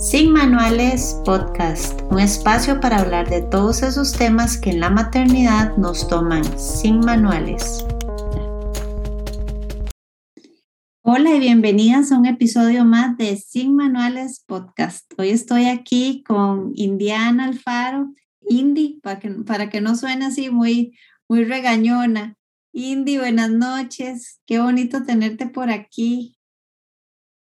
Sin 0.00 0.32
Manuales 0.32 1.20
Podcast, 1.26 2.00
un 2.10 2.20
espacio 2.20 2.80
para 2.80 3.00
hablar 3.00 3.28
de 3.28 3.42
todos 3.42 3.82
esos 3.82 4.14
temas 4.14 4.56
que 4.56 4.70
en 4.70 4.80
la 4.80 4.88
maternidad 4.88 5.76
nos 5.76 6.08
toman 6.08 6.42
sin 6.58 7.00
manuales. 7.00 7.84
Hola 11.02 11.34
y 11.34 11.40
bienvenidas 11.40 12.12
a 12.12 12.18
un 12.18 12.24
episodio 12.24 12.86
más 12.86 13.18
de 13.18 13.36
Sin 13.36 13.76
Manuales 13.76 14.42
Podcast. 14.46 15.04
Hoy 15.18 15.28
estoy 15.28 15.66
aquí 15.66 16.24
con 16.26 16.72
Indiana 16.76 17.44
Alfaro, 17.44 18.14
Indy, 18.48 19.00
para 19.02 19.20
que, 19.20 19.28
para 19.28 19.68
que 19.68 19.82
no 19.82 19.96
suene 19.96 20.24
así 20.24 20.48
muy, 20.48 20.96
muy 21.28 21.44
regañona. 21.44 22.38
Indy, 22.72 23.18
buenas 23.18 23.50
noches. 23.50 24.40
Qué 24.46 24.60
bonito 24.60 25.02
tenerte 25.02 25.44
por 25.44 25.68
aquí. 25.68 26.39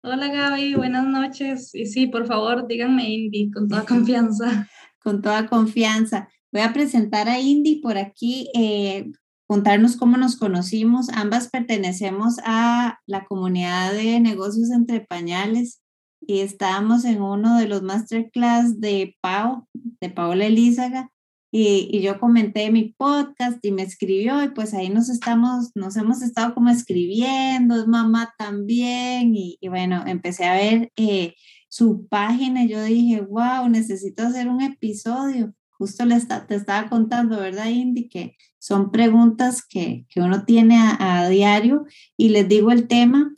Hola 0.02 0.28
Gaby, 0.28 0.76
buenas 0.76 1.06
noches. 1.06 1.74
Y 1.74 1.84
sí, 1.84 2.06
por 2.06 2.26
favor, 2.26 2.66
díganme 2.66 3.10
Indy 3.10 3.50
con 3.50 3.68
toda 3.68 3.84
confianza. 3.84 4.66
con 4.98 5.20
toda 5.20 5.46
confianza. 5.46 6.26
Voy 6.50 6.62
a 6.62 6.72
presentar 6.72 7.28
a 7.28 7.38
Indy 7.38 7.82
por 7.82 7.98
aquí, 7.98 8.48
eh, 8.54 9.12
contarnos 9.46 9.96
cómo 9.96 10.16
nos 10.16 10.36
conocimos. 10.36 11.10
Ambas 11.10 11.50
pertenecemos 11.50 12.36
a 12.46 12.98
la 13.04 13.26
comunidad 13.26 13.92
de 13.92 14.20
negocios 14.20 14.70
entre 14.70 15.00
pañales 15.02 15.82
y 16.22 16.40
estábamos 16.40 17.04
en 17.04 17.20
uno 17.20 17.58
de 17.58 17.68
los 17.68 17.82
masterclass 17.82 18.80
de 18.80 19.18
Pau, 19.20 19.66
de 19.74 20.08
Paola 20.08 20.46
Elízaga, 20.46 21.10
y, 21.52 22.00
yo 22.00 22.20
comenté 22.20 22.70
mi 22.70 22.92
podcast 22.96 23.64
y 23.64 23.72
me 23.72 23.82
escribió 23.82 24.42
y 24.42 24.50
pues 24.50 24.72
ahí 24.74 24.88
nos 24.88 25.08
estamos, 25.08 25.70
nos 25.74 25.96
hemos 25.96 26.22
estado 26.22 26.54
como 26.54 26.70
escribiendo, 26.70 27.80
es 27.80 27.86
mamá 27.86 28.34
también 28.38 29.34
y, 29.34 29.58
bueno, 29.68 30.04
empecé 30.06 30.44
a 30.44 30.54
ver 30.54 30.92
eh, 30.96 31.34
su 31.68 32.06
página 32.08 32.64
y 32.64 32.68
yo 32.68 32.82
dije, 32.82 33.20
wow, 33.20 33.68
necesito 33.68 34.22
hacer 34.22 34.48
un 34.48 34.62
episodio. 34.62 35.54
Justo 35.70 36.04
le 36.04 36.14
está, 36.16 36.46
te 36.46 36.54
estaba 36.54 36.88
contando, 36.90 37.38
¿verdad, 37.38 37.66
Indy? 37.66 38.08
Que 38.08 38.36
son 38.58 38.90
preguntas 38.90 39.64
que, 39.66 40.06
que 40.10 40.20
uno 40.20 40.44
tiene 40.44 40.76
a, 40.76 41.20
a 41.20 41.28
diario 41.28 41.84
y 42.16 42.28
les 42.28 42.48
digo 42.48 42.70
el 42.70 42.86
tema 42.86 43.32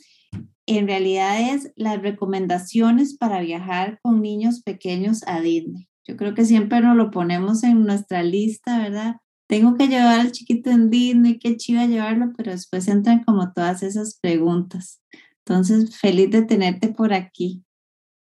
en 0.65 0.87
realidad 0.87 1.53
es 1.53 1.73
las 1.75 2.01
recomendaciones 2.01 3.17
para 3.17 3.41
viajar 3.41 3.99
con 4.01 4.21
niños 4.21 4.61
pequeños 4.61 5.21
a 5.27 5.41
Disney. 5.41 5.87
Yo 6.05 6.17
creo 6.17 6.33
que 6.33 6.45
siempre 6.45 6.81
nos 6.81 6.95
lo 6.95 7.11
ponemos 7.11 7.63
en 7.63 7.83
nuestra 7.83 8.23
lista, 8.23 8.79
¿verdad? 8.79 9.15
Tengo 9.47 9.75
que 9.75 9.87
llevar 9.87 10.19
al 10.19 10.31
chiquito 10.31 10.69
en 10.69 10.89
Disney, 10.89 11.37
qué 11.37 11.57
chiva 11.57 11.85
llevarlo, 11.85 12.33
pero 12.35 12.51
después 12.51 12.87
entran 12.87 13.23
como 13.23 13.53
todas 13.53 13.83
esas 13.83 14.19
preguntas. 14.19 15.01
Entonces, 15.45 15.97
feliz 15.97 16.31
de 16.31 16.43
tenerte 16.43 16.89
por 16.89 17.13
aquí. 17.13 17.63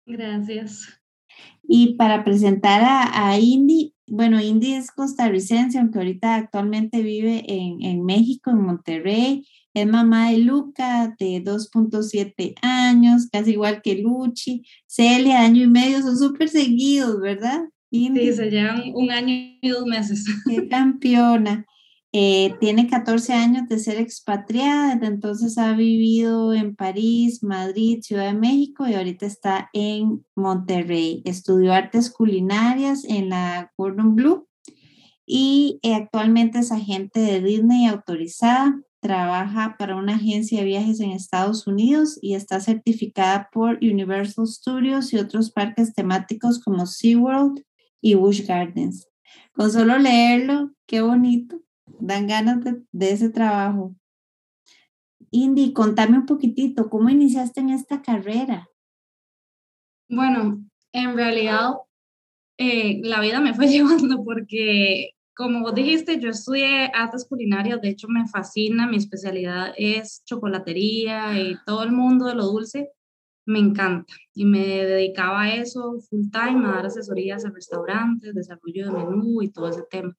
Gracias. 0.06 1.00
Y 1.64 1.96
para 1.96 2.24
presentar 2.24 2.82
a, 2.84 3.30
a 3.30 3.40
Indy, 3.40 3.94
bueno, 4.08 4.42
Indy 4.42 4.74
es 4.74 4.92
costarricense, 4.92 5.78
aunque 5.78 6.00
ahorita 6.00 6.36
actualmente 6.36 7.04
vive 7.04 7.44
en, 7.48 7.84
en 7.84 8.04
México, 8.04 8.50
en 8.50 8.62
Monterrey. 8.62 9.48
Es 9.80 9.88
mamá 9.88 10.32
de 10.32 10.40
Luca, 10.40 11.16
de 11.18 11.42
2.7 11.42 12.56
años, 12.62 13.30
casi 13.32 13.52
igual 13.52 13.82
que 13.82 13.96
Luchi. 13.96 14.64
Celia, 14.88 15.42
año 15.42 15.64
y 15.64 15.68
medio, 15.68 16.02
son 16.02 16.18
súper 16.18 16.50
seguidos, 16.50 17.22
¿verdad? 17.22 17.62
Sí, 17.90 18.12
se 18.34 18.52
llevan 18.52 18.92
un 18.94 19.10
año 19.10 19.34
y 19.62 19.70
dos 19.70 19.86
meses. 19.86 20.26
Qué 20.48 20.68
campeona. 20.68 21.66
Eh, 22.12 22.56
tiene 22.60 22.88
14 22.88 23.34
años 23.34 23.70
de 23.70 23.80
ser 23.80 23.98
expatriada, 23.98 24.96
desde 24.96 25.14
entonces 25.14 25.58
ha 25.58 25.74
vivido 25.74 26.54
en 26.54 26.76
París, 26.76 27.42
Madrid, 27.44 28.00
Ciudad 28.02 28.34
de 28.34 28.38
México 28.38 28.88
y 28.88 28.96
ahorita 28.96 29.28
está 29.28 29.70
en 29.74 30.26
Monterrey. 30.36 31.22
Estudió 31.24 31.72
artes 31.72 32.12
culinarias 32.12 33.06
en 33.06 33.30
la 33.30 33.72
Gordon 33.78 34.16
Blue 34.16 34.48
y 35.26 35.80
eh, 35.84 35.94
actualmente 35.94 36.60
es 36.60 36.72
agente 36.72 37.20
de 37.20 37.42
Disney 37.42 37.86
autorizada 37.86 38.82
trabaja 39.00 39.76
para 39.78 39.96
una 39.96 40.16
agencia 40.16 40.60
de 40.60 40.66
viajes 40.66 41.00
en 41.00 41.12
Estados 41.12 41.68
Unidos 41.68 42.20
y 42.22 42.36
está 42.36 42.60
certificada 42.60 43.50
por 43.52 43.78
Universal 43.82 44.48
Studios 44.48 45.14
y 45.14 45.18
otros 45.18 45.52
parques 45.52 45.94
temáticos 45.94 46.60
como 46.60 46.86
SeaWorld 46.86 47.64
y 48.02 48.16
Busch 48.16 48.46
Gardens. 48.46 49.08
Con 49.54 49.72
solo 49.72 49.98
leerlo, 49.98 50.72
qué 50.86 51.02
bonito, 51.02 51.62
dan 52.00 52.28
ganas 52.28 52.60
de, 52.64 53.12
ese 53.12 53.30
trabajo. 53.30 53.96
Indy, 55.32 55.74
contame 55.74 56.18
un 56.18 56.26
poquitito, 56.26 56.90
¿cómo 56.90 57.10
iniciaste 57.10 57.62
en 57.62 57.70
esta 57.70 58.02
carrera? 58.02 58.68
Bueno, 60.10 60.64
en 60.92 61.16
realidad 61.16 61.74
eh, 62.58 63.00
la 63.04 63.22
vida 63.22 63.40
me 63.40 63.54
fue 63.54 63.68
llevando 63.70 64.24
porque 64.24 65.12
como 65.40 65.62
vos 65.62 65.74
dijiste, 65.74 66.20
yo 66.20 66.32
estudié 66.32 66.92
artes 66.94 67.26
culinarias, 67.26 67.80
de 67.80 67.88
hecho 67.88 68.10
me 68.10 68.28
fascina, 68.28 68.86
mi 68.88 68.98
especialidad 68.98 69.74
es 69.78 70.22
chocolatería 70.26 71.40
y 71.40 71.58
todo 71.66 71.84
el 71.84 71.94
mundo 71.94 72.26
de 72.26 72.36
lo 72.36 72.44
dulce 72.44 72.90
me 73.46 73.60
encanta. 73.60 74.14
Y 74.34 74.44
me 74.44 74.84
dedicaba 74.84 75.44
a 75.44 75.56
eso 75.56 75.98
full 76.10 76.30
time, 76.30 76.68
a 76.68 76.72
dar 76.74 76.88
asesorías 76.88 77.46
a 77.46 77.52
restaurantes, 77.52 78.36
desarrollo 78.36 78.88
de 78.88 78.92
menú 78.92 79.42
y 79.42 79.50
todo 79.50 79.70
ese 79.70 79.84
tema. 79.90 80.14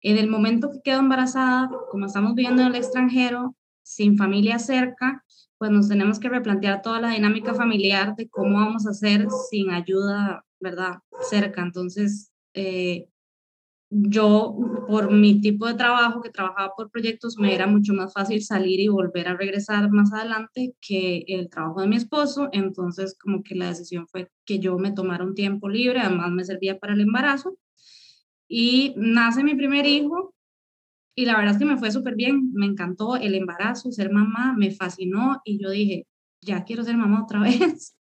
En 0.00 0.16
el 0.16 0.30
momento 0.30 0.70
que 0.70 0.80
quedo 0.82 1.00
embarazada, 1.00 1.70
como 1.90 2.06
estamos 2.06 2.34
viviendo 2.34 2.62
en 2.62 2.68
el 2.68 2.76
extranjero, 2.76 3.54
sin 3.82 4.16
familia 4.16 4.58
cerca, 4.58 5.22
pues 5.58 5.70
nos 5.70 5.90
tenemos 5.90 6.18
que 6.18 6.30
replantear 6.30 6.80
toda 6.80 6.98
la 6.98 7.10
dinámica 7.10 7.52
familiar 7.52 8.16
de 8.16 8.26
cómo 8.30 8.56
vamos 8.56 8.86
a 8.86 8.92
hacer 8.92 9.28
sin 9.50 9.70
ayuda, 9.70 10.46
¿verdad? 10.60 11.00
Cerca. 11.28 11.60
Entonces, 11.60 12.32
eh, 12.54 13.11
yo, 13.94 14.56
por 14.88 15.12
mi 15.12 15.40
tipo 15.40 15.66
de 15.66 15.74
trabajo, 15.74 16.22
que 16.22 16.30
trabajaba 16.30 16.72
por 16.74 16.90
proyectos, 16.90 17.36
me 17.38 17.54
era 17.54 17.66
mucho 17.66 17.92
más 17.92 18.12
fácil 18.12 18.42
salir 18.42 18.80
y 18.80 18.88
volver 18.88 19.28
a 19.28 19.36
regresar 19.36 19.90
más 19.90 20.12
adelante 20.14 20.74
que 20.80 21.24
el 21.28 21.50
trabajo 21.50 21.82
de 21.82 21.88
mi 21.88 21.96
esposo. 21.96 22.48
Entonces, 22.52 23.16
como 23.18 23.42
que 23.42 23.54
la 23.54 23.68
decisión 23.68 24.06
fue 24.08 24.30
que 24.46 24.58
yo 24.58 24.78
me 24.78 24.92
tomara 24.92 25.24
un 25.24 25.34
tiempo 25.34 25.68
libre, 25.68 26.00
además 26.00 26.30
me 26.30 26.44
servía 26.44 26.78
para 26.78 26.94
el 26.94 27.02
embarazo. 27.02 27.58
Y 28.48 28.94
nace 28.96 29.44
mi 29.44 29.54
primer 29.54 29.86
hijo 29.86 30.34
y 31.14 31.26
la 31.26 31.36
verdad 31.36 31.52
es 31.52 31.58
que 31.58 31.64
me 31.66 31.76
fue 31.76 31.90
súper 31.90 32.14
bien, 32.16 32.52
me 32.54 32.66
encantó 32.66 33.16
el 33.16 33.34
embarazo, 33.34 33.92
ser 33.92 34.10
mamá, 34.10 34.54
me 34.56 34.70
fascinó 34.70 35.42
y 35.44 35.62
yo 35.62 35.70
dije, 35.70 36.06
ya 36.42 36.64
quiero 36.64 36.84
ser 36.84 36.96
mamá 36.96 37.22
otra 37.22 37.40
vez. 37.40 37.96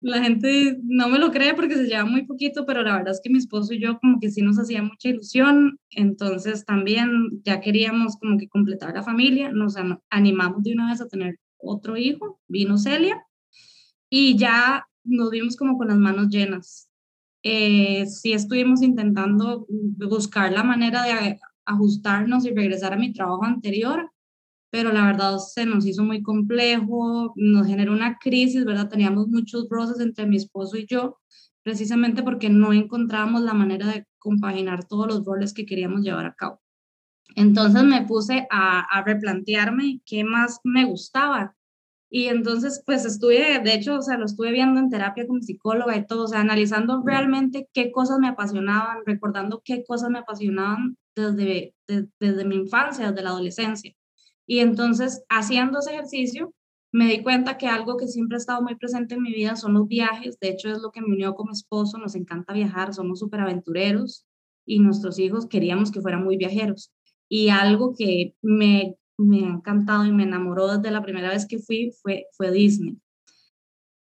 La 0.00 0.22
gente 0.22 0.78
no 0.82 1.08
me 1.08 1.18
lo 1.18 1.30
cree 1.30 1.54
porque 1.54 1.74
se 1.74 1.86
lleva 1.86 2.04
muy 2.04 2.26
poquito, 2.26 2.66
pero 2.66 2.82
la 2.82 2.96
verdad 2.96 3.14
es 3.14 3.20
que 3.22 3.30
mi 3.30 3.38
esposo 3.38 3.72
y 3.72 3.80
yo 3.80 3.98
como 3.98 4.20
que 4.20 4.30
sí 4.30 4.42
nos 4.42 4.58
hacía 4.58 4.82
mucha 4.82 5.08
ilusión, 5.08 5.78
entonces 5.90 6.64
también 6.64 7.40
ya 7.44 7.60
queríamos 7.60 8.16
como 8.16 8.38
que 8.38 8.48
completar 8.48 8.94
la 8.94 9.02
familia, 9.02 9.50
nos 9.50 9.76
animamos 10.10 10.62
de 10.62 10.72
una 10.72 10.90
vez 10.90 11.00
a 11.00 11.08
tener 11.08 11.38
otro 11.58 11.96
hijo, 11.96 12.40
vino 12.46 12.76
Celia, 12.78 13.24
y 14.10 14.36
ya 14.36 14.86
nos 15.04 15.30
vimos 15.30 15.56
como 15.56 15.78
con 15.78 15.88
las 15.88 15.96
manos 15.96 16.28
llenas. 16.28 16.88
Eh, 17.42 18.06
sí 18.06 18.32
estuvimos 18.32 18.82
intentando 18.82 19.66
buscar 19.68 20.52
la 20.52 20.64
manera 20.64 21.04
de 21.04 21.38
ajustarnos 21.64 22.44
y 22.44 22.50
regresar 22.50 22.92
a 22.92 22.96
mi 22.96 23.12
trabajo 23.12 23.44
anterior, 23.44 24.10
pero 24.76 24.92
la 24.92 25.06
verdad 25.06 25.38
se 25.38 25.64
nos 25.64 25.86
hizo 25.86 26.04
muy 26.04 26.22
complejo, 26.22 27.32
nos 27.34 27.66
generó 27.66 27.94
una 27.94 28.18
crisis, 28.18 28.66
¿verdad? 28.66 28.90
Teníamos 28.90 29.26
muchos 29.26 29.68
roces 29.70 30.00
entre 30.00 30.26
mi 30.26 30.36
esposo 30.36 30.76
y 30.76 30.84
yo, 30.84 31.18
precisamente 31.62 32.22
porque 32.22 32.50
no 32.50 32.74
encontrábamos 32.74 33.40
la 33.40 33.54
manera 33.54 33.86
de 33.86 34.06
compaginar 34.18 34.86
todos 34.86 35.06
los 35.06 35.24
roles 35.24 35.54
que 35.54 35.64
queríamos 35.64 36.02
llevar 36.02 36.26
a 36.26 36.34
cabo. 36.34 36.60
Entonces 37.36 37.84
me 37.84 38.04
puse 38.04 38.46
a, 38.50 38.80
a 38.80 39.02
replantearme 39.02 40.02
qué 40.04 40.24
más 40.24 40.60
me 40.62 40.84
gustaba. 40.84 41.56
Y 42.10 42.26
entonces, 42.26 42.82
pues 42.84 43.06
estuve, 43.06 43.58
de 43.60 43.72
hecho, 43.72 43.96
o 43.96 44.02
sea, 44.02 44.18
lo 44.18 44.26
estuve 44.26 44.52
viendo 44.52 44.78
en 44.78 44.90
terapia 44.90 45.26
con 45.26 45.42
psicóloga 45.42 45.96
y 45.96 46.06
todo, 46.06 46.24
o 46.24 46.28
sea, 46.28 46.40
analizando 46.40 47.02
realmente 47.02 47.66
qué 47.72 47.90
cosas 47.90 48.18
me 48.18 48.28
apasionaban, 48.28 48.98
recordando 49.06 49.62
qué 49.64 49.86
cosas 49.86 50.10
me 50.10 50.18
apasionaban 50.18 50.98
desde, 51.14 51.74
desde 52.20 52.44
mi 52.44 52.56
infancia, 52.56 53.10
desde 53.10 53.22
la 53.22 53.30
adolescencia. 53.30 53.96
Y 54.46 54.60
entonces, 54.60 55.24
haciendo 55.28 55.80
ese 55.80 55.92
ejercicio, 55.92 56.52
me 56.92 57.08
di 57.08 57.22
cuenta 57.22 57.58
que 57.58 57.66
algo 57.66 57.96
que 57.96 58.08
siempre 58.08 58.36
ha 58.36 58.38
estado 58.38 58.62
muy 58.62 58.76
presente 58.76 59.16
en 59.16 59.22
mi 59.22 59.32
vida 59.32 59.56
son 59.56 59.74
los 59.74 59.86
viajes. 59.88 60.38
De 60.40 60.48
hecho, 60.48 60.70
es 60.70 60.78
lo 60.80 60.92
que 60.92 61.00
me 61.00 61.08
unió 61.08 61.34
con 61.34 61.48
mi 61.48 61.52
esposo. 61.52 61.98
Nos 61.98 62.14
encanta 62.14 62.54
viajar, 62.54 62.94
somos 62.94 63.18
súper 63.18 63.40
aventureros 63.40 64.24
y 64.64 64.78
nuestros 64.78 65.18
hijos 65.18 65.46
queríamos 65.46 65.90
que 65.90 66.00
fueran 66.00 66.24
muy 66.24 66.36
viajeros. 66.36 66.92
Y 67.28 67.48
algo 67.48 67.94
que 67.96 68.34
me, 68.40 68.96
me 69.18 69.44
ha 69.44 69.48
encantado 69.48 70.04
y 70.04 70.12
me 70.12 70.22
enamoró 70.22 70.76
desde 70.76 70.90
la 70.90 71.02
primera 71.02 71.30
vez 71.30 71.46
que 71.46 71.58
fui 71.58 71.92
fue, 72.02 72.26
fue 72.32 72.52
Disney. 72.52 72.96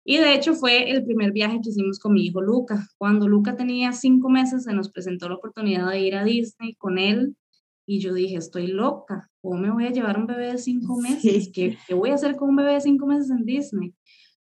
Y 0.07 0.19
de 0.19 0.35
hecho 0.35 0.55
fue 0.55 0.91
el 0.91 1.05
primer 1.05 1.33
viaje 1.33 1.61
que 1.63 1.71
hicimos 1.71 1.99
con 1.99 2.13
mi 2.13 2.27
hijo 2.27 2.43
Luca. 2.43 2.87
Cuando 2.99 3.27
Luca 3.27 3.57
tenía 3.57 3.93
cinco 3.93 4.29
meses 4.29 4.65
se 4.65 4.75
nos 4.75 4.91
presentó 4.91 5.29
la 5.29 5.37
oportunidad 5.37 5.89
de 5.89 6.01
ir 6.01 6.15
a 6.15 6.25
Disney 6.25 6.75
con 6.75 6.99
él 6.99 7.35
y 7.87 8.01
yo 8.01 8.15
dije, 8.15 8.37
estoy 8.37 8.67
loca, 8.69 9.31
¿cómo 9.43 9.59
me 9.59 9.71
voy 9.71 9.87
a 9.87 9.91
llevar 9.91 10.19
un 10.19 10.27
bebé 10.27 10.53
de 10.53 10.59
cinco 10.59 10.97
meses? 11.01 11.51
¿Qué, 11.53 11.77
¿Qué, 11.87 11.95
voy 11.95 12.11
a 12.11 12.15
hacer 12.15 12.37
con 12.37 12.51
un 12.51 12.57
bebé 12.57 12.75
de 12.75 12.81
cinco 12.81 13.07
meses 13.07 13.31
en 13.31 13.45
Disney? 13.45 13.95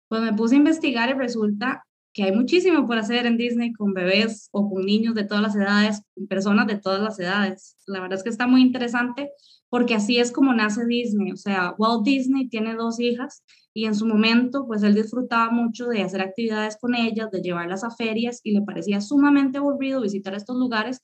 Pues 0.08 0.22
me 0.22 0.32
puse 0.32 0.54
a 0.54 0.58
investigar 0.58 1.08
y 1.10 1.14
resulta 1.14 1.84
que 2.12 2.24
hay 2.24 2.32
muchísimo 2.32 2.86
por 2.86 2.98
hacer 2.98 3.24
en 3.26 3.38
Disney 3.38 3.72
con 3.72 3.94
bebés 3.94 4.48
o 4.52 4.68
con 4.68 4.84
niños 4.84 5.14
de 5.14 5.24
todas 5.24 5.42
las 5.42 5.56
edades, 5.56 6.02
con 6.14 6.26
personas 6.26 6.66
de 6.66 6.76
todas 6.76 7.00
las 7.00 7.18
edades. 7.18 7.76
La 7.86 8.00
verdad 8.00 8.18
es 8.18 8.22
que 8.22 8.28
está 8.28 8.46
muy 8.46 8.60
interesante 8.60 9.30
porque 9.70 9.94
así 9.94 10.18
es 10.18 10.30
como 10.30 10.52
nace 10.52 10.84
Disney. 10.84 11.32
O 11.32 11.36
sea, 11.36 11.74
Walt 11.78 12.04
Disney 12.04 12.48
tiene 12.48 12.74
dos 12.74 13.00
hijas 13.00 13.42
y 13.72 13.86
en 13.86 13.94
su 13.94 14.06
momento, 14.06 14.66
pues 14.66 14.82
él 14.82 14.94
disfrutaba 14.94 15.50
mucho 15.50 15.86
de 15.86 16.02
hacer 16.02 16.20
actividades 16.20 16.76
con 16.78 16.94
ellas, 16.94 17.30
de 17.30 17.40
llevarlas 17.40 17.82
a 17.82 17.90
ferias 17.90 18.40
y 18.42 18.52
le 18.52 18.60
parecía 18.60 19.00
sumamente 19.00 19.56
aburrido 19.56 20.02
visitar 20.02 20.34
estos 20.34 20.56
lugares 20.58 21.00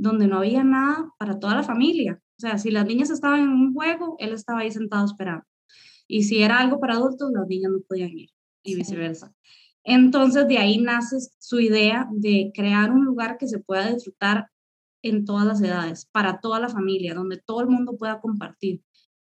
donde 0.00 0.26
no 0.26 0.38
había 0.38 0.64
nada 0.64 1.12
para 1.18 1.38
toda 1.38 1.54
la 1.54 1.62
familia. 1.62 2.20
O 2.38 2.40
sea, 2.40 2.56
si 2.56 2.70
las 2.70 2.86
niñas 2.86 3.10
estaban 3.10 3.40
en 3.40 3.50
un 3.50 3.74
juego, 3.74 4.16
él 4.18 4.32
estaba 4.32 4.60
ahí 4.60 4.70
sentado 4.70 5.04
esperando. 5.04 5.44
Y 6.08 6.22
si 6.24 6.42
era 6.42 6.58
algo 6.58 6.80
para 6.80 6.94
adultos, 6.94 7.30
las 7.32 7.46
niñas 7.46 7.70
no 7.70 7.80
podían 7.86 8.16
ir 8.16 8.30
y 8.62 8.74
viceversa. 8.76 9.32
Entonces 9.84 10.48
de 10.48 10.58
ahí 10.58 10.78
nace 10.78 11.18
su 11.38 11.60
idea 11.60 12.08
de 12.12 12.50
crear 12.54 12.90
un 12.90 13.04
lugar 13.04 13.36
que 13.38 13.46
se 13.46 13.58
pueda 13.58 13.92
disfrutar 13.92 14.48
en 15.02 15.24
todas 15.24 15.46
las 15.46 15.60
edades, 15.62 16.06
para 16.06 16.40
toda 16.40 16.60
la 16.60 16.68
familia, 16.68 17.14
donde 17.14 17.38
todo 17.38 17.60
el 17.60 17.68
mundo 17.68 17.96
pueda 17.96 18.20
compartir. 18.20 18.82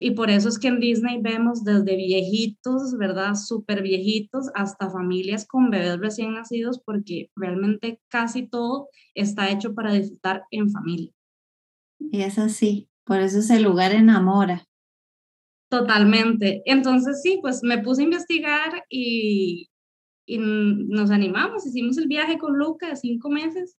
Y 0.03 0.11
por 0.11 0.31
eso 0.31 0.49
es 0.49 0.57
que 0.57 0.67
en 0.67 0.79
Disney 0.79 1.21
vemos 1.21 1.63
desde 1.63 1.95
viejitos, 1.95 2.97
¿verdad? 2.97 3.35
Súper 3.35 3.83
viejitos, 3.83 4.49
hasta 4.55 4.89
familias 4.89 5.45
con 5.45 5.69
bebés 5.69 5.99
recién 5.99 6.33
nacidos, 6.33 6.81
porque 6.83 7.29
realmente 7.35 8.01
casi 8.09 8.47
todo 8.47 8.89
está 9.13 9.51
hecho 9.51 9.75
para 9.75 9.93
disfrutar 9.93 10.41
en 10.49 10.71
familia. 10.71 11.11
Y 11.99 12.21
es 12.21 12.39
así, 12.39 12.89
por 13.03 13.19
eso 13.19 13.37
ese 13.37 13.59
lugar 13.59 13.93
enamora. 13.93 14.65
Totalmente. 15.69 16.63
Entonces 16.65 17.21
sí, 17.21 17.37
pues 17.39 17.61
me 17.61 17.77
puse 17.77 18.01
a 18.01 18.05
investigar 18.05 18.83
y, 18.89 19.69
y 20.25 20.39
nos 20.39 21.11
animamos, 21.11 21.67
hicimos 21.67 21.99
el 21.99 22.07
viaje 22.07 22.39
con 22.39 22.57
Luca 22.57 22.89
de 22.89 22.95
cinco 22.95 23.29
meses 23.29 23.77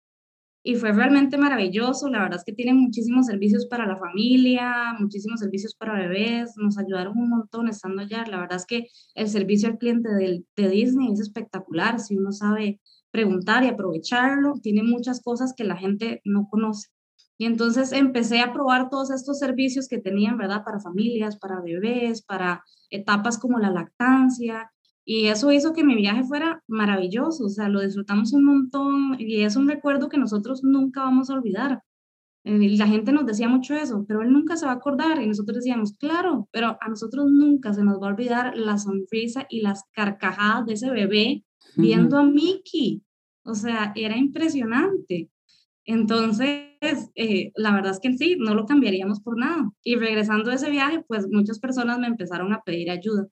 y 0.63 0.77
fue 0.77 0.93
realmente 0.93 1.37
maravilloso. 1.39 2.09
La 2.09 2.23
verdad 2.23 2.39
es 2.39 2.45
que 2.45 2.53
tienen 2.53 2.77
muchísimos 2.77 3.27
servicios 3.27 3.67
para 3.67 3.87
la 3.87 3.97
familia, 3.97 4.95
muchísimos 4.99 5.41
servicios 5.41 5.75
para 5.75 5.95
bebés, 5.95 6.53
nos 6.57 6.79
ayudaron 6.79 7.19
un 7.19 7.29
montón 7.29 7.69
estando 7.69 8.03
allá. 8.03 8.25
La 8.27 8.41
verdad 8.41 8.57
es 8.57 8.67
que 8.67 8.89
el 9.15 9.29
servicio 9.29 9.69
al 9.69 9.79
cliente 9.79 10.09
de, 10.11 10.45
de 10.57 10.69
Disney 10.69 11.13
es 11.13 11.21
espectacular, 11.21 11.99
si 12.01 12.17
uno 12.17 12.33
sabe 12.33 12.81
preguntar 13.11 13.65
y 13.65 13.69
aprovecharlo, 13.69 14.55
tiene 14.63 14.83
muchas 14.83 15.21
cosas 15.21 15.53
que 15.55 15.65
la 15.65 15.77
gente 15.77 16.21
no 16.25 16.49
conoce. 16.49 16.89
Y 17.39 17.47
entonces 17.47 17.93
empecé 17.93 18.41
a 18.41 18.53
probar 18.53 18.89
todos 18.89 19.11
estos 19.11 19.39
servicios 19.39 19.89
que 19.89 19.99
tenían, 19.99 20.39
¿verdad? 20.39 20.63
Para 20.65 20.81
familias, 20.81 21.37
para 21.39 21.61
bebés, 21.61 22.23
para 22.23 22.63
etapas 22.89 23.39
como 23.39 23.59
la 23.59 23.71
lactancia, 23.71 24.71
y 25.05 25.27
eso 25.27 25.51
hizo 25.53 25.73
que 25.73 25.85
mi 25.85 25.97
viaje 25.97 26.23
fuera 26.25 26.63
maravilloso, 26.69 27.47
o 27.47 27.49
sea, 27.49 27.69
lo 27.69 27.81
disfrutamos 27.81 28.33
un 28.33 28.45
montón 28.45 29.17
y 29.19 29.43
es 29.43 29.57
un 29.57 29.69
recuerdo 29.69 30.09
que 30.09 30.19
nosotros 30.19 30.63
nunca 30.63 31.03
vamos 31.03 31.31
a 31.31 31.35
olvidar. 31.35 31.83
Eh, 32.45 32.77
la 32.77 32.87
gente 32.87 33.13
nos 33.13 33.27
decía 33.27 33.49
mucho 33.49 33.75
eso, 33.75 34.05
pero 34.07 34.23
él 34.23 34.33
nunca 34.33 34.57
se 34.57 34.67
va 34.67 34.73
a 34.73 34.77
acordar 34.77 35.21
y 35.21 35.27
nosotros 35.27 35.57
decíamos, 35.57 35.95
claro, 35.99 36.49
pero 36.53 36.77
a 36.81 36.89
nosotros 36.89 37.27
nunca 37.31 37.73
se 37.73 37.85
nos 37.85 38.01
va 38.01 38.09
a 38.09 38.11
olvidar 38.11 38.57
la 38.57 38.79
sonrisa 38.79 39.47
y 39.49 39.61
las 39.61 39.85
carcajadas 39.93 40.67
de 40.67 40.75
ese 40.75 40.91
bebé 40.91 41.45
viendo 41.77 42.19
a 42.19 42.25
Mickey. 42.25 43.03
O 43.45 43.55
sea, 43.55 43.93
era 43.97 44.17
impresionante. 44.17 45.31
Entonces, 45.85 47.11
eh, 47.15 47.53
la 47.57 47.73
verdad 47.75 47.93
es 47.93 48.01
que 48.01 48.17
sí, 48.17 48.37
no 48.39 48.55
lo 48.55 48.67
cambiaríamos 48.67 49.21
por 49.21 49.37
nada. 49.37 49.71
Y 49.83 49.97
regresando 49.97 50.51
a 50.51 50.55
ese 50.55 50.71
viaje, 50.71 51.05
pues 51.09 51.27
muchas 51.31 51.59
personas 51.59 51.99
me 51.99 52.07
empezaron 52.07 52.53
a 52.53 52.63
pedir 52.63 52.91
ayuda. 52.91 53.27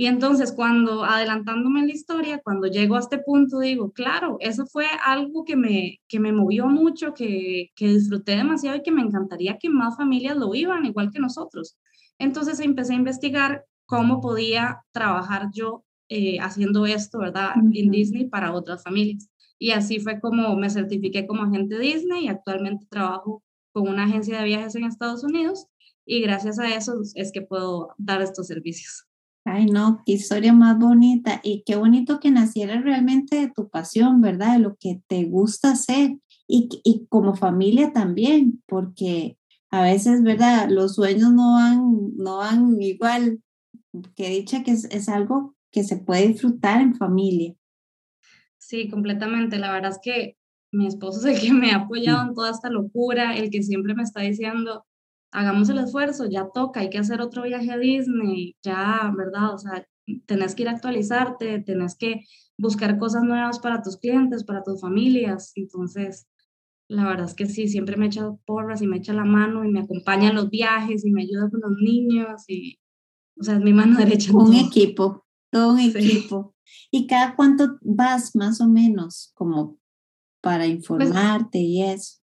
Y 0.00 0.06
entonces 0.06 0.52
cuando, 0.52 1.04
adelantándome 1.04 1.80
en 1.80 1.88
la 1.88 1.92
historia, 1.92 2.40
cuando 2.42 2.68
llego 2.68 2.96
a 2.96 3.00
este 3.00 3.18
punto, 3.18 3.58
digo, 3.58 3.92
claro, 3.92 4.38
eso 4.40 4.64
fue 4.64 4.86
algo 5.04 5.44
que 5.44 5.56
me, 5.56 6.00
que 6.08 6.18
me 6.18 6.32
movió 6.32 6.68
mucho, 6.68 7.12
que, 7.12 7.70
que 7.76 7.88
disfruté 7.88 8.34
demasiado 8.34 8.78
y 8.78 8.82
que 8.82 8.92
me 8.92 9.02
encantaría 9.02 9.58
que 9.58 9.68
más 9.68 9.98
familias 9.98 10.38
lo 10.38 10.52
vivan, 10.52 10.86
igual 10.86 11.10
que 11.12 11.18
nosotros. 11.20 11.76
Entonces 12.18 12.60
empecé 12.60 12.94
a 12.94 12.96
investigar 12.96 13.66
cómo 13.84 14.22
podía 14.22 14.80
trabajar 14.92 15.50
yo 15.52 15.84
eh, 16.08 16.38
haciendo 16.40 16.86
esto, 16.86 17.18
¿verdad? 17.18 17.50
En 17.74 17.90
Disney 17.90 18.24
para 18.24 18.54
otras 18.54 18.82
familias. 18.82 19.28
Y 19.58 19.72
así 19.72 20.00
fue 20.00 20.18
como 20.18 20.56
me 20.56 20.70
certifiqué 20.70 21.26
como 21.26 21.42
agente 21.42 21.78
Disney 21.78 22.24
y 22.24 22.28
actualmente 22.28 22.86
trabajo 22.88 23.42
con 23.72 23.86
una 23.86 24.04
agencia 24.04 24.38
de 24.38 24.46
viajes 24.46 24.74
en 24.76 24.84
Estados 24.84 25.24
Unidos 25.24 25.66
y 26.06 26.22
gracias 26.22 26.58
a 26.58 26.74
eso 26.74 26.94
es 27.14 27.32
que 27.32 27.42
puedo 27.42 27.90
dar 27.98 28.22
estos 28.22 28.46
servicios. 28.46 29.09
Ay, 29.44 29.66
no, 29.66 30.02
qué 30.04 30.12
historia 30.12 30.52
más 30.52 30.78
bonita 30.78 31.40
y 31.42 31.62
qué 31.64 31.76
bonito 31.76 32.20
que 32.20 32.30
naciera 32.30 32.80
realmente 32.80 33.36
de 33.36 33.50
tu 33.50 33.68
pasión, 33.68 34.20
¿verdad? 34.20 34.54
De 34.54 34.58
lo 34.60 34.76
que 34.76 35.00
te 35.06 35.24
gusta 35.24 35.72
hacer 35.72 36.18
y, 36.46 36.68
y 36.84 37.06
como 37.08 37.34
familia 37.34 37.92
también, 37.92 38.62
porque 38.66 39.38
a 39.70 39.82
veces, 39.82 40.22
¿verdad? 40.22 40.68
Los 40.68 40.96
sueños 40.96 41.32
no 41.32 41.54
van, 41.54 42.16
no 42.16 42.38
van 42.38 42.80
igual, 42.82 43.40
que 44.14 44.28
dicha 44.28 44.62
que 44.62 44.72
es, 44.72 44.84
es 44.86 45.08
algo 45.08 45.54
que 45.70 45.84
se 45.84 45.96
puede 45.96 46.28
disfrutar 46.28 46.80
en 46.80 46.96
familia. 46.96 47.54
Sí, 48.58 48.88
completamente. 48.88 49.58
La 49.58 49.72
verdad 49.72 49.92
es 49.92 50.00
que 50.02 50.36
mi 50.72 50.86
esposo 50.86 51.26
es 51.26 51.36
el 51.36 51.40
que 51.40 51.52
me 51.52 51.70
ha 51.72 51.76
apoyado 51.76 52.28
en 52.28 52.34
toda 52.34 52.50
esta 52.50 52.68
locura, 52.68 53.36
el 53.36 53.50
que 53.50 53.62
siempre 53.62 53.94
me 53.94 54.02
está 54.02 54.20
diciendo, 54.20 54.84
hagamos 55.32 55.68
el 55.68 55.78
esfuerzo, 55.78 56.26
ya 56.26 56.48
toca, 56.52 56.80
hay 56.80 56.90
que 56.90 56.98
hacer 56.98 57.20
otro 57.20 57.42
viaje 57.42 57.70
a 57.70 57.78
Disney, 57.78 58.56
ya, 58.62 59.12
¿verdad? 59.16 59.54
O 59.54 59.58
sea, 59.58 59.86
tenés 60.26 60.54
que 60.54 60.62
ir 60.62 60.68
a 60.68 60.72
actualizarte, 60.72 61.60
tenés 61.60 61.96
que 61.96 62.24
buscar 62.58 62.98
cosas 62.98 63.22
nuevas 63.22 63.58
para 63.58 63.82
tus 63.82 63.96
clientes, 63.96 64.44
para 64.44 64.62
tus 64.62 64.80
familias. 64.80 65.52
Entonces, 65.54 66.26
la 66.88 67.04
verdad 67.04 67.26
es 67.26 67.34
que 67.34 67.46
sí, 67.46 67.68
siempre 67.68 67.96
me 67.96 68.06
echa 68.06 68.32
porras 68.44 68.82
y 68.82 68.86
me 68.86 68.96
echa 68.96 69.12
la 69.12 69.24
mano 69.24 69.64
y 69.64 69.70
me 69.70 69.80
acompaña 69.80 70.30
en 70.30 70.36
los 70.36 70.50
viajes 70.50 71.04
y 71.04 71.12
me 71.12 71.22
ayuda 71.22 71.48
con 71.50 71.60
los 71.60 71.78
niños 71.80 72.44
y, 72.48 72.78
o 73.38 73.44
sea, 73.44 73.54
es 73.54 73.60
mi 73.60 73.72
mano 73.72 73.96
derecha. 73.98 74.32
Un 74.32 74.54
equipo, 74.54 75.24
todo 75.50 75.74
un 75.74 75.80
equipo. 75.80 76.54
¿Y 76.90 77.06
cada 77.06 77.36
cuánto 77.36 77.78
vas 77.82 78.34
más 78.34 78.60
o 78.60 78.68
menos 78.68 79.32
como 79.34 79.78
para 80.40 80.64
pues 80.64 80.76
informarte 80.76 81.58
y 81.58 81.82
eso? 81.82 82.19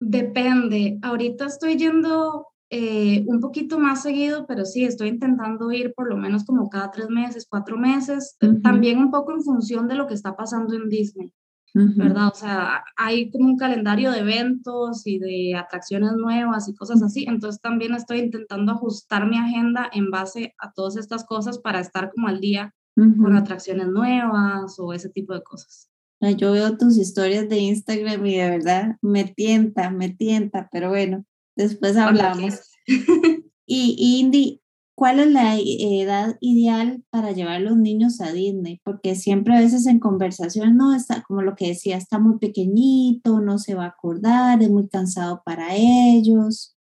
Depende. 0.00 0.98
Ahorita 1.02 1.44
estoy 1.44 1.76
yendo 1.76 2.46
eh, 2.70 3.24
un 3.26 3.40
poquito 3.40 3.78
más 3.78 4.02
seguido, 4.02 4.46
pero 4.46 4.64
sí, 4.64 4.84
estoy 4.84 5.08
intentando 5.08 5.70
ir 5.72 5.92
por 5.92 6.08
lo 6.08 6.16
menos 6.16 6.44
como 6.44 6.70
cada 6.70 6.90
tres 6.90 7.10
meses, 7.10 7.46
cuatro 7.48 7.76
meses, 7.76 8.36
también 8.62 8.98
un 8.98 9.10
poco 9.10 9.32
en 9.32 9.42
función 9.42 9.88
de 9.88 9.96
lo 9.96 10.06
que 10.06 10.14
está 10.14 10.36
pasando 10.36 10.74
en 10.74 10.88
Disney, 10.88 11.34
¿verdad? 11.74 12.28
O 12.28 12.34
sea, 12.34 12.84
hay 12.96 13.28
como 13.30 13.48
un 13.48 13.56
calendario 13.56 14.12
de 14.12 14.20
eventos 14.20 15.04
y 15.04 15.18
de 15.18 15.56
atracciones 15.56 16.12
nuevas 16.12 16.68
y 16.68 16.74
cosas 16.76 17.02
así, 17.02 17.24
entonces 17.28 17.60
también 17.60 17.92
estoy 17.92 18.20
intentando 18.20 18.70
ajustar 18.70 19.28
mi 19.28 19.36
agenda 19.36 19.90
en 19.92 20.12
base 20.12 20.54
a 20.56 20.72
todas 20.72 20.96
estas 20.96 21.24
cosas 21.24 21.58
para 21.58 21.80
estar 21.80 22.12
como 22.12 22.28
al 22.28 22.40
día 22.40 22.72
con 22.94 23.34
atracciones 23.34 23.88
nuevas 23.88 24.78
o 24.78 24.92
ese 24.92 25.08
tipo 25.08 25.34
de 25.34 25.42
cosas. 25.42 25.90
Yo 26.36 26.52
veo 26.52 26.76
tus 26.76 26.98
historias 26.98 27.48
de 27.48 27.58
Instagram 27.58 28.26
y 28.26 28.36
de 28.36 28.50
verdad 28.50 28.96
me 29.00 29.24
tienta, 29.24 29.90
me 29.90 30.10
tienta, 30.10 30.68
pero 30.70 30.90
bueno, 30.90 31.24
después 31.56 31.96
hablamos. 31.96 32.60
y 33.66 34.20
Indy, 34.20 34.60
¿cuál 34.94 35.18
es 35.18 35.28
la 35.28 35.56
edad 35.58 36.36
ideal 36.40 37.02
para 37.08 37.32
llevar 37.32 37.62
los 37.62 37.78
niños 37.78 38.20
a 38.20 38.32
Disney? 38.32 38.82
Porque 38.84 39.14
siempre 39.14 39.56
a 39.56 39.60
veces 39.60 39.86
en 39.86 39.98
conversación, 39.98 40.76
no, 40.76 40.94
está 40.94 41.22
como 41.22 41.40
lo 41.40 41.56
que 41.56 41.68
decía, 41.68 41.96
está 41.96 42.18
muy 42.18 42.38
pequeñito, 42.38 43.40
no 43.40 43.56
se 43.56 43.74
va 43.74 43.84
a 43.84 43.88
acordar, 43.88 44.62
es 44.62 44.68
muy 44.68 44.88
cansado 44.88 45.40
para 45.42 45.74
ellos. 45.74 46.76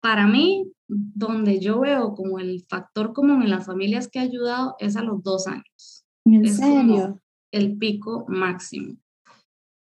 Para 0.00 0.26
mí, 0.26 0.72
donde 0.86 1.60
yo 1.60 1.80
veo 1.80 2.14
como 2.14 2.38
el 2.38 2.64
factor 2.66 3.12
común 3.12 3.42
en 3.42 3.50
las 3.50 3.66
familias 3.66 4.08
que 4.08 4.20
ha 4.20 4.22
ayudado 4.22 4.74
es 4.78 4.96
a 4.96 5.02
los 5.02 5.22
dos 5.22 5.46
años. 5.46 6.06
¿En 6.24 6.48
serio? 6.48 7.20
El 7.52 7.76
pico 7.78 8.24
máximo. 8.28 8.96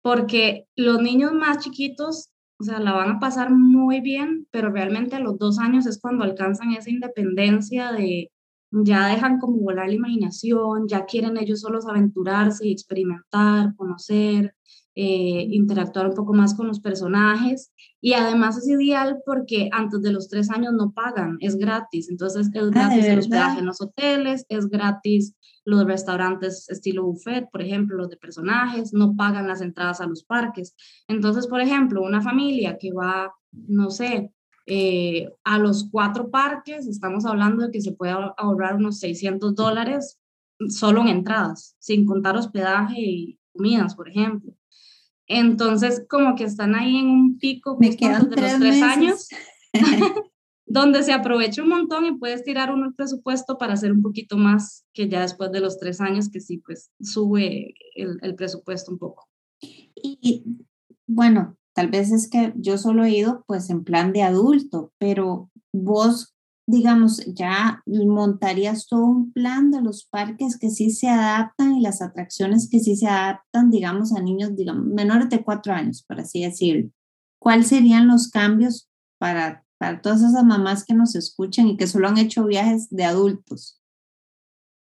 Porque 0.01 0.67
los 0.75 1.01
niños 1.01 1.33
más 1.33 1.59
chiquitos, 1.59 2.31
o 2.59 2.63
sea, 2.63 2.79
la 2.79 2.93
van 2.93 3.11
a 3.11 3.19
pasar 3.19 3.51
muy 3.51 4.01
bien, 4.01 4.47
pero 4.51 4.71
realmente 4.71 5.15
a 5.15 5.19
los 5.19 5.37
dos 5.37 5.59
años 5.59 5.85
es 5.85 5.99
cuando 5.99 6.23
alcanzan 6.23 6.73
esa 6.73 6.89
independencia 6.89 7.91
de 7.91 8.31
ya 8.71 9.07
dejan 9.07 9.37
como 9.39 9.57
volar 9.57 9.87
la 9.87 9.95
imaginación, 9.95 10.87
ya 10.87 11.05
quieren 11.05 11.37
ellos 11.37 11.61
solos 11.61 11.85
aventurarse 11.85 12.67
y 12.67 12.71
experimentar, 12.71 13.75
conocer, 13.75 14.55
eh, 14.95 15.47
interactuar 15.49 16.07
un 16.07 16.15
poco 16.15 16.33
más 16.33 16.53
con 16.53 16.67
los 16.67 16.79
personajes. 16.79 17.71
Y 18.01 18.13
además 18.13 18.57
es 18.57 18.67
ideal 18.67 19.19
porque 19.25 19.69
antes 19.71 20.01
de 20.01 20.11
los 20.11 20.27
tres 20.27 20.49
años 20.49 20.73
no 20.73 20.91
pagan, 20.91 21.37
es 21.39 21.57
gratis. 21.57 22.09
Entonces 22.09 22.47
es 22.47 22.53
ah, 22.55 22.69
gratis 22.71 23.05
el 23.05 23.19
hospedaje 23.19 23.59
en 23.59 23.65
los 23.65 23.81
hoteles, 23.81 24.45
es 24.49 24.67
gratis 24.67 25.35
los 25.63 25.85
restaurantes 25.85 26.67
estilo 26.69 27.03
buffet, 27.03 27.49
por 27.51 27.61
ejemplo, 27.61 27.95
los 27.95 28.09
de 28.09 28.17
personajes, 28.17 28.93
no 28.93 29.15
pagan 29.15 29.47
las 29.47 29.61
entradas 29.61 30.01
a 30.01 30.07
los 30.07 30.23
parques. 30.23 30.75
Entonces, 31.07 31.47
por 31.47 31.61
ejemplo, 31.61 32.01
una 32.01 32.21
familia 32.21 32.77
que 32.79 32.91
va, 32.91 33.33
no 33.51 33.91
sé, 33.91 34.33
eh, 34.65 35.29
a 35.43 35.57
los 35.59 35.89
cuatro 35.91 36.29
parques, 36.29 36.87
estamos 36.87 37.25
hablando 37.25 37.65
de 37.65 37.71
que 37.71 37.81
se 37.81 37.93
puede 37.93 38.15
ahorrar 38.37 38.75
unos 38.75 38.99
600 38.99 39.55
dólares 39.55 40.19
solo 40.69 41.01
en 41.01 41.07
entradas, 41.09 41.75
sin 41.79 42.05
contar 42.05 42.35
hospedaje 42.37 42.99
y 42.99 43.39
comidas, 43.53 43.95
por 43.95 44.09
ejemplo. 44.09 44.53
Entonces, 45.33 46.05
como 46.09 46.35
que 46.35 46.43
están 46.43 46.75
ahí 46.75 46.97
en 46.97 47.07
un 47.07 47.37
pico 47.37 47.77
Me 47.79 47.95
quedan 47.95 48.29
de 48.29 48.35
los 48.41 48.59
tres 48.59 48.81
años, 48.81 49.29
donde 50.65 51.03
se 51.03 51.13
aprovecha 51.13 51.63
un 51.63 51.69
montón 51.69 52.05
y 52.05 52.17
puedes 52.17 52.43
tirar 52.43 52.73
uno 52.73 52.87
el 52.87 52.93
presupuesto 52.93 53.57
para 53.57 53.73
hacer 53.73 53.93
un 53.93 54.01
poquito 54.01 54.37
más 54.37 54.85
que 54.93 55.07
ya 55.07 55.21
después 55.21 55.51
de 55.51 55.61
los 55.61 55.79
tres 55.79 56.01
años, 56.01 56.29
que 56.29 56.41
sí, 56.41 56.57
pues 56.57 56.91
sube 56.99 57.73
el, 57.95 58.17
el 58.21 58.35
presupuesto 58.35 58.91
un 58.91 58.97
poco. 58.97 59.29
Y 59.61 60.43
bueno, 61.07 61.57
tal 61.73 61.89
vez 61.89 62.11
es 62.11 62.29
que 62.29 62.53
yo 62.57 62.77
solo 62.77 63.05
he 63.05 63.11
ido 63.11 63.43
pues 63.47 63.69
en 63.69 63.83
plan 63.85 64.11
de 64.11 64.23
adulto, 64.23 64.91
pero 64.97 65.49
vos 65.71 66.35
digamos, 66.67 67.23
ya 67.25 67.83
montarías 67.85 68.87
todo 68.87 69.05
un 69.05 69.31
plan 69.31 69.71
de 69.71 69.81
los 69.81 70.05
parques 70.05 70.57
que 70.57 70.69
sí 70.69 70.91
se 70.91 71.09
adaptan 71.09 71.75
y 71.75 71.81
las 71.81 72.01
atracciones 72.01 72.69
que 72.69 72.79
sí 72.79 72.95
se 72.95 73.07
adaptan, 73.07 73.69
digamos, 73.69 74.13
a 74.15 74.21
niños, 74.21 74.55
digamos, 74.55 74.85
menores 74.85 75.29
de 75.29 75.43
cuatro 75.43 75.73
años, 75.73 76.03
por 76.07 76.19
así 76.19 76.43
decirlo. 76.43 76.89
¿Cuáles 77.39 77.67
serían 77.67 78.07
los 78.07 78.29
cambios 78.29 78.89
para, 79.17 79.65
para 79.77 80.01
todas 80.01 80.21
esas 80.21 80.43
mamás 80.43 80.85
que 80.85 80.93
nos 80.93 81.15
escuchan 81.15 81.67
y 81.67 81.77
que 81.77 81.87
solo 81.87 82.07
han 82.07 82.17
hecho 82.17 82.45
viajes 82.45 82.89
de 82.89 83.03
adultos? 83.03 83.81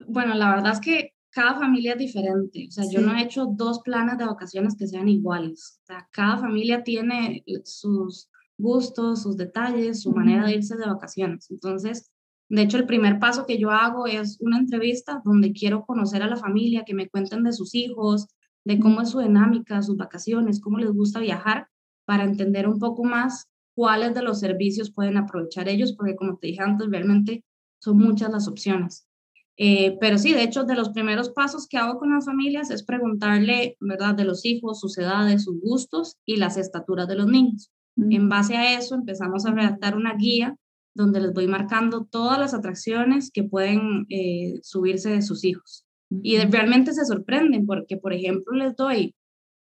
Bueno, 0.08 0.34
la 0.36 0.56
verdad 0.56 0.74
es 0.74 0.80
que 0.80 1.14
cada 1.36 1.60
familia 1.60 1.94
es 1.94 2.00
diferente. 2.00 2.66
O 2.70 2.72
sea, 2.72 2.86
yo 2.90 3.02
no 3.02 3.14
he 3.14 3.22
hecho 3.22 3.46
dos 3.46 3.82
planes 3.82 4.18
de 4.18 4.26
vacaciones 4.26 4.76
que 4.78 4.88
sean 4.88 5.10
iguales. 5.10 5.82
O 5.84 5.86
sea, 5.88 6.08
cada 6.12 6.38
familia 6.38 6.84
tiene 6.84 7.44
sus 7.66 8.30
gustos, 8.58 9.24
sus 9.24 9.38
detalles, 9.38 10.02
su 10.02 10.12
manera 10.12 10.46
de 10.46 10.56
irse 10.56 10.76
de 10.76 10.86
vacaciones. 10.86 11.50
Entonces, 11.52 12.12
de 12.50 12.62
hecho, 12.62 12.78
el 12.78 12.86
primer 12.86 13.20
paso 13.20 13.46
que 13.46 13.58
yo 13.58 13.72
hago 13.72 14.08
es 14.08 14.40
una 14.40 14.58
entrevista 14.58 15.22
donde 15.26 15.52
quiero 15.52 15.86
conocer 15.86 16.22
a 16.22 16.28
la 16.28 16.38
familia, 16.38 16.84
que 16.86 16.94
me 16.94 17.10
cuenten 17.10 17.44
de 17.44 17.54
sus 17.54 17.74
hijos, 17.74 18.28
de 18.64 18.80
cómo 18.80 19.02
es 19.02 19.10
su 19.10 19.20
dinámica, 19.20 19.82
sus 19.82 19.98
vacaciones, 19.98 20.62
cómo 20.62 20.78
les 20.78 20.92
gusta 20.92 21.20
viajar, 21.20 21.68
para 22.06 22.24
entender 22.24 22.68
un 22.68 22.80
poco 22.80 23.04
más 23.04 23.48
cuáles 23.74 24.14
de 24.14 24.22
los 24.22 24.40
servicios 24.40 24.92
pueden 24.92 25.18
aprovechar 25.18 25.68
ellos, 25.68 25.94
porque 25.94 26.16
como 26.16 26.38
te 26.38 26.48
dije 26.48 26.62
antes, 26.62 26.88
realmente 26.90 27.44
son 27.80 27.98
muchas 27.98 28.32
las 28.32 28.48
opciones. 28.48 29.08
Eh, 29.58 29.98
pero 30.00 30.18
sí, 30.18 30.34
de 30.34 30.44
hecho, 30.44 30.66
de 30.66 30.76
los 30.76 30.90
primeros 30.90 31.30
pasos 31.30 31.68
que 31.68 31.78
hago 31.78 31.98
con 31.98 32.14
las 32.14 32.26
familias 32.26 32.70
es 32.72 32.84
preguntarle, 32.84 33.78
¿verdad?, 33.80 34.14
de 34.14 34.26
los 34.26 34.46
hijos, 34.46 34.80
sus 34.80 34.98
edades, 34.98 35.44
sus 35.44 35.60
gustos 35.62 36.18
y 36.26 36.38
las 36.38 36.58
estaturas 36.58 37.08
de 37.08 37.16
los 37.16 37.28
niños. 37.28 37.72
En 37.98 38.30
base 38.30 38.56
a 38.56 38.78
eso 38.78 38.96
empezamos 38.96 39.46
a 39.46 39.54
redactar 39.54 39.96
una 39.96 40.16
guía 40.16 40.56
donde 40.94 41.20
les 41.20 41.34
voy 41.34 41.48
marcando 41.48 42.06
todas 42.06 42.40
las 42.40 42.54
atracciones 42.54 43.32
que 43.32 43.44
pueden 43.44 44.06
eh, 44.10 44.60
subirse 44.64 45.10
de 45.10 45.22
sus 45.22 45.44
hijos. 45.44 45.86
Y 46.10 46.38
realmente 46.38 46.94
se 46.94 47.06
sorprenden 47.06 47.66
porque, 47.66 47.98
por 47.98 48.14
ejemplo, 48.14 48.56
les 48.56 48.76
doy 48.76 49.16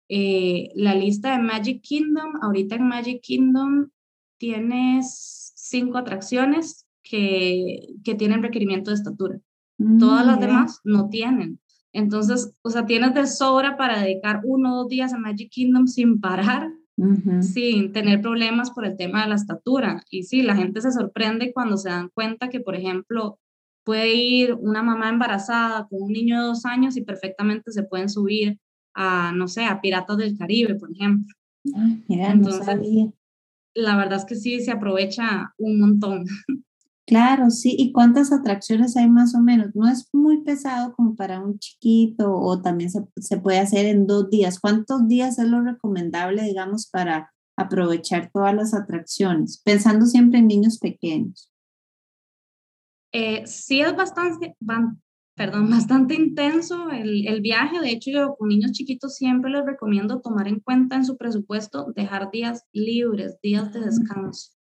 eh, 0.08 0.70
la 0.74 0.94
lista 0.94 1.32
de 1.32 1.42
Magic 1.42 1.80
Kingdom. 1.82 2.42
Ahorita 2.42 2.76
en 2.76 2.86
Magic 2.86 3.20
Kingdom 3.22 3.88
tienes 4.38 5.52
cinco 5.56 5.98
atracciones 5.98 6.86
que, 7.02 7.88
que 8.04 8.14
tienen 8.14 8.42
requerimiento 8.42 8.90
de 8.90 8.96
estatura. 8.96 9.40
Todas 9.98 10.24
las 10.24 10.38
demás 10.38 10.80
no 10.84 11.08
tienen. 11.08 11.58
Entonces, 11.92 12.54
o 12.62 12.70
sea, 12.70 12.86
tienes 12.86 13.14
de 13.14 13.26
sobra 13.26 13.76
para 13.76 14.00
dedicar 14.00 14.42
uno 14.44 14.74
o 14.74 14.76
dos 14.82 14.88
días 14.88 15.12
a 15.12 15.18
Magic 15.18 15.50
Kingdom 15.50 15.86
sin 15.86 16.20
parar 16.20 16.70
sin 17.40 17.92
tener 17.92 18.20
problemas 18.20 18.70
por 18.70 18.84
el 18.84 18.96
tema 18.96 19.22
de 19.22 19.28
la 19.30 19.34
estatura. 19.34 20.04
Y 20.10 20.24
sí, 20.24 20.42
la 20.42 20.54
gente 20.54 20.80
se 20.80 20.92
sorprende 20.92 21.52
cuando 21.52 21.76
se 21.76 21.88
dan 21.88 22.10
cuenta 22.14 22.48
que, 22.48 22.60
por 22.60 22.76
ejemplo, 22.76 23.38
puede 23.84 24.14
ir 24.14 24.54
una 24.54 24.82
mamá 24.82 25.08
embarazada 25.08 25.86
con 25.88 26.02
un 26.02 26.12
niño 26.12 26.40
de 26.40 26.46
dos 26.46 26.64
años 26.64 26.96
y 26.96 27.02
perfectamente 27.02 27.72
se 27.72 27.82
pueden 27.82 28.08
subir 28.08 28.58
a, 28.94 29.32
no 29.32 29.48
sé, 29.48 29.64
a 29.64 29.80
Piratas 29.80 30.16
del 30.16 30.36
Caribe, 30.36 30.74
por 30.74 30.92
ejemplo. 30.92 31.34
Entonces, 32.08 32.66
la 33.74 33.96
verdad 33.96 34.18
es 34.18 34.24
que 34.24 34.34
sí, 34.34 34.60
se 34.60 34.70
aprovecha 34.70 35.54
un 35.58 35.80
montón. 35.80 36.24
Claro, 37.06 37.50
sí. 37.50 37.74
¿Y 37.76 37.92
cuántas 37.92 38.32
atracciones 38.32 38.96
hay 38.96 39.08
más 39.08 39.34
o 39.34 39.40
menos? 39.40 39.74
No 39.74 39.88
es 39.88 40.08
muy 40.12 40.42
pesado 40.42 40.94
como 40.94 41.16
para 41.16 41.40
un 41.40 41.58
chiquito 41.58 42.32
o 42.32 42.62
también 42.62 42.90
se, 42.90 43.00
se 43.16 43.38
puede 43.38 43.58
hacer 43.58 43.86
en 43.86 44.06
dos 44.06 44.30
días. 44.30 44.60
¿Cuántos 44.60 45.08
días 45.08 45.38
es 45.38 45.48
lo 45.48 45.62
recomendable, 45.62 46.42
digamos, 46.42 46.88
para 46.88 47.32
aprovechar 47.56 48.30
todas 48.32 48.54
las 48.54 48.72
atracciones? 48.72 49.60
Pensando 49.64 50.06
siempre 50.06 50.38
en 50.38 50.46
niños 50.46 50.78
pequeños. 50.78 51.50
Eh, 53.12 53.42
sí 53.46 53.80
es 53.80 53.94
bastante, 53.96 54.56
perdón, 55.34 55.70
bastante 55.70 56.14
intenso 56.14 56.88
el, 56.90 57.26
el, 57.26 57.40
viaje. 57.40 57.80
De 57.80 57.90
hecho, 57.90 58.12
yo 58.12 58.36
con 58.36 58.48
niños 58.48 58.72
chiquitos 58.72 59.16
siempre 59.16 59.50
les 59.50 59.66
recomiendo 59.66 60.20
tomar 60.20 60.46
en 60.46 60.60
cuenta 60.60 60.94
en 60.96 61.04
su 61.04 61.16
presupuesto 61.16 61.92
dejar 61.96 62.30
días 62.30 62.64
libres, 62.72 63.38
días 63.42 63.72
de 63.72 63.80
descanso 63.80 64.52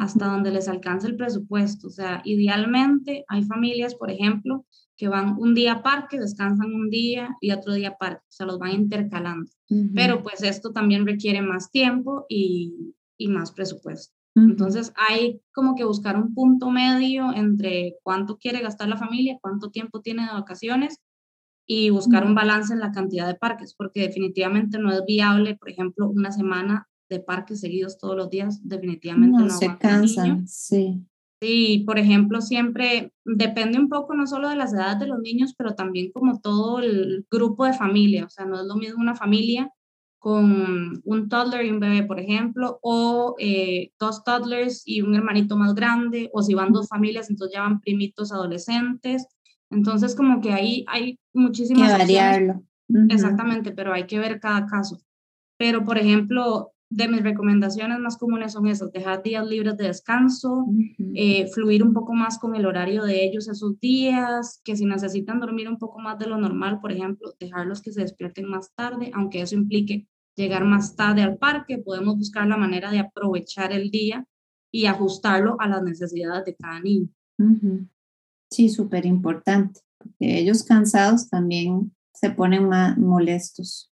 hasta 0.00 0.26
donde 0.26 0.50
les 0.50 0.68
alcance 0.68 1.06
el 1.06 1.16
presupuesto. 1.16 1.88
O 1.88 1.90
sea, 1.90 2.22
idealmente 2.24 3.24
hay 3.28 3.44
familias, 3.44 3.94
por 3.94 4.10
ejemplo, 4.10 4.64
que 4.96 5.08
van 5.08 5.36
un 5.38 5.54
día 5.54 5.74
a 5.74 5.82
parque, 5.82 6.18
descansan 6.18 6.72
un 6.74 6.90
día 6.90 7.36
y 7.40 7.52
otro 7.52 7.74
día 7.74 7.90
a 7.90 7.98
parque, 7.98 8.22
o 8.22 8.32
sea, 8.32 8.46
los 8.46 8.58
van 8.58 8.72
intercalando. 8.72 9.50
Pero 9.94 10.22
pues 10.22 10.42
esto 10.42 10.72
también 10.72 11.06
requiere 11.06 11.42
más 11.42 11.70
tiempo 11.70 12.24
y, 12.28 12.94
y 13.18 13.28
más 13.28 13.52
presupuesto. 13.52 14.14
Entonces 14.34 14.92
hay 14.96 15.40
como 15.52 15.74
que 15.74 15.84
buscar 15.84 16.16
un 16.16 16.34
punto 16.34 16.70
medio 16.70 17.32
entre 17.34 17.94
cuánto 18.02 18.36
quiere 18.36 18.60
gastar 18.60 18.86
la 18.86 18.98
familia, 18.98 19.38
cuánto 19.40 19.70
tiempo 19.70 20.02
tiene 20.02 20.26
de 20.26 20.32
vacaciones 20.32 20.98
y 21.66 21.88
buscar 21.88 22.24
un 22.24 22.34
balance 22.34 22.72
en 22.72 22.80
la 22.80 22.92
cantidad 22.92 23.26
de 23.26 23.34
parques, 23.34 23.74
porque 23.74 24.00
definitivamente 24.00 24.78
no 24.78 24.92
es 24.92 25.02
viable, 25.06 25.56
por 25.56 25.70
ejemplo, 25.70 26.08
una 26.08 26.30
semana 26.32 26.86
de 27.08 27.20
parques 27.20 27.60
seguidos 27.60 27.98
todos 27.98 28.16
los 28.16 28.30
días, 28.30 28.60
definitivamente 28.62 29.44
no, 29.44 29.50
se 29.50 29.76
cansan, 29.78 30.46
sí. 30.46 31.06
Sí, 31.40 31.82
por 31.86 31.98
ejemplo, 31.98 32.40
siempre 32.40 33.12
depende 33.24 33.78
un 33.78 33.90
poco 33.90 34.14
no 34.14 34.26
solo 34.26 34.48
de 34.48 34.56
las 34.56 34.72
edades 34.72 35.00
de 35.00 35.06
los 35.06 35.20
niños, 35.20 35.54
pero 35.56 35.74
también 35.74 36.10
como 36.10 36.40
todo 36.40 36.78
el 36.78 37.26
grupo 37.30 37.66
de 37.66 37.74
familia. 37.74 38.24
O 38.24 38.30
sea, 38.30 38.46
no 38.46 38.58
es 38.58 38.66
lo 38.66 38.76
mismo 38.76 39.02
una 39.02 39.14
familia 39.14 39.70
con 40.18 41.02
un 41.04 41.28
toddler 41.28 41.66
y 41.66 41.70
un 41.70 41.78
bebé, 41.78 42.02
por 42.04 42.18
ejemplo, 42.18 42.78
o 42.82 43.36
eh, 43.38 43.92
dos 44.00 44.24
toddlers 44.24 44.82
y 44.86 45.02
un 45.02 45.14
hermanito 45.14 45.56
más 45.56 45.74
grande, 45.74 46.30
o 46.32 46.42
si 46.42 46.54
van 46.54 46.72
dos 46.72 46.88
familias, 46.88 47.28
entonces 47.28 47.54
ya 47.54 47.62
van 47.62 47.80
primitos 47.80 48.32
adolescentes. 48.32 49.26
Entonces, 49.70 50.16
como 50.16 50.40
que 50.40 50.52
ahí 50.52 50.84
hay 50.88 51.18
muchísimas... 51.34 51.92
Que 51.92 51.98
variarlo. 51.98 52.62
Exactamente, 53.10 53.72
pero 53.72 53.92
hay 53.92 54.06
que 54.06 54.18
ver 54.18 54.40
cada 54.40 54.64
caso. 54.66 54.98
Pero, 55.58 55.84
por 55.84 55.98
ejemplo, 55.98 56.72
de 56.88 57.08
mis 57.08 57.22
recomendaciones 57.22 57.98
más 57.98 58.16
comunes 58.16 58.52
son 58.52 58.68
esas, 58.68 58.92
dejar 58.92 59.22
días 59.22 59.46
libres 59.46 59.76
de 59.76 59.88
descanso, 59.88 60.66
eh, 61.14 61.48
fluir 61.48 61.82
un 61.82 61.92
poco 61.92 62.14
más 62.14 62.38
con 62.38 62.54
el 62.54 62.64
horario 62.64 63.04
de 63.04 63.24
ellos 63.24 63.48
esos 63.48 63.78
días, 63.80 64.60
que 64.64 64.76
si 64.76 64.84
necesitan 64.84 65.40
dormir 65.40 65.68
un 65.68 65.78
poco 65.78 65.98
más 65.98 66.18
de 66.18 66.26
lo 66.26 66.38
normal, 66.38 66.80
por 66.80 66.92
ejemplo, 66.92 67.34
dejarlos 67.40 67.82
que 67.82 67.92
se 67.92 68.02
despierten 68.02 68.48
más 68.48 68.72
tarde, 68.74 69.10
aunque 69.14 69.40
eso 69.42 69.56
implique 69.56 70.06
llegar 70.36 70.64
más 70.64 70.94
tarde 70.94 71.22
al 71.22 71.38
parque, 71.38 71.78
podemos 71.78 72.16
buscar 72.16 72.46
la 72.46 72.56
manera 72.56 72.90
de 72.90 73.00
aprovechar 73.00 73.72
el 73.72 73.90
día 73.90 74.24
y 74.70 74.86
ajustarlo 74.86 75.56
a 75.58 75.68
las 75.68 75.82
necesidades 75.82 76.44
de 76.44 76.54
cada 76.54 76.80
niño. 76.80 77.08
Sí, 78.50 78.68
súper 78.68 79.06
importante, 79.06 79.80
porque 79.98 80.38
ellos 80.38 80.62
cansados 80.62 81.28
también 81.28 81.92
se 82.12 82.30
ponen 82.30 82.68
más 82.68 82.96
molestos. 82.96 83.90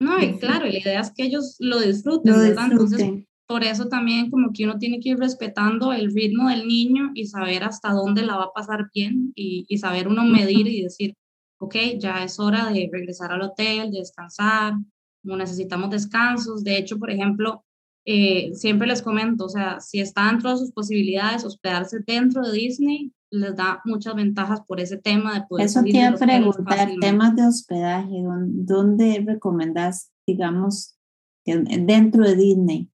No, 0.00 0.20
y 0.20 0.38
claro, 0.38 0.66
la 0.66 0.78
idea 0.78 1.00
es 1.00 1.12
que 1.12 1.24
ellos 1.24 1.56
lo 1.60 1.80
disfruten, 1.80 2.34
¿verdad? 2.34 2.68
Entonces, 2.70 3.24
por 3.46 3.62
eso 3.62 3.88
también 3.88 4.30
como 4.30 4.52
que 4.52 4.64
uno 4.64 4.78
tiene 4.78 5.00
que 5.00 5.10
ir 5.10 5.18
respetando 5.18 5.92
el 5.92 6.12
ritmo 6.12 6.48
del 6.48 6.66
niño 6.66 7.10
y 7.14 7.26
saber 7.26 7.64
hasta 7.64 7.92
dónde 7.92 8.22
la 8.22 8.36
va 8.36 8.44
a 8.44 8.52
pasar 8.52 8.90
bien 8.92 9.32
y, 9.34 9.64
y 9.68 9.78
saber 9.78 10.08
uno 10.08 10.24
medir 10.24 10.66
y 10.66 10.82
decir, 10.82 11.14
ok, 11.58 11.76
ya 11.98 12.24
es 12.24 12.38
hora 12.38 12.70
de 12.70 12.88
regresar 12.92 13.32
al 13.32 13.42
hotel, 13.42 13.90
de 13.90 13.98
descansar, 13.98 14.74
como 15.22 15.36
necesitamos 15.36 15.90
descansos. 15.90 16.64
De 16.64 16.78
hecho, 16.78 16.98
por 16.98 17.10
ejemplo, 17.10 17.64
eh, 18.06 18.50
siempre 18.54 18.86
les 18.86 19.02
comento, 19.02 19.46
o 19.46 19.48
sea, 19.48 19.80
si 19.80 20.00
está 20.00 20.28
dentro 20.28 20.50
de 20.50 20.58
sus 20.58 20.72
posibilidades 20.72 21.44
hospedarse 21.44 22.00
dentro 22.06 22.42
de 22.42 22.52
Disney, 22.52 23.12
les 23.34 23.56
da 23.56 23.80
muchas 23.84 24.14
ventajas 24.14 24.60
por 24.66 24.80
ese 24.80 24.96
tema 24.96 25.34
de 25.34 25.46
poder 25.46 25.66
Eso 25.66 25.82
te 25.82 25.90
iba 25.90 26.08
a 26.08 26.14
preguntar, 26.14 26.90
temas 27.00 27.36
de 27.36 27.46
hospedaje, 27.46 28.22
¿dónde 28.48 29.22
recomendas, 29.26 30.12
digamos, 30.26 30.96
dentro 31.44 32.24
de 32.24 32.36
Disney? 32.36 32.90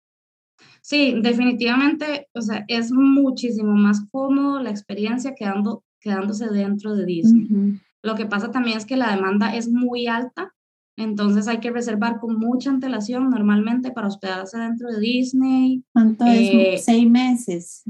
Sí, 0.81 1.19
definitivamente, 1.21 2.27
o 2.33 2.41
sea, 2.41 2.63
es 2.67 2.91
muchísimo 2.91 3.73
más 3.73 4.05
cómodo 4.11 4.61
la 4.61 4.69
experiencia 4.69 5.33
quedando, 5.33 5.83
quedándose 5.99 6.47
dentro 6.49 6.95
de 6.95 7.05
Disney. 7.05 7.81
Lo 8.03 8.15
que 8.15 8.27
pasa 8.27 8.51
también 8.51 8.77
es 8.77 8.85
que 8.85 8.97
la 8.97 9.15
demanda 9.15 9.55
es 9.55 9.67
muy 9.69 10.07
alta 10.07 10.54
entonces 10.97 11.47
hay 11.47 11.59
que 11.59 11.71
reservar 11.71 12.19
con 12.19 12.37
mucha 12.37 12.69
antelación 12.69 13.29
normalmente 13.29 13.91
para 13.91 14.07
hospedarse 14.07 14.57
dentro 14.57 14.89
de 14.89 14.99
Disney. 14.99 15.83
¿Cuánto 15.91 16.25
es? 16.25 16.49
Eh, 16.53 16.77
¿Seis 16.81 17.09
meses? 17.09 17.83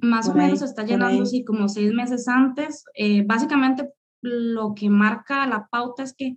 Más 0.00 0.28
o 0.28 0.34
menos 0.34 0.60
se 0.60 0.66
está 0.66 0.84
llenando 0.84 1.24
así 1.24 1.44
como 1.44 1.68
seis 1.68 1.92
meses 1.92 2.28
antes. 2.28 2.84
Eh, 2.94 3.24
básicamente 3.26 3.90
lo 4.20 4.74
que 4.74 4.88
marca 4.88 5.46
la 5.46 5.66
pauta 5.66 6.04
es 6.04 6.14
que 6.14 6.36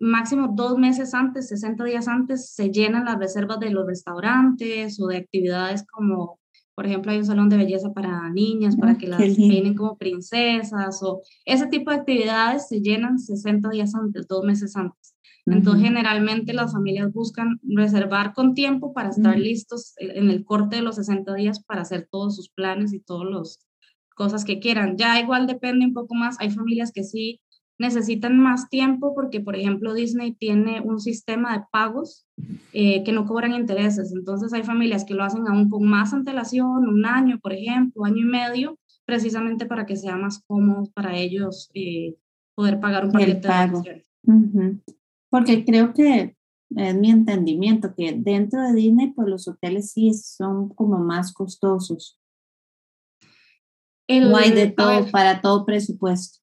máximo 0.00 0.48
dos 0.54 0.78
meses 0.78 1.12
antes, 1.12 1.48
60 1.48 1.84
días 1.84 2.08
antes, 2.08 2.54
se 2.54 2.70
llenan 2.70 3.04
las 3.04 3.18
reservas 3.18 3.60
de 3.60 3.70
los 3.70 3.86
restaurantes 3.86 4.98
o 5.00 5.08
de 5.08 5.18
actividades 5.18 5.84
como, 5.86 6.38
por 6.74 6.86
ejemplo, 6.86 7.12
hay 7.12 7.18
un 7.18 7.26
salón 7.26 7.48
de 7.50 7.58
belleza 7.58 7.92
para 7.92 8.30
niñas, 8.30 8.76
para 8.76 8.92
ah, 8.92 8.98
que 8.98 9.08
las 9.08 9.20
peinen 9.20 9.74
como 9.74 9.98
princesas 9.98 11.02
o 11.02 11.20
ese 11.44 11.66
tipo 11.66 11.90
de 11.90 11.96
actividades 11.98 12.68
se 12.68 12.80
llenan 12.80 13.18
60 13.18 13.68
días 13.70 13.94
antes, 13.94 14.26
dos 14.26 14.44
meses 14.44 14.76
antes. 14.76 15.11
Entonces, 15.46 15.84
generalmente 15.84 16.52
las 16.52 16.72
familias 16.72 17.12
buscan 17.12 17.58
reservar 17.64 18.32
con 18.32 18.54
tiempo 18.54 18.92
para 18.92 19.10
estar 19.10 19.36
listos 19.38 19.94
en 19.98 20.30
el 20.30 20.44
corte 20.44 20.76
de 20.76 20.82
los 20.82 20.96
60 20.96 21.34
días 21.34 21.62
para 21.64 21.82
hacer 21.82 22.08
todos 22.10 22.36
sus 22.36 22.48
planes 22.48 22.92
y 22.92 23.00
todas 23.00 23.28
las 23.28 23.58
cosas 24.14 24.44
que 24.44 24.60
quieran. 24.60 24.96
Ya 24.96 25.18
igual 25.20 25.46
depende 25.46 25.84
un 25.84 25.94
poco 25.94 26.14
más. 26.14 26.36
Hay 26.38 26.50
familias 26.50 26.92
que 26.92 27.02
sí 27.02 27.40
necesitan 27.78 28.38
más 28.38 28.68
tiempo 28.68 29.14
porque, 29.14 29.40
por 29.40 29.56
ejemplo, 29.56 29.94
Disney 29.94 30.32
tiene 30.32 30.80
un 30.80 31.00
sistema 31.00 31.58
de 31.58 31.64
pagos 31.72 32.24
eh, 32.72 33.02
que 33.02 33.10
no 33.10 33.26
cobran 33.26 33.54
intereses. 33.54 34.12
Entonces, 34.12 34.52
hay 34.52 34.62
familias 34.62 35.04
que 35.04 35.14
lo 35.14 35.24
hacen 35.24 35.48
aún 35.48 35.68
con 35.68 35.84
más 35.84 36.12
antelación, 36.12 36.88
un 36.88 37.04
año, 37.04 37.40
por 37.40 37.52
ejemplo, 37.52 38.04
año 38.04 38.18
y 38.18 38.24
medio, 38.24 38.78
precisamente 39.04 39.66
para 39.66 39.86
que 39.86 39.96
sea 39.96 40.16
más 40.16 40.40
cómodo 40.46 40.88
para 40.94 41.16
ellos 41.16 41.70
eh, 41.74 42.14
poder 42.54 42.78
pagar 42.78 43.06
un 43.06 43.12
paquete 43.12 43.48
de 43.48 44.80
porque 45.32 45.64
creo 45.64 45.94
que 45.94 46.36
es 46.76 46.94
mi 46.94 47.10
entendimiento 47.10 47.94
que 47.96 48.12
dentro 48.12 48.60
de 48.60 48.74
Disney, 48.74 49.12
pues 49.12 49.28
los 49.28 49.48
hoteles 49.48 49.90
sí 49.92 50.12
son 50.12 50.68
como 50.68 50.98
más 50.98 51.32
costosos. 51.32 52.20
no 54.06 54.36
hay 54.36 54.50
de 54.50 54.70
todo 54.70 55.10
para 55.10 55.40
todo 55.40 55.64
presupuesto. 55.64 56.40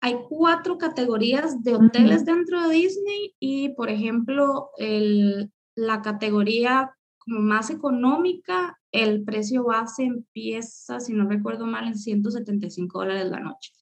Hay 0.00 0.16
cuatro 0.30 0.78
categorías 0.78 1.62
de 1.62 1.76
hoteles 1.76 2.24
dentro 2.24 2.66
de 2.66 2.74
Disney 2.74 3.34
y, 3.38 3.68
por 3.74 3.90
ejemplo, 3.90 4.70
el, 4.78 5.52
la 5.76 6.00
categoría 6.00 6.90
como 7.18 7.40
más 7.40 7.68
económica, 7.68 8.80
el 8.92 9.24
precio 9.24 9.64
base 9.64 10.04
empieza, 10.04 11.00
si 11.00 11.12
no 11.12 11.28
recuerdo 11.28 11.66
mal, 11.66 11.86
en 11.86 11.98
175 11.98 12.98
dólares 12.98 13.30
la 13.30 13.40
noche. 13.40 13.72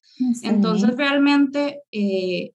Entonces, 0.43 0.93
realmente 0.97 1.83
eh, 1.93 2.51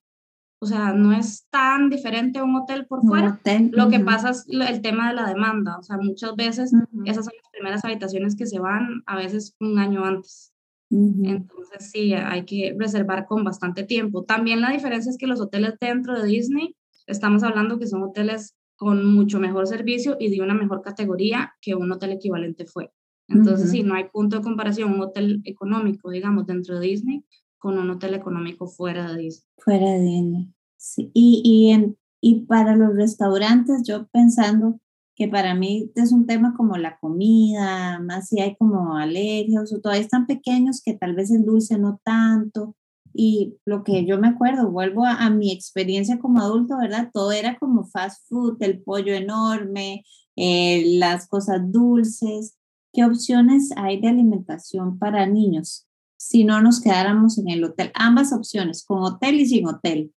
o 0.66 0.68
sea, 0.68 0.92
no 0.92 1.12
es 1.12 1.46
tan 1.48 1.90
diferente 1.90 2.40
a 2.40 2.44
un 2.44 2.56
hotel 2.56 2.86
por 2.86 3.00
fuera. 3.06 3.38
Lo 3.70 3.88
que 3.88 4.00
pasa 4.00 4.30
es 4.30 4.44
el 4.50 4.80
tema 4.82 5.10
de 5.10 5.14
la 5.14 5.28
demanda. 5.28 5.78
O 5.78 5.82
sea, 5.84 5.96
muchas 5.96 6.34
veces 6.34 6.72
esas 7.04 7.24
son 7.24 7.34
las 7.40 7.50
primeras 7.52 7.84
habitaciones 7.84 8.34
que 8.34 8.46
se 8.46 8.58
van, 8.58 9.04
a 9.06 9.16
veces 9.16 9.54
un 9.60 9.78
año 9.78 10.04
antes. 10.04 10.52
Entonces, 10.90 11.92
sí, 11.92 12.14
hay 12.14 12.44
que 12.44 12.74
reservar 12.76 13.26
con 13.26 13.44
bastante 13.44 13.84
tiempo. 13.84 14.24
También 14.24 14.60
la 14.60 14.72
diferencia 14.72 15.08
es 15.08 15.18
que 15.18 15.28
los 15.28 15.40
hoteles 15.40 15.74
dentro 15.80 16.20
de 16.20 16.26
Disney, 16.26 16.74
estamos 17.06 17.44
hablando 17.44 17.78
que 17.78 17.86
son 17.86 18.02
hoteles 18.02 18.56
con 18.74 19.06
mucho 19.06 19.38
mejor 19.38 19.68
servicio 19.68 20.16
y 20.18 20.30
de 20.30 20.42
una 20.42 20.54
mejor 20.54 20.82
categoría 20.82 21.54
que 21.60 21.76
un 21.76 21.92
hotel 21.92 22.10
equivalente 22.10 22.66
fue. 22.66 22.90
Entonces, 23.28 23.70
sí, 23.70 23.84
no 23.84 23.94
hay 23.94 24.08
punto 24.12 24.38
de 24.38 24.42
comparación. 24.42 24.94
Un 24.94 25.02
hotel 25.02 25.42
económico, 25.44 26.10
digamos, 26.10 26.44
dentro 26.44 26.80
de 26.80 26.88
Disney 26.88 27.24
con 27.56 27.78
un 27.78 27.90
hotel 27.90 28.14
económico 28.14 28.66
fuera 28.66 29.12
de 29.12 29.22
Disney. 29.22 29.48
Fuera 29.58 29.90
de 29.90 30.00
Disney. 30.00 30.55
Y, 30.96 31.42
y, 31.44 31.70
en, 31.70 31.96
y 32.20 32.46
para 32.46 32.76
los 32.76 32.94
restaurantes, 32.94 33.82
yo 33.86 34.06
pensando 34.08 34.80
que 35.14 35.28
para 35.28 35.54
mí 35.54 35.90
es 35.94 36.12
un 36.12 36.26
tema 36.26 36.54
como 36.56 36.76
la 36.76 36.98
comida, 36.98 37.98
más 38.00 38.28
si 38.28 38.40
hay 38.40 38.54
como 38.56 38.96
alergias 38.96 39.72
o 39.72 39.80
todavía 39.80 40.02
están 40.02 40.26
pequeños 40.26 40.82
que 40.84 40.94
tal 40.94 41.14
vez 41.14 41.30
el 41.30 41.44
dulce 41.44 41.78
no 41.78 42.00
tanto. 42.04 42.76
Y 43.14 43.56
lo 43.64 43.82
que 43.82 44.04
yo 44.04 44.18
me 44.18 44.28
acuerdo, 44.28 44.70
vuelvo 44.70 45.06
a, 45.06 45.14
a 45.14 45.30
mi 45.30 45.50
experiencia 45.50 46.18
como 46.18 46.40
adulto, 46.40 46.76
¿verdad? 46.76 47.10
Todo 47.14 47.32
era 47.32 47.58
como 47.58 47.86
fast 47.86 48.28
food, 48.28 48.62
el 48.62 48.82
pollo 48.82 49.14
enorme, 49.14 50.04
eh, 50.36 50.98
las 50.98 51.26
cosas 51.26 51.60
dulces. 51.72 52.58
¿Qué 52.92 53.04
opciones 53.04 53.70
hay 53.76 54.00
de 54.00 54.08
alimentación 54.08 54.98
para 54.98 55.26
niños? 55.26 55.86
si 56.18 56.44
no 56.44 56.60
nos 56.60 56.80
quedáramos 56.80 57.38
en 57.38 57.48
el 57.48 57.64
hotel. 57.64 57.90
Ambas 57.94 58.32
opciones, 58.32 58.84
con 58.84 59.02
hotel 59.02 59.40
y 59.40 59.46
sin 59.46 59.66
hotel. 59.66 60.12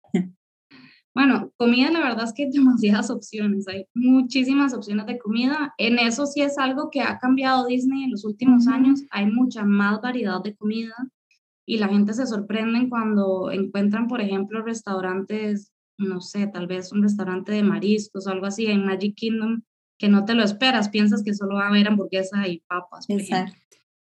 Bueno, 1.16 1.50
comida 1.56 1.90
la 1.90 2.00
verdad 2.00 2.24
es 2.24 2.34
que 2.34 2.44
hay 2.44 2.50
demasiadas 2.52 3.08
opciones, 3.08 3.66
hay 3.68 3.86
muchísimas 3.94 4.74
opciones 4.74 5.06
de 5.06 5.18
comida. 5.18 5.72
En 5.78 5.98
eso 5.98 6.26
sí 6.26 6.42
es 6.42 6.58
algo 6.58 6.90
que 6.90 7.00
ha 7.00 7.18
cambiado 7.18 7.66
Disney 7.66 8.04
en 8.04 8.10
los 8.10 8.26
últimos 8.26 8.68
años, 8.68 9.02
hay 9.10 9.24
mucha 9.24 9.64
más 9.64 10.02
variedad 10.02 10.42
de 10.42 10.54
comida 10.54 10.94
y 11.64 11.78
la 11.78 11.88
gente 11.88 12.12
se 12.12 12.26
sorprende 12.26 12.86
cuando 12.90 13.50
encuentran, 13.50 14.08
por 14.08 14.20
ejemplo, 14.20 14.62
restaurantes, 14.62 15.72
no 15.96 16.20
sé, 16.20 16.48
tal 16.48 16.66
vez 16.66 16.92
un 16.92 17.02
restaurante 17.02 17.50
de 17.50 17.62
mariscos 17.62 18.26
o 18.26 18.30
algo 18.30 18.44
así 18.44 18.66
en 18.66 18.84
Magic 18.84 19.14
Kingdom, 19.16 19.62
que 19.98 20.10
no 20.10 20.26
te 20.26 20.34
lo 20.34 20.44
esperas, 20.44 20.90
piensas 20.90 21.22
que 21.22 21.32
solo 21.32 21.54
va 21.54 21.64
a 21.64 21.68
haber 21.68 21.88
hamburguesa 21.88 22.46
y 22.46 22.62
papas. 22.68 23.06
Exacto 23.08 23.56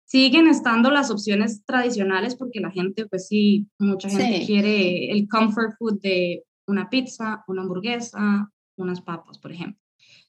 siguen 0.04 0.46
estando 0.46 0.90
las 0.90 1.10
opciones 1.10 1.64
tradicionales 1.64 2.36
porque 2.36 2.60
la 2.60 2.70
gente, 2.70 3.06
pues 3.06 3.28
sí, 3.28 3.66
mucha 3.78 4.10
gente 4.10 4.44
quiere 4.44 5.10
el 5.10 5.26
comfort 5.26 5.72
food 5.78 6.02
de 6.02 6.44
una 6.66 6.88
pizza, 6.88 7.44
una 7.46 7.62
hamburguesa, 7.62 8.50
unas 8.76 9.00
papas, 9.00 9.38
por 9.38 9.52
ejemplo. 9.52 9.80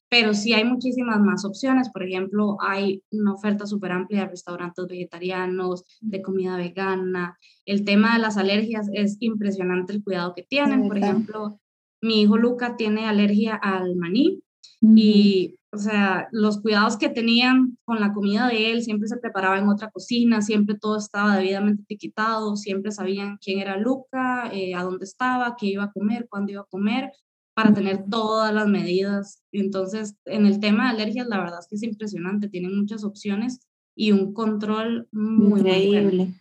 Pero 0.08 0.34
sí 0.34 0.52
hay 0.52 0.64
muchísimas 0.64 1.20
más 1.20 1.44
opciones. 1.44 1.90
Por 1.90 2.04
ejemplo, 2.04 2.56
hay 2.60 3.02
una 3.10 3.32
oferta 3.32 3.66
súper 3.66 3.92
amplia 3.92 4.20
de 4.20 4.28
restaurantes 4.28 4.86
vegetarianos, 4.86 5.84
de 6.00 6.22
comida 6.22 6.56
vegana. 6.56 7.36
El 7.64 7.84
tema 7.84 8.14
de 8.14 8.20
las 8.20 8.36
alergias 8.36 8.88
es 8.92 9.16
impresionante 9.20 9.92
el 9.92 10.04
cuidado 10.04 10.34
que 10.34 10.42
tienen. 10.42 10.86
Por 10.86 10.98
ejemplo, 10.98 11.58
mi 12.00 12.22
hijo 12.22 12.36
Luca 12.36 12.76
tiene 12.76 13.08
alergia 13.08 13.56
al 13.56 13.96
maní 13.96 14.42
y 14.80 15.56
o 15.74 15.78
sea, 15.78 16.28
los 16.30 16.60
cuidados 16.60 16.96
que 16.96 17.08
tenían 17.08 17.76
con 17.84 18.00
la 18.00 18.12
comida 18.12 18.48
de 18.48 18.70
él, 18.70 18.82
siempre 18.82 19.08
se 19.08 19.16
preparaba 19.16 19.58
en 19.58 19.68
otra 19.68 19.90
cocina, 19.90 20.40
siempre 20.40 20.76
todo 20.78 20.96
estaba 20.96 21.36
debidamente 21.36 21.82
etiquetado, 21.82 22.56
siempre 22.56 22.92
sabían 22.92 23.38
quién 23.38 23.58
era 23.58 23.76
Luca, 23.76 24.50
eh, 24.52 24.74
a 24.74 24.82
dónde 24.82 25.04
estaba, 25.04 25.56
qué 25.58 25.66
iba 25.66 25.84
a 25.84 25.92
comer, 25.92 26.26
cuándo 26.30 26.52
iba 26.52 26.62
a 26.62 26.66
comer, 26.70 27.10
para 27.54 27.72
tener 27.74 28.04
todas 28.08 28.54
las 28.54 28.68
medidas. 28.68 29.42
Entonces, 29.52 30.16
en 30.24 30.46
el 30.46 30.60
tema 30.60 30.84
de 30.84 31.02
alergias, 31.02 31.26
la 31.26 31.38
verdad 31.38 31.60
es 31.60 31.66
que 31.68 31.76
es 31.76 31.82
impresionante, 31.82 32.48
tienen 32.48 32.76
muchas 32.76 33.04
opciones 33.04 33.60
y 33.96 34.12
un 34.12 34.32
control 34.32 35.08
muy 35.12 35.60
increíble. 35.60 36.34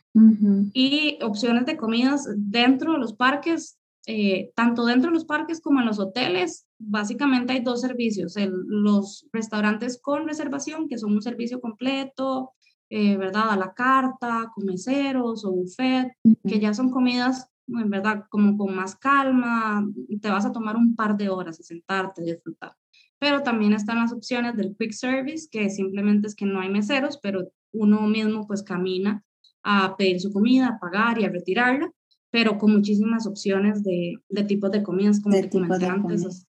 Y 0.73 1.17
opciones 1.23 1.65
de 1.65 1.77
comidas 1.77 2.27
dentro 2.35 2.93
de 2.93 2.99
los 2.99 3.13
parques, 3.13 3.79
eh, 4.05 4.51
tanto 4.55 4.85
dentro 4.85 5.09
de 5.09 5.15
los 5.15 5.25
parques 5.25 5.61
como 5.61 5.79
en 5.79 5.87
los 5.87 5.99
hoteles, 5.99 6.67
básicamente 6.85 7.53
hay 7.53 7.61
dos 7.61 7.81
servicios, 7.81 8.35
los 8.67 9.27
restaurantes 9.31 9.99
con 10.01 10.27
reservación, 10.27 10.87
que 10.87 10.97
son 10.97 11.13
un 11.13 11.21
servicio 11.21 11.59
completo, 11.61 12.51
eh, 12.89 13.17
¿verdad? 13.17 13.51
A 13.51 13.57
la 13.57 13.73
carta, 13.73 14.51
con 14.53 14.65
meseros 14.65 15.45
o 15.45 15.51
buffet, 15.51 16.13
que 16.47 16.59
ya 16.59 16.73
son 16.73 16.89
comidas, 16.89 17.49
en 17.67 17.89
verdad, 17.89 18.25
como 18.29 18.57
con 18.57 18.75
más 18.75 18.95
calma, 18.95 19.87
te 20.21 20.29
vas 20.29 20.45
a 20.45 20.51
tomar 20.51 20.75
un 20.75 20.95
par 20.95 21.17
de 21.17 21.29
horas 21.29 21.59
a 21.59 21.63
sentarte, 21.63 22.23
disfrutar. 22.23 22.75
Pero 23.19 23.41
también 23.41 23.73
están 23.73 23.99
las 23.99 24.11
opciones 24.11 24.55
del 24.57 24.75
quick 24.77 24.91
service, 24.91 25.47
que 25.49 25.69
simplemente 25.69 26.27
es 26.27 26.35
que 26.35 26.45
no 26.45 26.59
hay 26.59 26.69
meseros, 26.69 27.19
pero 27.21 27.49
uno 27.71 28.01
mismo 28.01 28.45
pues 28.45 28.63
camina 28.63 29.23
a 29.63 29.95
pedir 29.95 30.19
su 30.19 30.31
comida, 30.31 30.67
a 30.67 30.79
pagar 30.79 31.19
y 31.19 31.25
a 31.25 31.29
retirarla 31.29 31.91
pero 32.33 32.57
con 32.57 32.73
muchísimas 32.73 33.27
opciones 33.27 33.83
de, 33.83 34.15
de 34.27 34.43
tipos 34.43 34.71
de 34.71 34.81
comidas, 34.81 35.21
como 35.21 35.39
te 35.39 35.51
comenté 35.51 35.85
antes. 35.85 36.47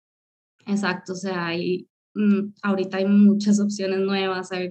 Exacto, 0.70 1.12
o 1.12 1.16
sea, 1.16 1.46
hay, 1.46 1.88
mm, 2.14 2.52
ahorita 2.62 2.98
hay 2.98 3.06
muchas 3.06 3.60
opciones 3.60 3.98
nuevas, 4.00 4.52
hay 4.52 4.68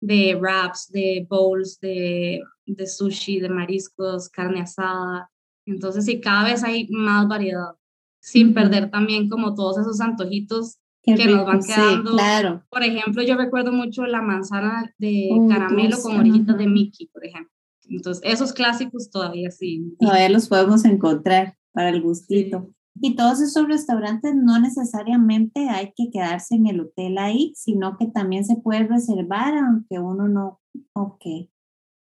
de 0.00 0.34
wraps, 0.36 0.90
de 0.90 1.26
bowls, 1.28 1.78
de, 1.80 2.40
de 2.66 2.86
sushi, 2.86 3.40
de 3.40 3.48
mariscos, 3.48 4.28
carne 4.28 4.60
asada. 4.60 5.30
Entonces, 5.66 6.04
sí, 6.04 6.20
cada 6.20 6.44
vez 6.44 6.62
hay 6.62 6.88
más 6.90 7.28
variedad, 7.28 7.74
sin 8.20 8.54
perder 8.54 8.90
también 8.90 9.28
como 9.28 9.54
todos 9.54 9.78
esos 9.78 10.00
antojitos 10.00 10.78
que 11.02 11.26
nos 11.26 11.46
van 11.46 11.60
quedando. 11.62 12.12
claro. 12.12 12.64
Por 12.68 12.82
ejemplo, 12.82 13.22
yo 13.22 13.36
recuerdo 13.36 13.72
mucho 13.72 14.04
la 14.06 14.20
manzana 14.20 14.92
de 14.98 15.28
caramelo 15.48 15.96
con 16.02 16.16
orejitas 16.16 16.58
de 16.58 16.66
Mickey, 16.66 17.06
por 17.08 17.24
ejemplo. 17.24 17.52
Entonces, 17.88 18.22
esos 18.24 18.52
clásicos 18.52 19.10
todavía 19.10 19.50
sí. 19.50 19.96
Todavía 19.98 20.28
los 20.28 20.48
podemos 20.48 20.84
encontrar 20.84 21.56
para 21.72 21.88
el 21.88 22.02
gustito. 22.02 22.74
Y 23.00 23.16
todos 23.16 23.40
esos 23.40 23.66
restaurantes 23.68 24.34
no 24.34 24.58
necesariamente 24.58 25.68
hay 25.68 25.92
que 25.96 26.10
quedarse 26.10 26.54
en 26.54 26.66
el 26.66 26.80
hotel 26.80 27.18
ahí, 27.18 27.52
sino 27.54 27.96
que 27.96 28.06
también 28.06 28.44
se 28.44 28.56
puede 28.56 28.86
reservar 28.86 29.56
aunque 29.56 29.98
uno 29.98 30.28
no, 30.28 30.60
ok. 30.94 31.24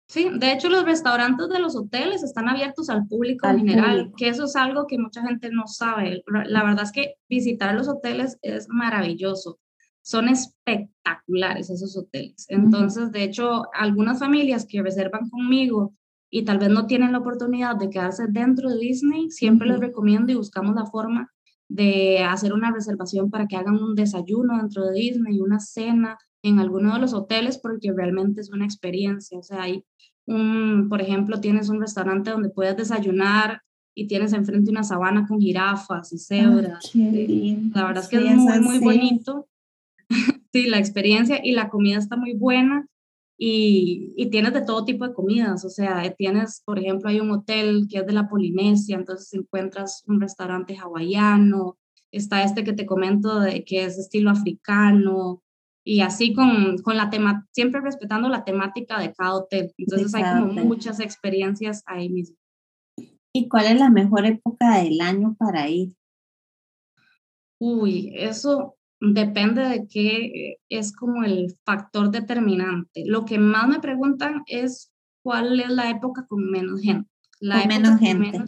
Sí, 0.07 0.29
de 0.39 0.53
hecho 0.53 0.69
los 0.69 0.85
restaurantes 0.85 1.49
de 1.49 1.59
los 1.59 1.75
hoteles 1.75 2.23
están 2.23 2.49
abiertos 2.49 2.91
al 2.91 3.07
público 3.07 3.49
en 3.49 3.59
general, 3.61 4.13
que 4.17 4.29
eso 4.29 4.45
es 4.45 4.55
algo 4.55 4.87
que 4.87 4.99
mucha 4.99 5.23
gente 5.23 5.51
no 5.51 5.67
sabe. 5.67 6.23
La 6.27 6.63
verdad 6.63 6.85
es 6.85 6.93
que 6.93 7.15
visitar 7.29 7.75
los 7.75 7.89
hoteles 7.89 8.39
es 8.43 8.69
maravilloso 8.69 9.59
son 10.05 10.29
espectaculares 10.29 11.71
esos 11.71 11.97
hoteles. 11.97 12.45
Entonces, 12.51 13.11
de 13.11 13.25
hecho, 13.25 13.63
algunas 13.73 14.19
familias 14.19 14.67
que 14.69 14.83
reservan 14.83 15.31
conmigo 15.31 15.95
y 16.37 16.43
tal 16.43 16.59
vez 16.59 16.69
no 16.69 16.89
tienen 16.89 17.13
la 17.13 17.19
oportunidad 17.19 17.77
de 17.77 17.91
quedarse 17.91 18.27
dentro 18.29 18.69
de 18.69 18.81
Disney, 18.81 19.31
siempre 19.31 19.69
les 19.69 19.79
recomiendo 19.79 20.33
y 20.33 20.35
buscamos 20.35 20.75
la 20.75 20.85
forma 20.85 21.31
de 21.69 22.25
hacer 22.25 22.53
una 22.53 22.73
reservación 22.73 23.31
para 23.31 23.47
que 23.47 23.55
hagan 23.55 23.81
un 23.81 23.95
desayuno 23.95 24.57
dentro 24.57 24.85
de 24.85 24.95
Disney, 24.95 25.41
una 25.41 25.61
cena 25.61 26.19
en 26.43 26.59
alguno 26.59 26.93
de 26.93 26.99
los 26.99 27.15
hoteles, 27.15 27.57
porque 27.59 27.93
realmente 27.93 28.41
es 28.41 28.51
una 28.51 28.65
experiencia. 28.65 29.39
O 29.39 29.45
sea, 29.45 29.63
hay 29.63 29.85
un, 30.27 30.89
por 30.89 31.01
ejemplo, 31.01 31.39
tienes 31.39 31.69
un 31.69 31.81
restaurante 31.81 32.33
donde 32.33 32.51
puedes 32.51 32.77
desayunar 32.77 33.63
y 33.95 34.09
tienes 34.09 34.33
enfrente 34.33 34.73
una 34.73 34.83
sabana 34.83 35.29
con 35.29 35.39
jirafas 35.39 36.13
y 36.13 36.19
cebras. 36.19 36.91
la 36.97 37.87
verdad 37.87 38.03
es 38.03 38.09
que 38.09 38.17
es 38.17 38.37
muy, 38.37 38.59
muy 38.59 38.79
bonito. 38.81 39.47
sí, 40.53 40.67
la 40.67 40.79
experiencia 40.79 41.39
y 41.45 41.53
la 41.53 41.69
comida 41.69 41.99
está 41.99 42.17
muy 42.17 42.35
buena 42.35 42.89
y, 43.37 44.13
y, 44.17 44.31
tienes 44.31 44.53
de 44.53 44.63
todo 44.63 44.85
tipo 44.85 45.07
de 45.07 45.15
comidas, 45.15 45.65
o 45.65 45.69
sea, 45.69 46.09
tienes, 46.15 46.63
por 46.65 46.79
ejemplo, 46.79 47.11
hay 47.11 47.21
un 47.21 47.33
hotel 47.33 47.87
que 47.91 47.99
es 47.99 48.07
de 48.07 48.13
la 48.13 48.29
Polinesia, 48.29 48.97
entonces 48.97 49.33
encuentras 49.35 50.05
un 50.07 50.21
restaurante 50.21 50.77
hawaiano, 50.77 51.77
está 52.13 52.45
este 52.45 52.63
que 52.63 52.73
te 52.73 52.87
comento 52.87 53.41
de 53.41 53.65
que 53.65 53.85
es 53.85 53.99
estilo 53.99 54.31
africano, 54.31 55.43
y 55.85 56.01
así 56.01 56.33
con, 56.33 56.79
con 56.79 56.97
la 56.97 57.11
tema, 57.11 57.47
siempre 57.53 57.81
respetando 57.81 58.29
la 58.29 58.45
temática 58.45 58.99
de 59.01 59.13
cada 59.13 59.35
hotel, 59.35 59.73
entonces 59.77 60.15
hay 60.15 60.23
como 60.23 60.65
muchas 60.65 61.01
experiencias 61.01 61.83
ahí 61.87 62.09
mismo. 62.09 62.37
¿Y 63.37 63.49
cuál 63.49 63.67
es 63.67 63.81
la 63.81 63.91
mejor 63.91 64.27
época 64.27 64.79
del 64.79 65.01
año 65.01 65.35
para 65.37 65.69
ir? 65.69 65.97
Uy, 67.59 68.13
eso 68.15 68.77
depende 69.13 69.63
de 69.63 69.87
qué 69.89 70.57
es 70.69 70.95
como 70.95 71.25
el 71.25 71.57
factor 71.65 72.11
determinante. 72.11 73.05
Lo 73.07 73.25
que 73.25 73.39
más 73.39 73.69
me 73.69 73.81
preguntan 73.81 74.43
es 74.47 74.93
cuál 75.23 75.59
es 75.61 75.71
la 75.71 75.91
época 75.91 76.27
con 76.27 76.51
menos 76.51 76.81
gente. 76.81 77.11
La 77.41 77.61
con 77.61 77.69
menos 77.69 77.99
gente. 77.99 78.45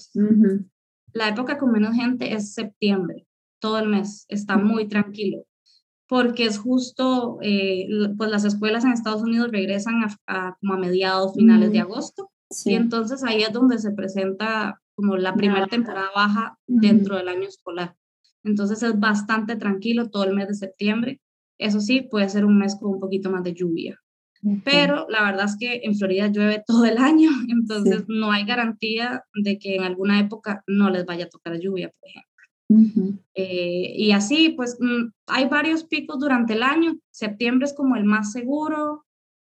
La 1.13 1.29
época 1.29 1.59
con 1.59 1.73
menos 1.73 1.95
gente 1.95 2.35
es 2.35 2.53
septiembre, 2.53 3.27
todo 3.59 3.79
el 3.79 3.89
mes, 3.89 4.27
está 4.29 4.59
muy 4.59 4.87
tranquilo, 4.87 5.45
porque 6.07 6.45
es 6.45 6.59
justo, 6.59 7.39
eh, 7.41 7.89
pues 8.19 8.31
las 8.31 8.45
escuelas 8.45 8.85
en 8.85 8.93
Estados 8.93 9.23
Unidos 9.23 9.51
regresan 9.51 10.03
a, 10.27 10.57
como 10.61 10.75
a 10.75 10.79
mediados, 10.79 11.35
finales 11.35 11.73
de 11.73 11.81
agosto, 11.81 12.31
y 12.67 12.75
entonces 12.75 13.25
ahí 13.25 13.43
es 13.43 13.53
donde 13.53 13.79
se 13.79 13.93
presenta 13.93 14.83
como 14.95 15.17
la 15.17 15.35
primera 15.35 15.67
temporada 15.67 16.11
baja 16.15 16.59
dentro 16.67 17.17
del 17.17 17.29
año 17.29 17.49
escolar. 17.49 17.97
Entonces 18.47 18.83
es 18.83 18.99
bastante 18.99 19.57
tranquilo 19.57 20.09
todo 20.09 20.25
el 20.25 20.35
mes 20.35 20.49
de 20.49 20.55
septiembre. 20.55 21.21
Eso 21.59 21.81
sí, 21.81 22.03
puede 22.03 22.29
ser 22.29 22.45
un 22.45 22.59
mes 22.59 22.77
con 22.77 22.95
un 22.95 23.01
poquito 23.01 23.31
más 23.31 23.43
de 23.43 23.55
lluvia. 23.55 24.01
Pero 24.65 25.07
la 25.09 25.25
verdad 25.25 25.47
es 25.47 25.57
que 25.59 25.81
en 25.83 25.97
Florida 25.97 26.29
llueve 26.29 26.63
todo 26.65 26.85
el 26.85 26.99
año, 27.11 27.31
entonces 27.49 28.05
no 28.09 28.31
hay 28.31 28.45
garantía 28.45 29.25
de 29.43 29.59
que 29.59 29.77
en 29.77 29.83
alguna 29.83 30.21
época 30.21 30.63
no 30.67 30.91
les 30.91 31.05
vaya 31.05 31.25
a 31.25 31.29
tocar 31.29 31.59
lluvia, 31.59 31.91
por 31.99 32.09
ejemplo. 32.09 32.31
Eh, 33.35 33.95
y 33.97 34.13
así, 34.13 34.51
pues 34.51 34.77
mm, 34.81 35.11
hay 35.29 35.49
varios 35.49 35.85
picos 35.85 36.19
durante 36.19 36.55
el 36.55 36.63
año. 36.63 36.97
Septiembre 37.11 37.67
es 37.67 37.75
como 37.75 37.97
el 37.97 38.05
más 38.05 38.33
seguro, 38.33 39.05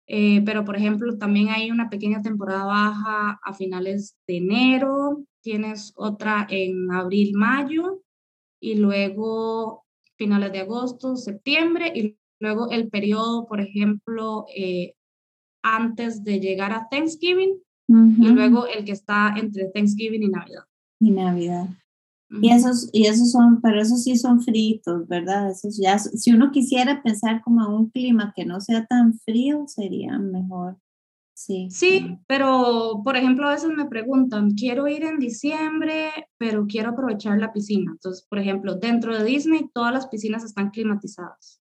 eh, 0.06 0.42
pero 0.44 0.64
por 0.64 0.76
ejemplo 0.76 1.18
también 1.18 1.48
hay 1.48 1.70
una 1.70 1.90
pequeña 1.90 2.22
temporada 2.22 2.64
baja 2.64 3.40
a 3.42 3.54
finales 3.54 4.16
de 4.26 4.36
enero, 4.36 5.24
tienes 5.42 5.92
otra 5.96 6.46
en 6.48 6.92
abril, 6.92 7.32
mayo, 7.34 8.02
y 8.60 8.76
luego 8.76 9.84
finales 10.16 10.52
de 10.52 10.60
agosto, 10.60 11.16
septiembre 11.16 11.92
y 11.94 12.18
luego 12.40 12.70
el 12.70 12.88
periodo, 12.88 13.46
por 13.46 13.60
ejemplo, 13.60 14.46
eh, 14.54 14.94
antes 15.62 16.24
de 16.24 16.40
llegar 16.40 16.72
a 16.72 16.88
Thanksgiving 16.90 17.60
y 17.88 18.28
luego 18.28 18.66
el 18.66 18.84
que 18.84 18.92
está 18.92 19.34
entre 19.36 19.70
Thanksgiving 19.70 20.22
y 20.22 20.28
Navidad. 20.28 20.64
Y 21.00 21.10
Navidad. 21.10 21.68
Y 22.28 22.50
esos, 22.50 22.90
y 22.92 23.06
esos 23.06 23.30
son, 23.30 23.60
pero 23.60 23.80
esos 23.80 24.02
sí 24.02 24.16
son 24.16 24.40
fritos, 24.40 25.06
¿verdad? 25.06 25.50
Esos 25.50 25.78
ya, 25.80 25.98
si 25.98 26.32
uno 26.32 26.50
quisiera 26.50 27.00
pensar 27.02 27.40
como 27.42 27.68
un 27.68 27.90
clima 27.90 28.32
que 28.34 28.44
no 28.44 28.60
sea 28.60 28.84
tan 28.86 29.14
frío, 29.20 29.64
sería 29.68 30.18
mejor. 30.18 30.76
Sí. 31.36 31.68
Sí, 31.70 32.18
pero 32.26 33.02
por 33.04 33.14
ejemplo 33.14 33.46
a 33.46 33.52
veces 33.52 33.68
me 33.68 33.84
preguntan, 33.84 34.52
quiero 34.52 34.88
ir 34.88 35.04
en 35.04 35.18
diciembre, 35.18 36.08
pero 36.38 36.66
quiero 36.66 36.90
aprovechar 36.90 37.38
la 37.38 37.52
piscina. 37.52 37.92
Entonces, 37.92 38.26
por 38.26 38.38
ejemplo, 38.38 38.76
dentro 38.76 39.14
de 39.14 39.22
Disney 39.22 39.68
todas 39.74 39.92
las 39.92 40.08
piscinas 40.08 40.44
están 40.44 40.70
climatizadas, 40.70 41.60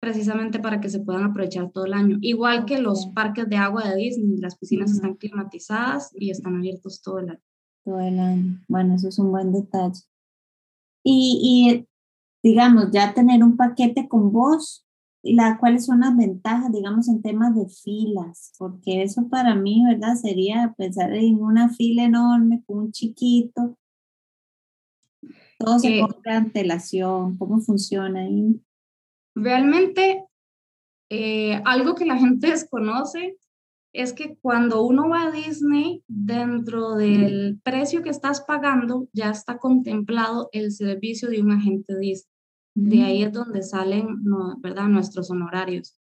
precisamente 0.00 0.58
para 0.58 0.80
que 0.80 0.88
se 0.88 0.98
puedan 0.98 1.22
aprovechar 1.22 1.70
todo 1.70 1.84
el 1.84 1.92
año. 1.92 2.18
Igual 2.22 2.64
que 2.64 2.80
los 2.80 3.06
parques 3.14 3.48
de 3.48 3.54
agua 3.54 3.88
de 3.88 3.94
Disney, 3.94 4.36
las 4.38 4.58
piscinas 4.58 4.90
están 4.90 5.14
climatizadas 5.14 6.10
y 6.16 6.30
están 6.30 6.56
abiertos 6.56 7.02
todo 7.02 7.20
el 7.20 7.30
año. 7.30 7.42
Todo 7.84 8.00
el 8.00 8.18
año. 8.18 8.64
Bueno, 8.66 8.96
eso 8.96 9.08
es 9.10 9.18
un 9.20 9.30
buen 9.30 9.52
detalle. 9.52 10.02
Y, 11.04 11.38
y 11.40 11.88
digamos, 12.42 12.90
ya 12.90 13.14
tener 13.14 13.44
un 13.44 13.56
paquete 13.56 14.08
con 14.08 14.32
vos 14.32 14.84
la, 15.22 15.58
cuáles 15.58 15.86
son 15.86 16.00
las 16.00 16.16
ventajas, 16.16 16.72
digamos, 16.72 17.08
en 17.08 17.22
temas 17.22 17.54
de 17.54 17.68
filas, 17.68 18.52
porque 18.58 19.02
eso 19.02 19.28
para 19.28 19.54
mí, 19.54 19.84
¿verdad? 19.86 20.16
Sería 20.16 20.74
pensar 20.76 21.12
en 21.14 21.40
una 21.40 21.68
fila 21.68 22.04
enorme 22.04 22.62
con 22.66 22.78
un 22.78 22.92
chiquito. 22.92 23.78
Todo 25.58 25.78
se 25.78 25.98
eh, 25.98 26.00
compra 26.00 26.38
antelación, 26.38 27.38
¿cómo 27.38 27.60
funciona 27.60 28.22
ahí? 28.22 28.60
Realmente, 29.34 30.24
eh, 31.08 31.62
algo 31.64 31.94
que 31.94 32.04
la 32.04 32.18
gente 32.18 32.46
desconoce 32.50 33.36
es 33.92 34.12
que 34.14 34.38
cuando 34.40 34.82
uno 34.84 35.08
va 35.08 35.24
a 35.24 35.30
Disney, 35.30 36.02
dentro 36.08 36.94
del 36.94 37.60
precio 37.62 38.02
que 38.02 38.08
estás 38.08 38.40
pagando, 38.40 39.06
ya 39.12 39.30
está 39.30 39.58
contemplado 39.58 40.48
el 40.52 40.72
servicio 40.72 41.28
de 41.28 41.42
un 41.42 41.52
agente 41.52 41.96
Disney. 41.96 42.31
De 42.74 43.02
ahí 43.02 43.22
es 43.22 43.32
donde 43.32 43.62
salen, 43.62 44.06
¿verdad?, 44.60 44.88
nuestros 44.88 45.30
honorarios. 45.30 45.98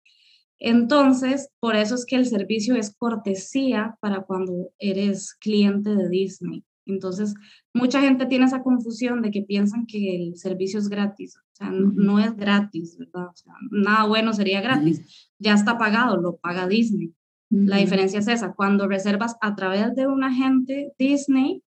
Entonces, 0.59 1.49
por 1.59 1.75
eso 1.75 1.95
es 1.95 2.05
que 2.05 2.15
el 2.15 2.27
servicio 2.27 2.75
es 2.75 2.95
cortesía 2.95 3.97
para 3.99 4.21
cuando 4.21 4.69
eres 4.77 5.33
cliente 5.33 5.95
de 5.95 6.07
Disney. 6.07 6.63
Entonces, 6.85 7.33
mucha 7.73 8.01
gente 8.01 8.25
tiene 8.25 8.45
esa 8.45 8.61
confusión 8.61 9.21
de 9.21 9.31
que 9.31 9.41
piensan 9.41 9.85
que 9.87 10.15
el 10.15 10.37
servicio 10.37 10.79
es 10.79 10.87
gratis. 10.87 11.35
O 11.37 11.55
sea, 11.55 11.71
no, 11.71 12.19
es 12.19 12.35
gratis, 12.35 12.97
¿verdad? 12.97 13.27
O 13.27 13.35
sea, 13.35 13.53
nada 13.71 14.05
bueno 14.05 14.33
sería 14.33 14.61
gratis. 14.61 15.33
Ya 15.39 15.53
está 15.53 15.77
pagado, 15.77 16.17
lo 16.17 16.37
paga 16.37 16.67
Disney. 16.67 17.13
La 17.49 17.77
diferencia 17.77 18.19
es 18.19 18.27
esa. 18.27 18.53
Cuando 18.53 18.87
reservas 18.87 19.35
a 19.41 19.55
través 19.55 19.95
de 19.95 20.07
un 20.07 20.23
agente 20.23 20.93
Disney, 20.97 21.63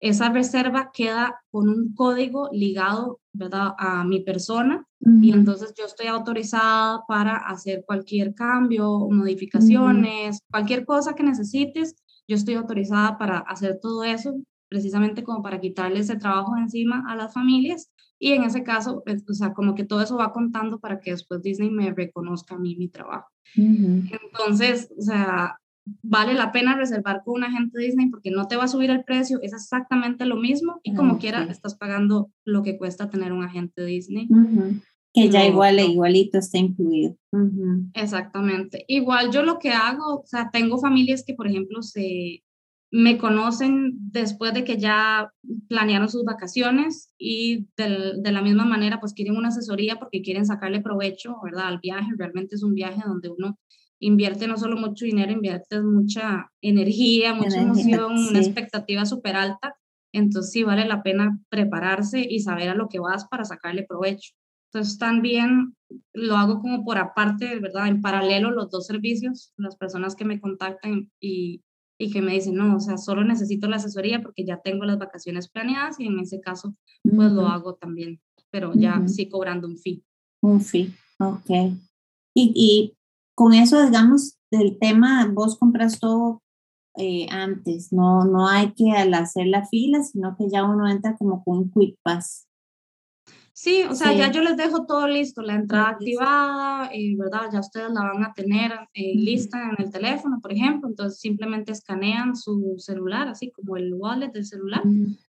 esa 0.00 0.28
reserva 0.28 0.90
queda 0.92 1.40
con 1.50 1.68
un 1.68 1.94
código 1.94 2.50
ligado 2.52 3.20
¿verdad? 3.34 3.74
a 3.78 4.04
mi 4.04 4.20
persona. 4.20 4.86
Y 5.20 5.32
entonces 5.32 5.74
yo 5.76 5.84
estoy 5.84 6.06
autorizada 6.06 7.02
para 7.06 7.36
hacer 7.36 7.84
cualquier 7.86 8.34
cambio, 8.34 9.06
modificaciones, 9.10 10.38
cualquier 10.50 10.86
cosa 10.86 11.14
que 11.14 11.22
necesites, 11.22 11.94
yo 12.26 12.36
estoy 12.36 12.54
autorizada 12.54 13.18
para 13.18 13.38
hacer 13.40 13.78
todo 13.82 14.02
eso, 14.02 14.34
precisamente 14.68 15.22
como 15.22 15.42
para 15.42 15.60
quitarle 15.60 16.00
ese 16.00 16.16
trabajo 16.16 16.56
encima 16.56 17.04
a 17.06 17.16
las 17.16 17.34
familias. 17.34 17.90
Y 18.18 18.32
en 18.32 18.44
ese 18.44 18.62
caso, 18.62 19.02
pues, 19.04 19.24
o 19.28 19.34
sea, 19.34 19.52
como 19.52 19.74
que 19.74 19.84
todo 19.84 20.00
eso 20.00 20.16
va 20.16 20.32
contando 20.32 20.78
para 20.78 21.00
que 21.00 21.10
después 21.10 21.42
Disney 21.42 21.70
me 21.70 21.92
reconozca 21.92 22.54
a 22.54 22.58
mí 22.58 22.76
mi 22.76 22.88
trabajo. 22.88 23.28
Entonces, 23.56 24.90
o 24.96 25.02
sea, 25.02 25.58
vale 26.02 26.34
la 26.34 26.52
pena 26.52 26.76
reservar 26.76 27.22
con 27.24 27.34
un 27.34 27.44
agente 27.44 27.78
Disney 27.80 28.08
porque 28.08 28.30
no 28.30 28.46
te 28.46 28.56
va 28.56 28.64
a 28.64 28.68
subir 28.68 28.90
el 28.90 29.04
precio, 29.04 29.40
es 29.42 29.52
exactamente 29.52 30.26
lo 30.26 30.36
mismo 30.36 30.80
y 30.82 30.94
como 30.94 31.18
quiera 31.18 31.44
estás 31.44 31.74
pagando 31.74 32.30
lo 32.44 32.62
que 32.62 32.78
cuesta 32.78 33.10
tener 33.10 33.32
un 33.32 33.42
agente 33.42 33.84
Disney. 33.84 34.28
Que 35.12 35.28
ya 35.28 35.46
igual, 35.46 35.78
igualito 35.78 36.38
está 36.38 36.58
incluido. 36.58 37.16
Exactamente. 37.94 38.84
Igual 38.88 39.30
yo 39.30 39.42
lo 39.42 39.58
que 39.58 39.70
hago, 39.70 40.20
o 40.20 40.26
sea, 40.26 40.50
tengo 40.52 40.78
familias 40.78 41.24
que, 41.24 41.34
por 41.34 41.46
ejemplo, 41.46 41.82
se 41.82 42.43
me 42.96 43.18
conocen 43.18 43.94
después 44.12 44.54
de 44.54 44.62
que 44.62 44.78
ya 44.78 45.28
planearon 45.68 46.08
sus 46.08 46.22
vacaciones 46.22 47.12
y 47.18 47.66
de, 47.76 48.12
de 48.22 48.30
la 48.30 48.40
misma 48.40 48.66
manera, 48.66 49.00
pues 49.00 49.14
quieren 49.14 49.36
una 49.36 49.48
asesoría 49.48 49.98
porque 49.98 50.22
quieren 50.22 50.46
sacarle 50.46 50.80
provecho, 50.80 51.34
¿verdad? 51.42 51.66
Al 51.66 51.80
viaje. 51.80 52.12
Realmente 52.16 52.54
es 52.54 52.62
un 52.62 52.72
viaje 52.72 53.02
donde 53.04 53.30
uno 53.30 53.58
invierte 53.98 54.46
no 54.46 54.56
solo 54.56 54.76
mucho 54.76 55.06
dinero, 55.06 55.32
invierte 55.32 55.82
mucha 55.82 56.52
energía, 56.60 57.34
mucha 57.34 57.62
emoción, 57.62 58.12
una 58.30 58.38
expectativa 58.38 59.04
súper 59.06 59.34
alta. 59.34 59.74
Entonces 60.12 60.52
sí 60.52 60.62
vale 60.62 60.86
la 60.86 61.02
pena 61.02 61.40
prepararse 61.48 62.24
y 62.24 62.38
saber 62.38 62.68
a 62.68 62.76
lo 62.76 62.88
que 62.88 63.00
vas 63.00 63.26
para 63.26 63.44
sacarle 63.44 63.82
provecho. 63.88 64.34
Entonces 64.72 64.98
también 64.98 65.74
lo 66.12 66.36
hago 66.36 66.60
como 66.60 66.84
por 66.84 66.98
aparte, 66.98 67.58
¿verdad? 67.58 67.88
En 67.88 68.00
paralelo 68.00 68.52
los 68.52 68.70
dos 68.70 68.86
servicios, 68.86 69.52
las 69.56 69.74
personas 69.74 70.14
que 70.14 70.24
me 70.24 70.40
contactan 70.40 71.10
y, 71.18 71.63
y 71.98 72.10
que 72.10 72.22
me 72.22 72.32
dicen, 72.32 72.54
no, 72.54 72.76
o 72.76 72.80
sea, 72.80 72.98
solo 72.98 73.24
necesito 73.24 73.68
la 73.68 73.76
asesoría 73.76 74.22
porque 74.22 74.44
ya 74.44 74.60
tengo 74.62 74.84
las 74.84 74.98
vacaciones 74.98 75.48
planeadas 75.48 76.00
y 76.00 76.06
en 76.06 76.18
ese 76.18 76.40
caso 76.40 76.74
pues 77.02 77.32
lo 77.32 77.46
hago 77.46 77.74
también, 77.74 78.20
pero 78.50 78.72
ya 78.74 79.06
sí 79.06 79.28
cobrando 79.28 79.68
un 79.68 79.78
fee. 79.78 80.02
Un 80.40 80.60
fee, 80.60 80.92
ok. 81.18 81.50
Y, 82.34 82.52
y 82.54 82.96
con 83.34 83.54
eso, 83.54 83.84
digamos, 83.84 84.38
del 84.50 84.78
tema, 84.78 85.30
vos 85.32 85.56
compras 85.58 86.00
todo 86.00 86.42
eh, 86.96 87.26
antes, 87.30 87.92
no, 87.92 88.24
no 88.24 88.48
hay 88.48 88.72
que 88.72 88.92
al 88.92 89.12
hacer 89.14 89.46
la 89.46 89.66
fila, 89.66 90.02
sino 90.02 90.36
que 90.36 90.48
ya 90.48 90.64
uno 90.64 90.88
entra 90.88 91.16
como 91.16 91.42
con 91.42 91.58
un 91.58 91.70
quick 91.70 91.98
pass. 92.02 92.46
Sí, 93.56 93.84
o 93.88 93.94
sea, 93.94 94.12
ya 94.12 94.32
yo 94.32 94.42
les 94.42 94.56
dejo 94.56 94.84
todo 94.84 95.06
listo, 95.06 95.40
la 95.40 95.54
entrada 95.54 95.90
activada, 95.90 96.90
eh, 96.92 97.14
¿verdad? 97.16 97.50
Ya 97.52 97.60
ustedes 97.60 97.88
la 97.92 98.02
van 98.02 98.24
a 98.24 98.32
tener 98.34 98.72
eh, 98.94 99.14
lista 99.14 99.70
en 99.70 99.84
el 99.84 99.92
teléfono, 99.92 100.40
por 100.42 100.52
ejemplo, 100.52 100.88
entonces 100.88 101.20
simplemente 101.20 101.70
escanean 101.70 102.34
su 102.34 102.74
celular, 102.78 103.28
así 103.28 103.52
como 103.52 103.76
el 103.76 103.94
wallet 103.94 104.32
del 104.32 104.44
celular, 104.44 104.82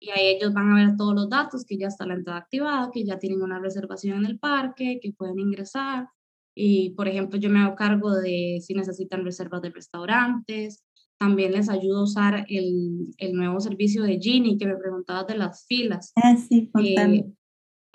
y 0.00 0.08
ahí 0.08 0.28
ellos 0.34 0.54
van 0.54 0.72
a 0.72 0.76
ver 0.76 0.96
todos 0.96 1.14
los 1.14 1.28
datos, 1.28 1.66
que 1.66 1.76
ya 1.76 1.88
está 1.88 2.06
la 2.06 2.14
entrada 2.14 2.38
activada, 2.38 2.90
que 2.90 3.04
ya 3.04 3.18
tienen 3.18 3.42
una 3.42 3.58
reservación 3.58 4.20
en 4.20 4.24
el 4.24 4.38
parque, 4.38 4.98
que 5.02 5.12
pueden 5.12 5.38
ingresar, 5.38 6.08
y 6.54 6.94
por 6.94 7.08
ejemplo, 7.08 7.38
yo 7.38 7.50
me 7.50 7.58
hago 7.58 7.76
cargo 7.76 8.14
de 8.14 8.60
si 8.62 8.72
necesitan 8.72 9.26
reservas 9.26 9.60
de 9.60 9.68
restaurantes, 9.68 10.82
también 11.18 11.52
les 11.52 11.68
ayudo 11.68 11.98
a 11.98 12.04
usar 12.04 12.46
el, 12.48 13.14
el 13.18 13.32
nuevo 13.34 13.60
servicio 13.60 14.02
de 14.04 14.18
Genie, 14.18 14.56
que 14.56 14.66
me 14.66 14.76
preguntabas 14.76 15.26
de 15.26 15.36
las 15.36 15.66
filas. 15.66 16.12
Ah, 16.16 16.34
sí, 16.36 16.70
eh, 16.82 17.26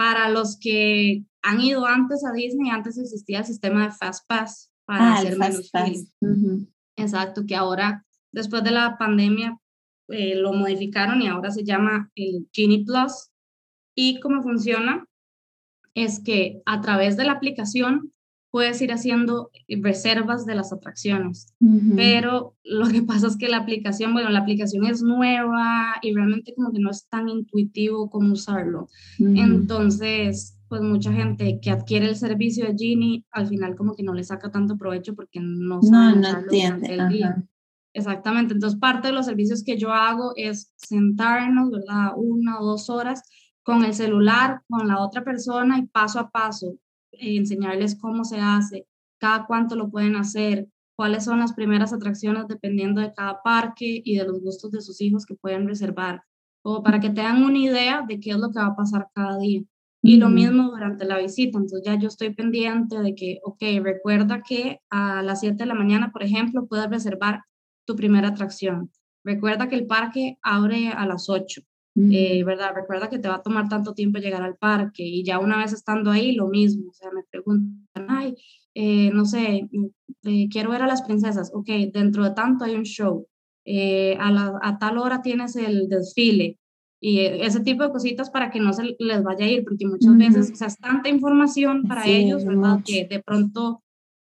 para 0.02 0.30
los 0.30 0.58
que 0.58 1.26
han 1.44 1.62
ido 1.62 1.86
antes 1.86 2.26
a 2.26 2.32
Disney, 2.32 2.72
antes 2.72 2.98
existía 2.98 3.38
el 3.38 3.46
sistema 3.46 3.84
de 3.84 3.92
Fast 3.92 4.26
Pass 4.28 4.72
para 4.84 5.12
ah, 5.12 5.18
hacer 5.18 5.38
menos 5.38 5.72
Exacto, 6.96 7.46
que 7.46 7.56
ahora, 7.56 8.04
después 8.32 8.64
de 8.64 8.72
la 8.72 8.98
pandemia, 8.98 9.60
eh, 10.08 10.34
lo 10.34 10.54
modificaron 10.54 11.22
y 11.22 11.28
ahora 11.28 11.52
se 11.52 11.64
llama 11.64 12.10
el 12.16 12.50
Genie 12.52 12.84
Plus. 12.84 13.30
Y 13.96 14.20
cómo 14.22 14.42
funciona 14.42 15.06
es 15.94 16.20
que 16.24 16.64
a 16.66 16.82
través 16.82 17.16
de 17.16 17.26
la 17.26 17.34
aplicación 17.34 18.12
puedes 18.52 18.82
ir 18.82 18.92
haciendo 18.92 19.50
reservas 19.70 20.46
de 20.46 20.56
las 20.56 20.74
atracciones, 20.74 21.56
pero 21.96 22.58
lo 22.64 22.90
que 22.90 23.02
pasa 23.02 23.28
es 23.28 23.38
que 23.38 23.48
la 23.48 23.58
aplicación, 23.58 24.14
bueno, 24.14 24.30
la 24.30 24.40
aplicación 24.40 24.86
es 24.86 25.02
nueva 25.02 25.96
y 26.02 26.14
realmente 26.14 26.54
como 26.54 26.72
que 26.72 26.80
no 26.80 26.92
es 26.92 27.08
tan 27.08 27.30
intuitivo 27.30 28.10
como 28.10 28.34
usarlo. 28.34 28.90
Entonces, 29.20 30.60
pues 30.68 30.82
mucha 30.82 31.14
gente 31.14 31.60
que 31.62 31.72
adquiere 31.72 32.08
el 32.08 32.18
servicio 32.18 32.66
de 32.66 32.76
Genie, 32.78 33.26
al 33.32 33.48
final 33.48 33.76
como 33.76 33.96
que 33.96 34.04
no 34.04 34.14
le 34.14 34.24
saca 34.24 34.52
tanto 34.52 34.78
provecho 34.78 35.16
porque 35.16 35.40
no 35.42 35.82
sabe 35.82 36.20
no, 36.20 36.40
entiende. 36.40 36.94
El 36.94 37.10
día. 37.10 37.44
Exactamente, 37.94 38.54
entonces 38.54 38.80
parte 38.80 39.10
de 39.10 39.14
los 39.14 39.26
servicios 39.26 39.64
que 39.64 39.78
yo 39.78 39.92
hago 39.92 40.34
es 40.36 40.74
sentarnos, 40.76 41.72
¿verdad? 41.72 42.14
Una 42.16 42.60
o 42.60 42.66
dos 42.66 42.90
horas 42.90 43.22
con 43.64 43.86
el 43.86 43.94
celular, 43.94 44.62
con 44.68 44.88
la 44.88 45.00
otra 45.00 45.24
persona 45.24 45.78
y 45.78 45.88
paso 45.88 46.20
a 46.20 46.30
paso 46.30 46.78
enseñarles 47.12 47.98
cómo 48.00 48.24
se 48.24 48.40
hace, 48.40 48.88
cada 49.20 49.46
cuánto 49.46 49.76
lo 49.76 49.90
pueden 49.90 50.16
hacer, 50.16 50.68
cuáles 50.96 51.26
son 51.26 51.40
las 51.40 51.54
primeras 51.54 51.94
atracciones 51.94 52.48
dependiendo 52.48 53.02
de 53.02 53.14
cada 53.14 53.42
parque 53.44 54.02
y 54.04 54.18
de 54.18 54.26
los 54.26 54.42
gustos 54.42 54.72
de 54.72 54.82
sus 54.82 55.02
hijos 55.02 55.26
que 55.26 55.36
pueden 55.36 55.68
reservar, 55.68 56.24
o 56.64 56.84
para 56.84 57.00
que 57.00 57.10
tengan 57.10 57.44
una 57.44 57.58
idea 57.58 58.04
de 58.08 58.20
qué 58.20 58.32
es 58.32 58.38
lo 58.38 58.52
que 58.52 58.60
va 58.60 58.68
a 58.68 58.76
pasar 58.76 59.08
cada 59.14 59.38
día. 59.38 59.62
Y 60.04 60.18
lo 60.18 60.30
mismo 60.30 60.72
durante 60.72 61.06
la 61.06 61.20
visita, 61.20 61.60
entonces 61.60 61.84
ya 61.86 61.98
yo 61.98 62.08
estoy 62.08 62.34
pendiente 62.34 63.00
de 63.00 63.14
que, 63.14 63.40
ok, 63.44 63.62
recuerda 63.84 64.42
que 64.42 64.80
a 64.90 65.22
las 65.22 65.42
7 65.42 65.58
de 65.58 65.66
la 65.68 65.76
mañana, 65.76 66.12
por 66.12 66.24
ejemplo, 66.24 66.66
puedes 66.66 66.90
reservar 66.90 67.44
tu 67.86 67.96
primera 67.96 68.30
atracción. 68.30 68.92
Recuerda 69.24 69.70
que 69.70 69.76
el 69.76 69.86
parque 69.86 70.38
abre 70.42 70.90
a 70.90 71.06
las 71.06 71.30
8. 71.30 71.62
Eh, 71.94 72.44
¿verdad? 72.46 72.72
Recuerda 72.74 73.10
que 73.10 73.20
te 73.20 73.28
va 73.28 73.36
a 73.36 73.42
tomar 73.42 73.68
tanto 73.68 73.94
tiempo 73.94 74.20
llegar 74.20 74.42
al 74.44 74.56
parque 74.56 75.04
y 75.04 75.24
ya 75.26 75.40
una 75.40 75.58
vez 75.58 75.74
estando 75.74 76.10
ahí, 76.10 76.34
lo 76.34 76.48
mismo, 76.48 76.90
o 76.90 76.94
sea, 76.94 77.12
me 77.12 77.24
preguntan, 77.30 78.08
ay, 78.08 78.34
eh, 78.74 79.12
no 79.12 79.26
sé, 79.26 79.68
eh, 80.24 80.48
quiero 80.50 80.72
ver 80.72 80.84
a 80.84 80.88
las 80.88 81.02
princesas, 81.02 81.52
ok, 81.54 81.68
dentro 81.92 82.24
de 82.24 82.32
tanto 82.32 82.64
hay 82.64 82.76
un 82.76 82.86
show, 82.86 83.28
a, 83.68 84.60
a, 84.62 84.80
tal 84.80 84.98
hora 85.00 85.22
tienes 85.22 85.58
el 85.58 85.90
desfile 85.90 86.58
y 87.02 87.20
ese 87.20 87.60
tipo 87.60 87.84
de 87.84 87.92
cositas 87.92 88.30
para 88.30 88.52
que 88.52 88.60
no 88.60 88.72
se 88.74 88.96
les 88.98 89.24
vaya 89.24 89.46
a 89.46 89.50
ir, 89.50 89.64
porque 89.64 89.88
muchas 89.88 90.16
veces, 90.16 90.52
o 90.52 90.56
sea, 90.56 90.68
es 90.68 90.78
tanta 90.78 91.10
información 91.10 91.84
para 91.84 92.08
ellos, 92.08 92.46
¿verdad? 92.46 92.80
Que 92.86 93.06
de 93.06 93.22
pronto 93.22 93.84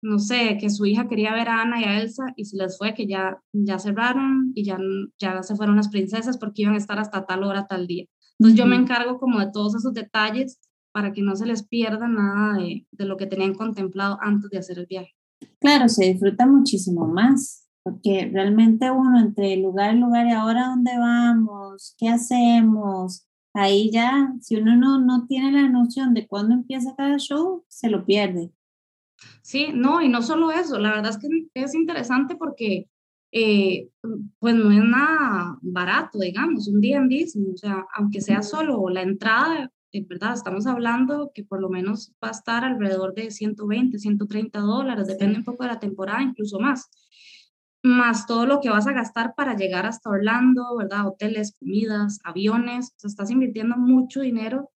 no 0.03 0.19
sé, 0.19 0.57
que 0.59 0.71
su 0.71 0.87
hija 0.87 1.09
quería 1.09 1.35
ver 1.35 1.49
a 1.49 1.63
Ana 1.63 1.81
y 1.81 1.85
a 1.85 2.01
Elsa 2.01 2.33
y 2.37 2.45
se 2.45 2.57
les 2.57 2.79
fue 2.79 2.95
que 2.95 3.07
ya, 3.07 3.41
ya 3.53 3.79
cerraron 3.79 4.53
y 4.55 4.65
ya, 4.65 4.79
ya 5.19 5.43
se 5.43 5.57
fueron 5.57 5.77
las 5.77 5.89
princesas 5.89 6.39
porque 6.39 6.63
iban 6.63 6.75
a 6.75 6.79
estar 6.79 6.99
hasta 6.99 7.27
tal 7.27 7.45
hora, 7.45 7.67
tal 7.67 7.87
día. 7.87 8.07
Entonces 8.39 8.59
yo 8.59 8.67
me 8.67 8.77
encargo 8.77 9.19
como 9.19 9.39
de 9.39 9.51
todos 9.53 9.75
esos 9.75 9.93
detalles 9.93 10.59
para 10.93 11.13
que 11.13 11.23
no 11.23 11.37
se 11.37 11.47
les 11.47 11.67
pierda 11.67 12.09
nada 12.09 12.59
de, 12.59 12.87
de 12.91 13.05
lo 13.05 13.17
que 13.17 13.27
tenían 13.27 13.55
contemplado 13.55 14.19
antes 14.21 14.51
de 14.51 14.59
hacer 14.59 14.79
el 14.79 14.87
viaje. 14.87 15.15
Claro, 15.61 15.89
se 15.89 16.07
disfruta 16.07 16.47
muchísimo 16.47 17.07
más, 17.07 17.69
porque 17.83 18.31
realmente 18.33 18.91
uno 18.91 19.21
entre 19.21 19.57
lugar 19.57 19.95
y 19.95 19.99
lugar 19.99 20.27
y 20.27 20.33
ahora 20.33 20.69
dónde 20.69 20.97
vamos, 20.99 21.95
qué 21.99 22.09
hacemos, 22.09 23.27
ahí 23.55 23.91
ya, 23.91 24.33
si 24.41 24.57
uno 24.57 24.77
no, 24.77 25.01
no 25.01 25.27
tiene 25.27 25.53
la 25.53 25.69
noción 25.69 26.15
de 26.15 26.27
cuándo 26.27 26.55
empieza 26.55 26.95
cada 26.97 27.19
show, 27.19 27.65
se 27.69 27.91
lo 27.91 28.05
pierde. 28.05 28.53
Sí, 29.43 29.69
no, 29.75 30.03
y 30.03 30.09
no 30.09 30.23
solo 30.23 30.51
eso, 30.51 30.79
la 30.79 30.91
verdad 30.91 31.11
es 31.11 31.19
que 31.19 31.29
es 31.55 31.75
interesante 31.75 32.37
porque 32.37 32.89
eh, 33.33 33.89
pues 34.39 34.55
no 34.55 34.71
es 34.73 34.83
nada 34.85 35.59
barato, 35.63 36.19
digamos, 36.19 36.69
un 36.69 36.81
día 36.81 36.99
en 36.99 37.09
Disney, 37.09 37.53
o 37.53 37.57
sea, 37.57 37.87
aunque 37.95 38.21
sea 38.21 38.43
solo 38.43 38.89
la 38.89 39.03
entrada, 39.03 39.71
en 39.93 40.09
verdad, 40.09 40.35
estamos 40.35 40.67
hablando 40.67 41.33
que 41.35 41.45
por 41.45 41.61
lo 41.61 41.69
menos 41.69 42.13
va 42.23 42.29
a 42.29 42.33
estar 42.33 42.65
alrededor 42.65 43.15
de 43.15 43.31
120, 43.31 43.99
130 43.99 44.61
dólares, 44.61 45.07
depende 45.07 45.39
un 45.39 45.45
poco 45.45 45.65
de 45.65 45.71
la 45.71 45.81
temporada, 45.81 46.23
incluso 46.23 46.61
más, 46.61 46.91
más 47.83 48.27
todo 48.27 48.47
lo 48.47 48.61
que 48.61 48.71
vas 48.71 48.87
a 48.87 48.93
gastar 48.93 49.35
para 49.37 49.57
llegar 49.57 49.87
hasta 49.87 50.11
Orlando, 50.11 50.77
¿verdad? 50.77 51.07
Hoteles, 51.07 51.57
comidas, 51.59 52.21
aviones, 52.25 52.93
o 52.97 52.99
sea, 52.99 53.09
estás 53.09 53.31
invirtiendo 53.31 53.77
mucho 53.77 54.21
dinero 54.21 54.71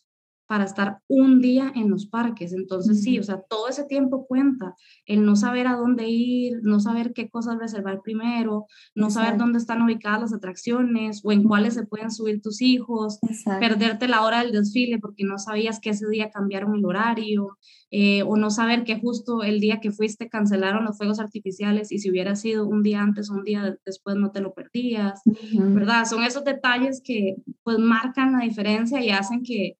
para 0.46 0.64
estar 0.64 0.98
un 1.08 1.40
día 1.40 1.72
en 1.74 1.90
los 1.90 2.06
parques. 2.06 2.52
Entonces, 2.52 3.02
sí, 3.02 3.18
o 3.18 3.22
sea, 3.22 3.40
todo 3.48 3.68
ese 3.68 3.84
tiempo 3.84 4.26
cuenta. 4.26 4.74
El 5.06 5.24
no 5.24 5.36
saber 5.36 5.66
a 5.66 5.76
dónde 5.76 6.08
ir, 6.08 6.60
no 6.62 6.80
saber 6.80 7.12
qué 7.12 7.28
cosas 7.28 7.58
reservar 7.58 8.00
primero, 8.02 8.66
no 8.94 9.10
saber 9.10 9.38
dónde 9.38 9.58
están 9.58 9.82
ubicadas 9.82 10.20
las 10.20 10.32
atracciones 10.34 11.20
o 11.24 11.32
en 11.32 11.44
cuáles 11.44 11.74
se 11.74 11.86
pueden 11.86 12.10
subir 12.10 12.42
tus 12.42 12.60
hijos, 12.60 13.18
perderte 13.60 14.08
la 14.08 14.22
hora 14.22 14.42
del 14.42 14.52
desfile 14.52 14.98
porque 14.98 15.24
no 15.24 15.38
sabías 15.38 15.80
que 15.80 15.90
ese 15.90 16.08
día 16.08 16.30
cambiaron 16.30 16.74
el 16.74 16.84
horario, 16.84 17.56
eh, 17.96 18.24
o 18.24 18.36
no 18.36 18.50
saber 18.50 18.82
que 18.82 18.98
justo 18.98 19.44
el 19.44 19.60
día 19.60 19.78
que 19.80 19.92
fuiste 19.92 20.28
cancelaron 20.28 20.84
los 20.84 20.96
fuegos 20.96 21.20
artificiales 21.20 21.92
y 21.92 22.00
si 22.00 22.10
hubiera 22.10 22.34
sido 22.34 22.66
un 22.66 22.82
día 22.82 23.00
antes 23.00 23.30
o 23.30 23.34
un 23.34 23.44
día 23.44 23.78
después 23.86 24.16
no 24.16 24.32
te 24.32 24.40
lo 24.40 24.52
perdías, 24.52 25.20
¿verdad? 25.52 26.04
Son 26.04 26.24
esos 26.24 26.42
detalles 26.42 27.00
que 27.04 27.36
pues 27.62 27.78
marcan 27.78 28.32
la 28.32 28.40
diferencia 28.40 29.00
y 29.00 29.10
hacen 29.10 29.44
que 29.44 29.78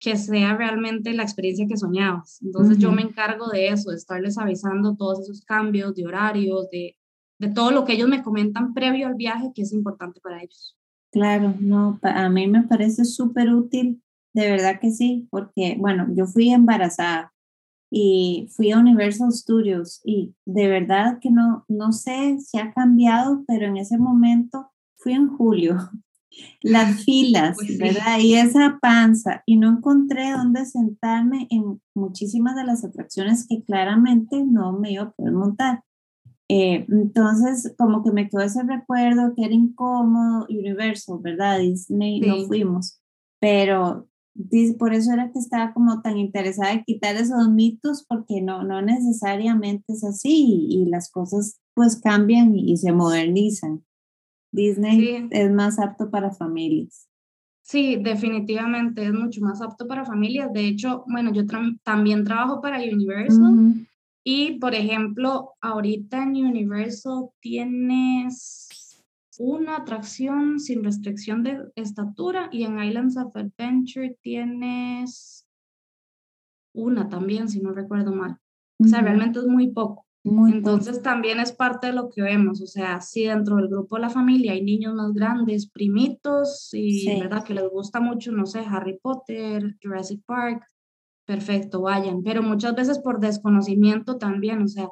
que 0.00 0.16
sea 0.16 0.56
realmente 0.56 1.12
la 1.12 1.24
experiencia 1.24 1.66
que 1.66 1.76
soñabas. 1.76 2.40
Entonces 2.42 2.78
yo 2.78 2.92
me 2.92 3.02
encargo 3.02 3.48
de 3.48 3.68
eso, 3.68 3.90
de 3.90 3.96
estarles 3.96 4.38
avisando 4.38 4.96
todos 4.96 5.20
esos 5.20 5.44
cambios 5.44 5.94
de 5.94 6.06
horarios, 6.06 6.70
de, 6.70 6.96
de 7.38 7.48
todo 7.48 7.72
lo 7.72 7.84
que 7.84 7.94
ellos 7.94 8.08
me 8.08 8.22
comentan 8.22 8.74
previo 8.74 9.08
al 9.08 9.14
viaje 9.14 9.50
que 9.54 9.62
es 9.62 9.72
importante 9.72 10.20
para 10.20 10.42
ellos. 10.42 10.76
Claro, 11.10 11.54
no, 11.58 11.98
a 12.02 12.28
mí 12.28 12.46
me 12.46 12.62
parece 12.64 13.04
súper 13.04 13.52
útil, 13.52 14.02
de 14.34 14.50
verdad 14.50 14.78
que 14.80 14.90
sí, 14.90 15.26
porque 15.30 15.76
bueno, 15.78 16.06
yo 16.14 16.26
fui 16.26 16.50
embarazada 16.50 17.32
y 17.90 18.48
fui 18.50 18.70
a 18.70 18.78
Universal 18.78 19.32
Studios 19.32 20.00
y 20.04 20.34
de 20.44 20.68
verdad 20.68 21.18
que 21.20 21.30
no, 21.30 21.64
no 21.66 21.92
sé 21.92 22.38
si 22.40 22.58
ha 22.58 22.72
cambiado, 22.72 23.44
pero 23.48 23.66
en 23.66 23.78
ese 23.78 23.98
momento 23.98 24.70
fui 24.96 25.14
en 25.14 25.28
julio 25.28 25.78
las 26.62 27.02
filas, 27.04 27.56
pues 27.56 27.78
¿verdad? 27.78 28.18
Y 28.20 28.34
esa 28.34 28.78
panza, 28.80 29.42
y 29.46 29.56
no 29.56 29.70
encontré 29.70 30.32
dónde 30.32 30.66
sentarme 30.66 31.46
en 31.50 31.80
muchísimas 31.94 32.56
de 32.56 32.64
las 32.64 32.84
atracciones 32.84 33.46
que 33.48 33.62
claramente 33.62 34.44
no 34.44 34.72
me 34.72 34.92
iba 34.92 35.04
a 35.04 35.10
poder 35.12 35.32
montar. 35.32 35.82
Eh, 36.50 36.86
entonces, 36.88 37.74
como 37.76 38.02
que 38.02 38.10
me 38.10 38.28
quedó 38.28 38.40
ese 38.40 38.62
recuerdo 38.62 39.34
que 39.36 39.44
era 39.44 39.54
incómodo, 39.54 40.46
Universal, 40.48 41.18
¿verdad? 41.20 41.58
Disney 41.58 42.20
no 42.20 42.46
fuimos, 42.46 43.00
pero 43.38 44.08
por 44.78 44.94
eso 44.94 45.12
era 45.12 45.30
que 45.32 45.38
estaba 45.38 45.72
como 45.72 46.00
tan 46.00 46.16
interesada 46.16 46.72
en 46.72 46.84
quitar 46.84 47.16
esos 47.16 47.50
mitos, 47.50 48.04
porque 48.08 48.40
no, 48.40 48.62
no 48.62 48.80
necesariamente 48.82 49.92
es 49.92 50.04
así 50.04 50.66
y, 50.70 50.86
las 50.86 51.10
cosas 51.10 51.60
pues 51.74 52.00
cambian 52.00 52.54
y 52.56 52.76
se 52.76 52.92
modernizan. 52.92 53.84
Disney 54.50 55.28
es 55.30 55.50
más 55.50 55.78
apto 55.78 56.10
para 56.10 56.30
familias. 56.30 57.08
Sí, 57.62 57.96
definitivamente 57.96 59.04
es 59.04 59.12
mucho 59.12 59.42
más 59.42 59.60
apto 59.60 59.86
para 59.86 60.04
familias. 60.04 60.52
De 60.52 60.66
hecho, 60.66 61.04
bueno, 61.06 61.32
yo 61.32 61.42
también 61.82 62.24
trabajo 62.24 62.62
para 62.62 62.78
Universal 62.78 63.86
y, 64.24 64.58
por 64.58 64.74
ejemplo, 64.74 65.52
ahorita 65.60 66.22
en 66.22 66.46
Universal 66.46 67.28
tienes 67.40 69.04
una 69.38 69.76
atracción 69.76 70.58
sin 70.58 70.82
restricción 70.82 71.42
de 71.42 71.58
estatura 71.76 72.48
y 72.50 72.64
en 72.64 72.82
Islands 72.82 73.16
of 73.18 73.36
Adventure 73.36 74.16
tienes 74.22 75.46
una 76.74 77.08
también, 77.08 77.48
si 77.48 77.60
no 77.60 77.72
recuerdo 77.72 78.14
mal. 78.14 78.38
O 78.80 78.84
sea, 78.86 79.02
realmente 79.02 79.40
es 79.40 79.46
muy 79.46 79.68
poco. 79.72 80.07
Entonces 80.24 81.00
también 81.00 81.40
es 81.40 81.52
parte 81.52 81.86
de 81.86 81.92
lo 81.94 82.10
que 82.10 82.20
vemos, 82.20 82.60
o 82.60 82.66
sea, 82.66 83.00
si 83.00 83.24
dentro 83.24 83.56
del 83.56 83.68
grupo 83.68 83.96
de 83.96 84.02
la 84.02 84.10
familia 84.10 84.52
hay 84.52 84.62
niños 84.62 84.94
más 84.94 85.12
grandes, 85.14 85.70
primitos, 85.70 86.68
y 86.72 87.18
verdad 87.18 87.44
que 87.44 87.54
les 87.54 87.68
gusta 87.70 88.00
mucho, 88.00 88.32
no 88.32 88.44
sé, 88.44 88.60
Harry 88.68 88.98
Potter, 89.00 89.76
Jurassic 89.82 90.22
Park, 90.26 90.64
perfecto, 91.24 91.80
vayan, 91.82 92.22
pero 92.22 92.42
muchas 92.42 92.74
veces 92.74 92.98
por 92.98 93.20
desconocimiento 93.20 94.18
también, 94.18 94.62
o 94.62 94.68
sea, 94.68 94.88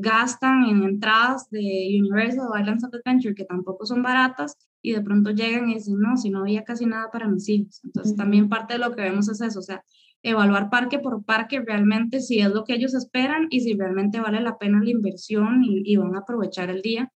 gastan 0.00 0.64
en 0.64 0.82
entradas 0.82 1.48
de 1.50 1.96
Universal 1.98 2.48
o 2.52 2.58
Islands 2.58 2.84
of 2.84 2.94
Adventure 2.94 3.34
que 3.34 3.44
tampoco 3.44 3.86
son 3.86 4.02
baratas 4.02 4.56
y 4.82 4.92
de 4.92 5.00
pronto 5.00 5.30
llegan 5.30 5.68
y 5.70 5.74
dicen, 5.74 5.98
no, 5.98 6.16
si 6.16 6.30
no 6.30 6.40
había 6.40 6.64
casi 6.64 6.86
nada 6.86 7.10
para 7.10 7.28
mis 7.28 7.48
hijos. 7.48 7.80
Entonces 7.84 8.14
también 8.16 8.48
parte 8.48 8.74
de 8.74 8.80
lo 8.80 8.94
que 8.94 9.02
vemos 9.02 9.28
es 9.28 9.40
eso, 9.40 9.58
o 9.58 9.62
sea, 9.62 9.82
evaluar 10.22 10.70
parque 10.70 10.98
por 10.98 11.24
parque 11.24 11.60
realmente 11.60 12.20
si 12.20 12.40
es 12.40 12.50
lo 12.50 12.64
que 12.64 12.74
ellos 12.74 12.94
esperan 12.94 13.46
y 13.50 13.60
si 13.60 13.74
realmente 13.74 14.20
vale 14.20 14.40
la 14.40 14.58
pena 14.58 14.82
la 14.82 14.90
inversión 14.90 15.62
y, 15.62 15.96
van 15.96 16.16
a 16.16 16.20
aprovechar 16.20 16.70
el 16.70 16.82
día. 16.82 17.12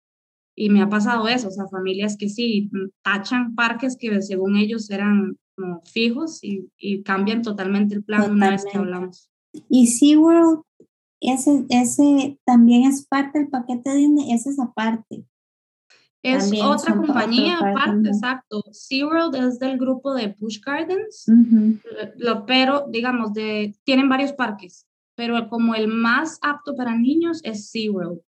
Y 0.56 0.70
me 0.70 0.82
ha 0.82 0.90
pasado 0.90 1.28
eso, 1.28 1.48
o 1.48 1.52
sea, 1.52 1.68
familias 1.68 2.18
que 2.18 2.28
sí 2.28 2.70
tachan 3.02 3.56
parques 3.56 3.96
que 3.98 4.22
según 4.22 4.58
ellos 4.58 4.90
eran 4.90 5.38
como 5.56 5.82
fijos 5.82 6.44
y, 6.44 6.70
y 6.78 7.04
cambian 7.04 7.42
totalmente 7.42 7.96
el 7.96 8.04
plan 8.04 8.32
una 8.32 8.50
vez 8.50 8.66
que 8.70 8.78
hablamos. 8.78 9.30
Y 9.70 9.88
SeaWorld, 9.88 10.62
ese, 11.22 11.66
ese 11.70 12.40
también 12.46 12.84
es 12.84 13.06
parte 13.08 13.40
del 13.40 13.50
paquete 13.50 13.90
de 13.90 13.96
Disney, 13.96 14.34
esa 14.34 14.50
es 14.50 14.60
aparte. 14.60 15.26
Es 16.22 16.52
otra 16.62 16.96
compañía 16.96 17.60
aparte, 17.60 18.10
exacto. 18.10 18.64
SeaWorld 18.72 19.36
es 19.36 19.60
del 19.60 19.78
grupo 19.78 20.14
de 20.14 20.36
Busch 20.38 20.60
Gardens, 20.66 21.26
lo, 22.18 22.46
pero 22.46 22.86
digamos, 22.90 23.34
de, 23.34 23.76
tienen 23.84 24.10
varios 24.10 24.34
parques, 24.34 24.86
pero 25.16 25.48
como 25.50 25.76
el 25.76 25.88
más 25.88 26.38
apto 26.42 26.76
para 26.76 26.96
niños 26.96 27.40
es 27.44 27.70
SeaWorld. 27.70 28.20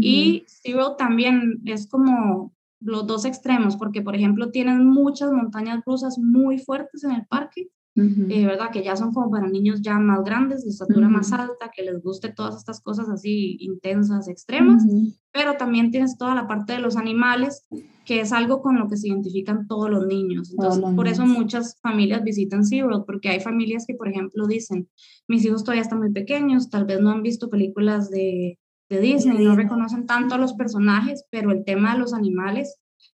Y 0.00 0.44
SeaWorld 0.46 0.96
también 0.96 1.60
es 1.64 1.88
como 1.88 2.54
los 2.80 3.06
dos 3.06 3.24
extremos, 3.24 3.76
porque 3.76 4.02
por 4.02 4.14
ejemplo 4.14 4.50
tienen 4.50 4.86
muchas 4.86 5.32
montañas 5.32 5.82
rusas 5.84 6.18
muy 6.18 6.58
fuertes 6.58 7.04
en 7.04 7.12
el 7.12 7.26
parque, 7.26 7.70
eh, 8.00 8.46
¿verdad? 8.46 8.70
Que 8.72 8.82
ya 8.82 8.96
son 8.96 9.12
como 9.12 9.30
para 9.30 9.48
niños 9.48 9.80
ya 9.82 9.98
más 9.98 10.24
grandes, 10.24 10.64
de 10.64 10.70
estatura 10.70 11.08
más 11.08 11.32
alta, 11.32 11.70
que 11.74 11.82
les 11.82 12.02
guste 12.02 12.32
todas 12.32 12.56
estas 12.56 12.80
cosas 12.80 13.08
así 13.08 13.56
intensas, 13.60 14.28
extremas, 14.28 14.84
pero 15.32 15.56
también 15.56 15.90
tienes 15.90 16.16
toda 16.16 16.34
la 16.34 16.48
parte 16.48 16.72
de 16.72 16.80
los 16.80 16.96
animales, 16.96 17.66
que 18.04 18.20
es 18.20 18.32
algo 18.32 18.62
con 18.62 18.78
lo 18.78 18.88
que 18.88 18.96
se 18.96 19.08
identifican 19.08 19.66
todos 19.66 19.90
los 19.90 20.06
niños. 20.06 20.50
Entonces, 20.50 20.82
por 20.96 21.08
eso 21.08 21.26
muchas 21.26 21.78
familias 21.80 22.24
visitan 22.24 22.64
SeaWorld, 22.64 23.04
porque 23.04 23.28
hay 23.28 23.40
familias 23.40 23.84
que, 23.86 23.94
por 23.94 24.08
ejemplo, 24.08 24.46
dicen, 24.46 24.88
mis 25.28 25.44
hijos 25.44 25.62
todavía 25.62 25.82
están 25.82 26.00
muy 26.00 26.12
pequeños, 26.12 26.70
tal 26.70 26.84
vez 26.84 27.00
no 27.00 27.10
han 27.10 27.22
visto 27.22 27.50
películas 27.50 28.10
de, 28.10 28.58
de 28.88 29.00
Disney, 29.00 29.44
no 29.44 29.54
reconocen 29.54 30.06
tanto 30.06 30.34
a 30.34 30.38
los 30.38 30.54
personajes, 30.54 31.24
pero 31.30 31.52
el 31.52 31.64
tema 31.64 31.92
de 31.92 32.00
los 32.00 32.12
animales 32.12 32.78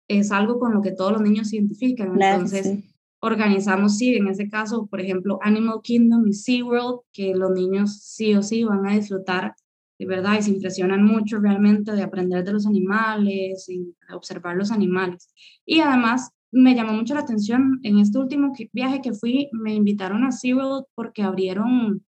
es 0.08 0.32
algo 0.32 0.58
con 0.58 0.74
lo 0.74 0.82
que 0.82 0.90
todos 0.90 1.12
los 1.12 1.22
niños 1.22 1.48
se 1.48 1.56
identifican. 1.56 2.20
Entonces, 2.20 2.78
organizamos, 3.20 3.98
sí, 3.98 4.14
en 4.16 4.28
ese 4.28 4.48
caso, 4.48 4.86
por 4.86 5.00
ejemplo, 5.00 5.38
Animal 5.42 5.80
Kingdom 5.82 6.26
y 6.26 6.32
SeaWorld, 6.32 7.00
que 7.12 7.34
los 7.34 7.50
niños 7.50 7.98
sí 8.02 8.34
o 8.34 8.42
sí 8.42 8.64
van 8.64 8.86
a 8.86 8.94
disfrutar, 8.94 9.54
de 9.98 10.06
verdad, 10.06 10.38
y 10.38 10.42
se 10.42 10.50
impresionan 10.50 11.04
mucho 11.04 11.38
realmente 11.38 11.92
de 11.92 12.02
aprender 12.02 12.44
de 12.44 12.52
los 12.52 12.66
animales 12.66 13.68
y 13.68 13.94
observar 14.12 14.56
los 14.56 14.70
animales. 14.70 15.32
Y 15.66 15.80
además, 15.80 16.30
me 16.50 16.74
llamó 16.74 16.94
mucho 16.94 17.14
la 17.14 17.20
atención, 17.20 17.78
en 17.82 17.98
este 17.98 18.18
último 18.18 18.52
viaje 18.72 19.00
que 19.02 19.12
fui, 19.12 19.48
me 19.52 19.74
invitaron 19.74 20.24
a 20.24 20.32
SeaWorld 20.32 20.86
porque 20.94 21.22
abrieron 21.22 22.04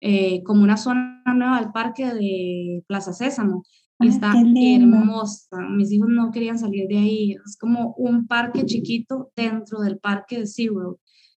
eh, 0.00 0.42
como 0.44 0.62
una 0.62 0.76
zona 0.76 1.22
nueva 1.34 1.60
del 1.60 1.72
parque 1.72 2.06
de 2.06 2.84
Plaza 2.86 3.12
Sésamo 3.12 3.62
está 4.00 4.32
hermosa. 4.32 5.58
Mis 5.70 5.90
hijos 5.92 6.08
no 6.08 6.30
querían 6.30 6.58
salir 6.58 6.86
de 6.88 6.98
ahí. 6.98 7.36
Es 7.44 7.56
como 7.58 7.94
un 7.96 8.26
parque 8.26 8.64
chiquito 8.64 9.32
dentro 9.34 9.80
del 9.80 9.98
parque 9.98 10.38
de 10.38 10.46
SeaWorld. 10.46 10.96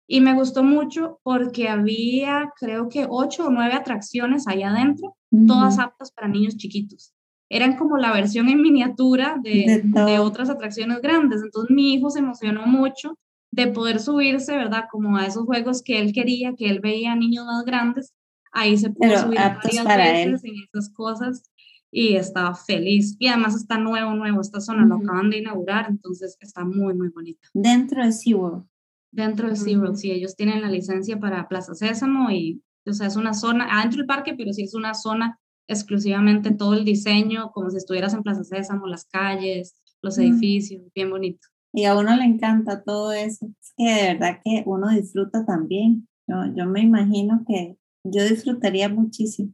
Y 0.06 0.20
me 0.20 0.34
gustó 0.34 0.62
mucho 0.62 1.20
porque 1.22 1.68
había, 1.68 2.50
creo 2.58 2.88
que 2.88 3.06
ocho 3.08 3.46
o 3.46 3.50
nueve 3.50 3.74
atracciones 3.74 4.48
ahí 4.48 4.62
adentro, 4.62 5.16
todas 5.46 5.78
aptas 5.78 6.10
para 6.12 6.28
niños 6.28 6.56
chiquitos. 6.56 7.12
Eran 7.50 7.76
como 7.76 7.98
la 7.98 8.12
versión 8.12 8.48
en 8.48 8.62
miniatura 8.62 9.36
de, 9.42 9.82
de, 9.84 10.18
otras 10.18 10.48
atracciones 10.48 11.02
grandes. 11.02 11.42
Entonces 11.42 11.74
mi 11.74 11.92
hijo 11.92 12.08
se 12.08 12.20
emocionó 12.20 12.66
mucho 12.66 13.18
de 13.50 13.66
poder 13.66 14.00
subirse, 14.00 14.56
¿verdad? 14.56 14.84
Como 14.90 15.16
a 15.16 15.26
esos 15.26 15.44
juegos 15.44 15.82
que 15.82 16.00
él 16.00 16.12
quería, 16.12 16.54
que 16.54 16.70
él 16.70 16.80
veía 16.80 17.12
a 17.12 17.16
niños 17.16 17.44
más 17.44 17.64
grandes. 17.66 18.14
Ahí 18.50 18.78
se 18.78 18.90
pudo 18.90 19.18
subir 19.18 19.38
varias 19.38 19.84
veces 19.84 20.44
en 20.44 20.54
esas 20.72 20.90
cosas 20.94 21.42
y 21.90 22.16
estaba 22.16 22.54
feliz. 22.54 23.16
Y 23.18 23.28
además 23.28 23.54
está 23.54 23.78
nuevo, 23.78 24.14
nuevo, 24.14 24.40
esta 24.40 24.60
zona 24.60 24.84
lo 24.84 24.96
acaban 24.96 25.30
de 25.30 25.38
inaugurar, 25.38 25.86
entonces 25.88 26.36
está 26.40 26.64
muy, 26.64 26.94
muy 26.94 27.08
bonita. 27.08 27.48
Dentro 27.54 28.04
de 28.04 28.12
SeaWorld. 28.12 28.66
Dentro 29.10 29.48
de 29.48 29.56
SeaWorld, 29.56 29.96
sí, 29.96 30.10
ellos 30.10 30.36
tienen 30.36 30.60
la 30.60 30.70
licencia 30.70 31.18
para 31.18 31.48
Plaza 31.48 31.74
Sésamo 31.74 32.30
y, 32.30 32.62
o 32.86 32.92
sea, 32.92 33.06
es 33.06 33.16
una 33.16 33.32
zona, 33.34 33.68
adentro 33.78 33.98
del 33.98 34.06
parque, 34.06 34.34
pero 34.36 34.52
sí 34.52 34.62
es 34.62 34.74
una 34.74 34.94
zona 34.94 35.38
exclusivamente 35.66 36.50
todo 36.50 36.74
el 36.74 36.84
diseño, 36.84 37.50
como 37.52 37.70
si 37.70 37.78
estuvieras 37.78 38.14
en 38.14 38.22
Plaza 38.22 38.44
Sésamo, 38.44 38.86
las 38.86 39.06
calles, 39.06 39.80
los 40.02 40.18
edificios, 40.18 40.82
bien 40.94 41.10
bonito. 41.10 41.46
Y 41.72 41.84
a 41.84 41.96
uno 41.96 42.16
le 42.16 42.24
encanta 42.24 42.82
todo 42.82 43.12
eso. 43.12 43.46
Es 43.46 43.72
que 43.76 43.84
de 43.84 44.14
verdad 44.14 44.40
que 44.44 44.62
uno 44.66 44.88
disfruta 44.88 45.44
también. 45.44 46.08
Yo, 46.26 46.36
yo 46.54 46.66
me 46.66 46.80
imagino 46.80 47.44
que 47.46 47.76
yo 48.04 48.24
disfrutaría 48.24 48.88
muchísimo. 48.88 49.52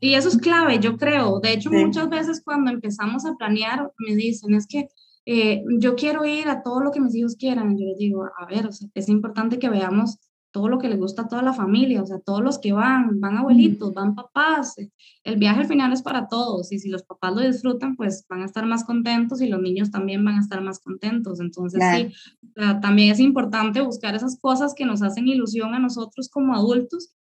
Y 0.00 0.14
eso 0.14 0.28
es 0.28 0.38
clave, 0.38 0.78
yo 0.78 0.96
creo. 0.96 1.40
De 1.40 1.52
hecho, 1.52 1.70
muchas 1.70 2.08
veces 2.08 2.42
cuando 2.42 2.70
empezamos 2.70 3.26
a 3.26 3.34
planear, 3.34 3.92
me 3.98 4.16
dicen, 4.16 4.54
es 4.54 4.66
que 4.66 4.88
eh, 5.26 5.62
yo 5.78 5.94
quiero 5.94 6.24
ir 6.24 6.48
a 6.48 6.62
todo 6.62 6.80
lo 6.80 6.90
que 6.90 7.00
mis 7.00 7.14
hijos 7.14 7.36
quieran. 7.36 7.76
Yo 7.78 7.86
les 7.86 7.98
digo, 7.98 8.24
a 8.24 8.46
ver, 8.46 8.66
o 8.66 8.72
sea, 8.72 8.88
es 8.94 9.08
importante 9.08 9.58
que 9.58 9.68
veamos 9.68 10.18
todo 10.52 10.68
lo 10.68 10.78
que 10.78 10.88
le 10.88 10.96
gusta 10.96 11.22
a 11.22 11.28
toda 11.28 11.42
la 11.42 11.52
familia, 11.52 12.02
o 12.02 12.06
sea, 12.06 12.18
todos 12.18 12.42
los 12.42 12.58
que 12.58 12.72
van, 12.72 13.20
van 13.20 13.36
abuelitos, 13.36 13.94
van 13.94 14.16
papás. 14.16 14.74
El 15.22 15.36
viaje 15.36 15.60
al 15.60 15.66
final 15.66 15.92
es 15.92 16.02
para 16.02 16.26
todos 16.26 16.72
y 16.72 16.78
si 16.80 16.88
los 16.88 17.04
papás 17.04 17.34
lo 17.34 17.40
disfrutan, 17.40 17.94
pues 17.94 18.26
van 18.28 18.42
a 18.42 18.46
estar 18.46 18.66
más 18.66 18.84
contentos 18.84 19.40
y 19.40 19.48
los 19.48 19.60
niños 19.60 19.90
también 19.90 20.24
van 20.24 20.36
a 20.36 20.40
estar 20.40 20.60
más 20.60 20.80
contentos. 20.80 21.38
Entonces, 21.40 21.80
sí, 21.94 22.12
también 22.82 23.12
es 23.12 23.20
importante 23.20 23.80
buscar 23.80 24.16
esas 24.16 24.40
cosas 24.40 24.74
que 24.74 24.86
nos 24.86 25.02
hacen 25.02 25.28
ilusión 25.28 25.72
a 25.74 25.78
nosotros 25.78 26.28
como 26.28 26.54
adultos 26.54 27.14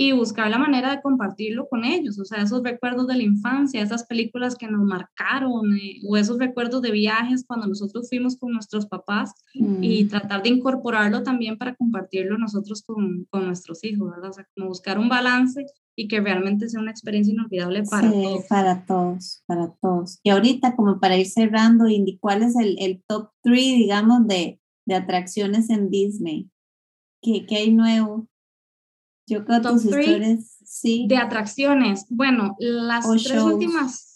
y 0.00 0.12
buscar 0.12 0.48
la 0.48 0.58
manera 0.58 0.94
de 0.94 1.02
compartirlo 1.02 1.68
con 1.68 1.84
ellos, 1.84 2.20
o 2.20 2.24
sea, 2.24 2.44
esos 2.44 2.62
recuerdos 2.62 3.08
de 3.08 3.16
la 3.16 3.24
infancia, 3.24 3.82
esas 3.82 4.06
películas 4.06 4.54
que 4.54 4.68
nos 4.68 4.84
marcaron, 4.84 5.76
eh, 5.76 6.00
o 6.08 6.16
esos 6.16 6.38
recuerdos 6.38 6.82
de 6.82 6.92
viajes 6.92 7.44
cuando 7.44 7.66
nosotros 7.66 8.08
fuimos 8.08 8.36
con 8.36 8.52
nuestros 8.52 8.86
papás 8.86 9.32
y 9.52 10.04
mm. 10.04 10.08
tratar 10.08 10.44
de 10.44 10.50
incorporarlo 10.50 11.24
también 11.24 11.58
para 11.58 11.74
compartirlo 11.74 12.38
nosotros 12.38 12.84
con, 12.86 13.26
con, 13.28 13.46
nuestros 13.46 13.82
hijos, 13.82 14.08
¿verdad? 14.08 14.30
O 14.30 14.32
sea, 14.32 14.46
como 14.54 14.68
buscar 14.68 15.00
un 15.00 15.08
balance 15.08 15.66
y 15.96 16.06
que 16.06 16.20
realmente 16.20 16.68
sea 16.68 16.80
una 16.80 16.92
experiencia 16.92 17.34
inolvidable 17.34 17.82
para 17.82 18.12
sí, 18.12 18.22
todos. 18.22 18.46
Para 18.46 18.86
todos, 18.86 19.42
para 19.46 19.74
todos. 19.82 20.20
Y 20.22 20.30
ahorita, 20.30 20.76
como 20.76 21.00
para 21.00 21.16
ir 21.16 21.26
cerrando, 21.26 21.88
Indy, 21.88 22.18
¿cuál 22.18 22.44
es 22.44 22.54
el, 22.54 22.76
el 22.78 23.02
top 23.08 23.30
3, 23.42 23.56
digamos, 23.56 24.28
de, 24.28 24.60
de 24.86 24.94
atracciones 24.94 25.70
en 25.70 25.90
Disney? 25.90 26.48
¿Qué, 27.20 27.46
¿Qué 27.46 27.56
hay 27.56 27.72
nuevo? 27.72 28.28
Yo 29.28 29.44
creo 29.44 29.60
tus 29.60 29.84
historias, 29.84 30.58
sí. 30.64 31.06
De 31.08 31.16
atracciones. 31.16 32.06
Bueno, 32.08 32.56
las 32.58 33.06
tres 33.22 33.42
últimas 33.42 34.08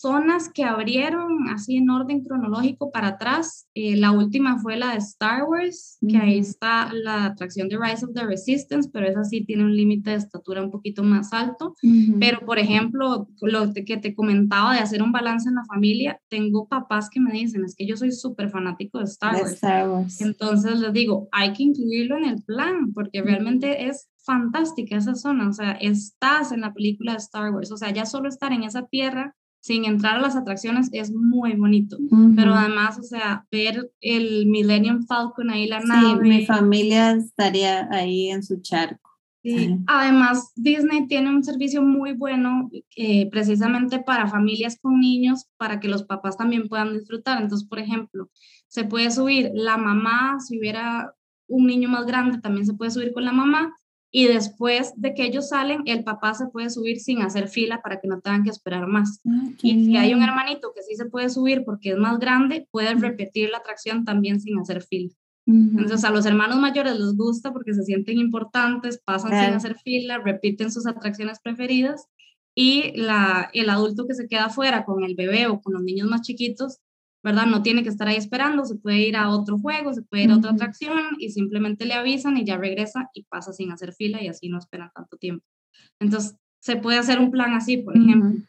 zonas 0.00 0.48
que 0.48 0.64
abrieron 0.64 1.48
así 1.48 1.76
en 1.76 1.90
orden 1.90 2.22
cronológico 2.22 2.90
para 2.90 3.08
atrás. 3.08 3.66
Eh, 3.74 3.96
la 3.96 4.12
última 4.12 4.58
fue 4.58 4.76
la 4.76 4.92
de 4.92 4.98
Star 4.98 5.44
Wars, 5.44 5.98
que 6.06 6.16
ahí 6.16 6.38
está 6.38 6.92
la 6.92 7.26
atracción 7.26 7.68
de 7.68 7.78
Rise 7.78 8.04
of 8.04 8.12
the 8.14 8.24
Resistance, 8.24 8.88
pero 8.92 9.08
esa 9.08 9.24
sí 9.24 9.44
tiene 9.44 9.64
un 9.64 9.76
límite 9.76 10.10
de 10.10 10.16
estatura 10.16 10.62
un 10.62 10.70
poquito 10.70 11.02
más 11.02 11.32
alto. 11.32 11.74
Pero, 12.20 12.40
por 12.46 12.58
ejemplo, 12.58 13.28
lo 13.40 13.72
que 13.72 13.96
te 13.96 14.14
comentaba 14.14 14.74
de 14.74 14.80
hacer 14.80 15.02
un 15.02 15.12
balance 15.12 15.48
en 15.48 15.56
la 15.56 15.64
familia, 15.64 16.20
tengo 16.28 16.68
papás 16.68 17.10
que 17.10 17.20
me 17.20 17.32
dicen, 17.32 17.64
es 17.64 17.74
que 17.74 17.86
yo 17.86 17.96
soy 17.96 18.12
súper 18.12 18.50
fanático 18.50 18.98
de 18.98 19.04
Star 19.04 19.34
Wars. 19.34 19.52
Star 19.52 19.88
Wars. 19.88 20.20
Entonces 20.20 20.78
les 20.80 20.92
digo, 20.92 21.28
hay 21.32 21.52
que 21.52 21.64
incluirlo 21.64 22.16
en 22.18 22.24
el 22.24 22.42
plan, 22.42 22.92
porque 22.92 23.22
realmente 23.22 23.88
es 23.88 24.08
fantástica 24.28 24.98
esa 24.98 25.14
zona, 25.14 25.48
o 25.48 25.52
sea, 25.54 25.72
estás 25.72 26.52
en 26.52 26.60
la 26.60 26.74
película 26.74 27.12
de 27.12 27.18
Star 27.18 27.50
Wars, 27.50 27.72
o 27.72 27.78
sea, 27.78 27.90
ya 27.90 28.04
solo 28.04 28.28
estar 28.28 28.52
en 28.52 28.62
esa 28.62 28.82
tierra 28.86 29.34
sin 29.60 29.86
entrar 29.86 30.16
a 30.16 30.20
las 30.20 30.36
atracciones 30.36 30.90
es 30.92 31.10
muy 31.10 31.54
bonito, 31.54 31.96
pero 32.36 32.54
además, 32.54 32.98
o 32.98 33.02
sea, 33.02 33.46
ver 33.50 33.90
el 34.02 34.46
Millennium 34.46 35.06
Falcon 35.06 35.48
ahí 35.48 35.66
la 35.66 35.80
nave. 35.80 36.28
mi 36.28 36.44
familia 36.44 37.12
estaría 37.12 37.88
ahí 37.90 38.28
en 38.28 38.42
su 38.42 38.60
charco. 38.60 39.08
Sí. 39.42 39.78
Además, 39.86 40.52
Disney 40.56 41.06
tiene 41.06 41.30
un 41.30 41.42
servicio 41.42 41.80
muy 41.80 42.12
bueno 42.12 42.70
eh, 42.96 43.30
precisamente 43.30 43.98
para 43.98 44.28
familias 44.28 44.78
con 44.80 45.00
niños, 45.00 45.46
para 45.56 45.80
que 45.80 45.88
los 45.88 46.02
papás 46.02 46.36
también 46.36 46.68
puedan 46.68 46.92
disfrutar. 46.92 47.40
Entonces, 47.40 47.66
por 47.66 47.78
ejemplo, 47.78 48.28
se 48.66 48.84
puede 48.84 49.10
subir 49.10 49.50
la 49.54 49.78
mamá, 49.78 50.38
si 50.40 50.58
hubiera 50.58 51.14
un 51.46 51.66
niño 51.66 51.88
más 51.88 52.04
grande, 52.04 52.38
también 52.40 52.66
se 52.66 52.74
puede 52.74 52.90
subir 52.90 53.12
con 53.12 53.24
la 53.24 53.32
mamá 53.32 53.72
y 54.10 54.26
después 54.26 54.92
de 54.96 55.14
que 55.14 55.24
ellos 55.24 55.50
salen, 55.50 55.82
el 55.84 56.02
papá 56.02 56.32
se 56.34 56.46
puede 56.46 56.70
subir 56.70 56.98
sin 56.98 57.20
hacer 57.20 57.48
fila 57.48 57.82
para 57.82 58.00
que 58.00 58.08
no 58.08 58.20
tengan 58.20 58.42
que 58.42 58.50
esperar 58.50 58.86
más. 58.86 59.20
Ah, 59.26 59.50
y 59.62 59.84
si 59.84 59.96
hay 59.96 60.14
un 60.14 60.22
hermanito 60.22 60.72
que 60.74 60.82
sí 60.82 60.94
se 60.96 61.06
puede 61.06 61.28
subir 61.28 61.64
porque 61.64 61.90
es 61.90 61.98
más 61.98 62.18
grande, 62.18 62.66
puede 62.70 62.94
repetir 62.94 63.50
la 63.50 63.58
atracción 63.58 64.04
también 64.04 64.40
sin 64.40 64.58
hacer 64.58 64.82
fila. 64.82 65.12
Entonces 65.46 66.04
a 66.04 66.10
los 66.10 66.26
hermanos 66.26 66.58
mayores 66.58 66.98
les 66.98 67.16
gusta 67.16 67.54
porque 67.54 67.72
se 67.72 67.82
sienten 67.82 68.18
importantes, 68.18 69.00
pasan 69.02 69.30
sin 69.30 69.54
hacer 69.54 69.76
fila, 69.78 70.18
repiten 70.18 70.70
sus 70.70 70.86
atracciones 70.86 71.40
preferidas 71.40 72.06
y 72.54 72.92
la, 72.94 73.48
el 73.54 73.70
adulto 73.70 74.06
que 74.06 74.12
se 74.12 74.28
queda 74.28 74.46
afuera 74.46 74.84
con 74.84 75.04
el 75.04 75.14
bebé 75.14 75.46
o 75.46 75.62
con 75.62 75.72
los 75.72 75.82
niños 75.82 76.06
más 76.06 76.20
chiquitos 76.20 76.80
¿verdad? 77.28 77.44
No 77.44 77.62
tiene 77.62 77.82
que 77.82 77.90
estar 77.90 78.08
ahí 78.08 78.16
esperando, 78.16 78.64
se 78.64 78.76
puede 78.76 79.00
ir 79.00 79.14
a 79.14 79.28
otro 79.28 79.58
juego, 79.58 79.92
se 79.92 80.00
puede 80.00 80.22
ir 80.22 80.30
a 80.30 80.38
otra 80.38 80.52
atracción 80.52 81.16
y 81.18 81.28
simplemente 81.30 81.84
le 81.84 81.92
avisan 81.92 82.38
y 82.38 82.44
ya 82.44 82.56
regresa 82.56 83.10
y 83.12 83.24
pasa 83.24 83.52
sin 83.52 83.70
hacer 83.70 83.92
fila 83.92 84.22
y 84.22 84.28
así 84.28 84.48
no 84.48 84.58
esperan 84.58 84.90
tanto 84.94 85.18
tiempo. 85.18 85.44
Entonces, 86.00 86.36
se 86.58 86.76
puede 86.76 86.96
hacer 86.96 87.18
un 87.18 87.30
plan 87.30 87.52
así, 87.52 87.76
por 87.76 87.96
ejemplo. 87.96 88.42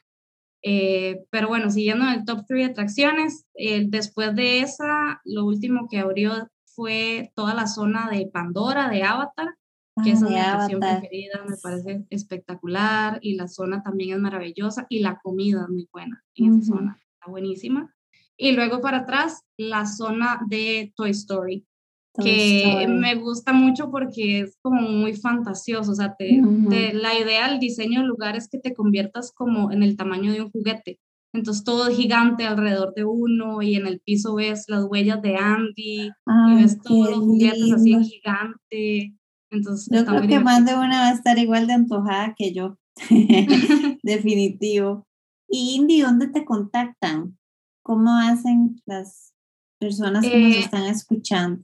Eh, 0.61 1.25
pero 1.30 1.49
bueno, 1.49 1.69
siguiendo 1.69 2.07
el 2.09 2.23
top 2.23 2.45
3 2.47 2.69
atracciones, 2.69 3.45
eh, 3.53 3.86
después 3.86 4.34
de 4.34 4.61
esa, 4.61 5.19
lo 5.25 5.45
último 5.45 5.88
que 5.89 5.99
abrió 5.99 6.47
fue 6.65 7.34
toda 7.36 7.53
la 7.53 7.67
zona 7.67 8.09
de 8.09 8.27
Pandora, 8.27 8.89
de 8.89 9.03
Avatar, 9.03 9.55
que 10.01 10.11
es 10.11 10.21
mi 10.21 10.38
atracción 10.38 10.80
preferida, 10.80 11.43
me 11.45 11.57
parece 11.61 12.05
espectacular 12.09 13.19
y 13.21 13.36
la 13.36 13.49
zona 13.49 13.84
también 13.84 14.15
es 14.15 14.21
maravillosa 14.21 14.88
y 14.88 14.99
la 14.99 15.19
comida 15.19 15.63
es 15.63 15.69
muy 15.69 15.89
buena 15.91 16.23
en 16.36 16.59
esa 16.59 16.75
zona, 16.75 16.97
está 17.15 17.30
buenísima. 17.30 17.93
Y 18.41 18.53
luego 18.53 18.79
para 18.79 18.99
atrás, 18.99 19.43
la 19.57 19.85
zona 19.85 20.39
de 20.47 20.93
Toy 20.95 21.09
Story, 21.09 21.67
que 22.23 22.87
me 22.89 23.15
gusta 23.15 23.51
mucho 23.51 23.91
porque 23.91 24.39
es 24.39 24.57
como 24.61 24.81
muy 24.81 25.13
fantasioso. 25.13 25.91
O 25.91 25.95
sea, 25.95 26.15
te, 26.17 26.41
la 26.93 27.19
idea 27.19 27.49
del 27.49 27.59
diseño 27.59 27.99
del 27.99 28.07
lugar 28.07 28.37
es 28.37 28.47
que 28.47 28.57
te 28.57 28.73
conviertas 28.73 29.33
como 29.33 29.73
en 29.73 29.83
el 29.83 29.97
tamaño 29.97 30.31
de 30.31 30.41
un 30.41 30.51
juguete. 30.51 30.99
Entonces 31.33 31.65
todo 31.65 31.89
es 31.89 31.97
gigante 31.97 32.45
alrededor 32.45 32.93
de 32.95 33.03
uno 33.03 33.61
y 33.61 33.75
en 33.75 33.85
el 33.85 33.99
piso 33.99 34.35
ves 34.35 34.63
las 34.69 34.85
huellas 34.85 35.21
de 35.21 35.35
Andy 35.35 36.09
y 36.09 36.55
ves 36.55 36.79
todos 36.81 37.09
los 37.09 37.19
juguetes 37.19 37.71
así 37.73 37.91
en 37.91 38.03
gigante. 38.05 39.15
Entonces, 39.51 39.89
yo 39.91 40.05
creo 40.05 40.27
que 40.27 40.39
más 40.39 40.65
de 40.65 40.75
una 40.75 41.01
va 41.01 41.09
a 41.09 41.13
estar 41.13 41.37
igual 41.37 41.67
de 41.67 41.73
antojada 41.73 42.35
que 42.37 42.53
yo. 42.53 42.77
Definitivo. 44.03 45.05
Y 45.49 45.75
Indy, 45.75 46.01
¿dónde 46.01 46.27
te 46.27 46.45
contactan? 46.45 47.38
¿Cómo 47.89 48.11
hacen 48.11 48.79
las 48.85 49.33
personas 49.79 50.23
que 50.23 50.39
nos 50.39 50.55
eh, 50.57 50.59
están 50.59 50.83
escuchando? 50.83 51.63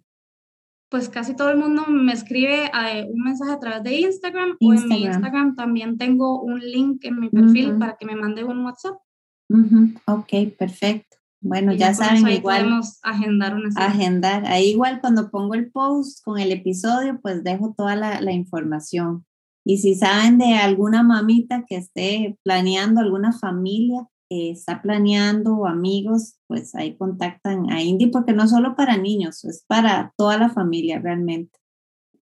Pues 0.89 1.07
casi 1.07 1.35
todo 1.35 1.51
el 1.51 1.57
mundo 1.59 1.85
me 1.87 2.13
escribe 2.13 2.65
eh, 2.65 3.07
un 3.07 3.21
mensaje 3.21 3.51
a 3.51 3.59
través 3.59 3.83
de 3.83 3.99
Instagram, 3.99 4.57
o 4.59 4.73
en 4.73 4.87
mi 4.87 5.03
Instagram 5.03 5.55
también 5.55 5.99
tengo 5.99 6.41
un 6.41 6.61
link 6.61 7.05
en 7.05 7.19
mi 7.19 7.29
perfil 7.29 7.77
para 7.77 7.95
que 7.95 8.07
me 8.07 8.15
mande 8.15 8.43
un 8.43 8.65
WhatsApp. 8.65 8.95
Ok, 10.07 10.57
perfecto. 10.57 11.15
Bueno, 11.41 11.73
ya, 11.73 11.93
saben, 11.93 12.27
igual. 12.27 12.63
Podemos 12.63 12.97
agendar 13.03 13.53
una 13.53 13.69
Agendar. 13.75 14.47
Ahí 14.47 14.71
igual 14.71 15.01
cuando 15.01 15.29
pongo 15.29 15.53
el 15.53 15.71
post 15.71 16.23
con 16.23 16.39
el 16.39 16.51
episodio, 16.51 17.19
pues 17.21 17.43
dejo 17.43 17.75
toda 17.77 17.95
la, 17.95 18.19
la 18.19 18.31
información. 18.31 19.27
Y 19.63 19.77
si 19.77 19.93
saben 19.93 20.39
de 20.39 20.55
alguna 20.55 21.03
mamita 21.03 21.65
que 21.67 21.75
esté 21.75 22.35
planeando 22.43 23.01
alguna 23.01 23.31
familia, 23.31 24.07
está 24.51 24.81
planeando 24.81 25.55
o 25.55 25.67
amigos, 25.67 26.35
pues 26.47 26.75
ahí 26.75 26.97
contactan 26.97 27.69
a 27.71 27.81
Indy 27.81 28.07
porque 28.07 28.33
no 28.33 28.47
solo 28.47 28.75
para 28.75 28.97
niños, 28.97 29.43
es 29.45 29.63
para 29.67 30.13
toda 30.17 30.37
la 30.37 30.49
familia 30.49 30.99
realmente. 30.99 31.59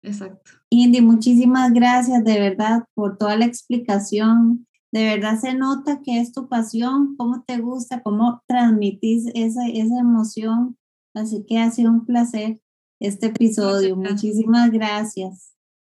Exacto. 0.03 0.51
Indy, 0.71 1.01
muchísimas 1.01 1.73
gracias 1.73 2.25
de 2.25 2.41
verdad 2.41 2.85
por 2.95 3.19
toda 3.19 3.37
la 3.37 3.45
explicación. 3.45 4.67
De 4.93 5.05
verdad 5.05 5.39
se 5.41 5.55
nota 5.55 6.01
que 6.03 6.21
es 6.21 6.33
tu 6.33 6.49
pasión, 6.49 7.17
cómo 7.17 7.43
te 7.45 7.59
gusta, 7.59 8.03
cómo 8.03 8.43
transmitís 8.47 9.27
esa, 9.35 9.67
esa 9.69 10.01
emoción. 10.01 10.77
Así 11.15 11.45
que 11.47 11.59
ha 11.59 11.71
sido 11.71 11.91
un 11.91 12.05
placer 12.05 12.61
este 13.01 13.27
episodio. 13.27 13.97
Muchísimas 13.97 14.71
gracias. 14.71 15.52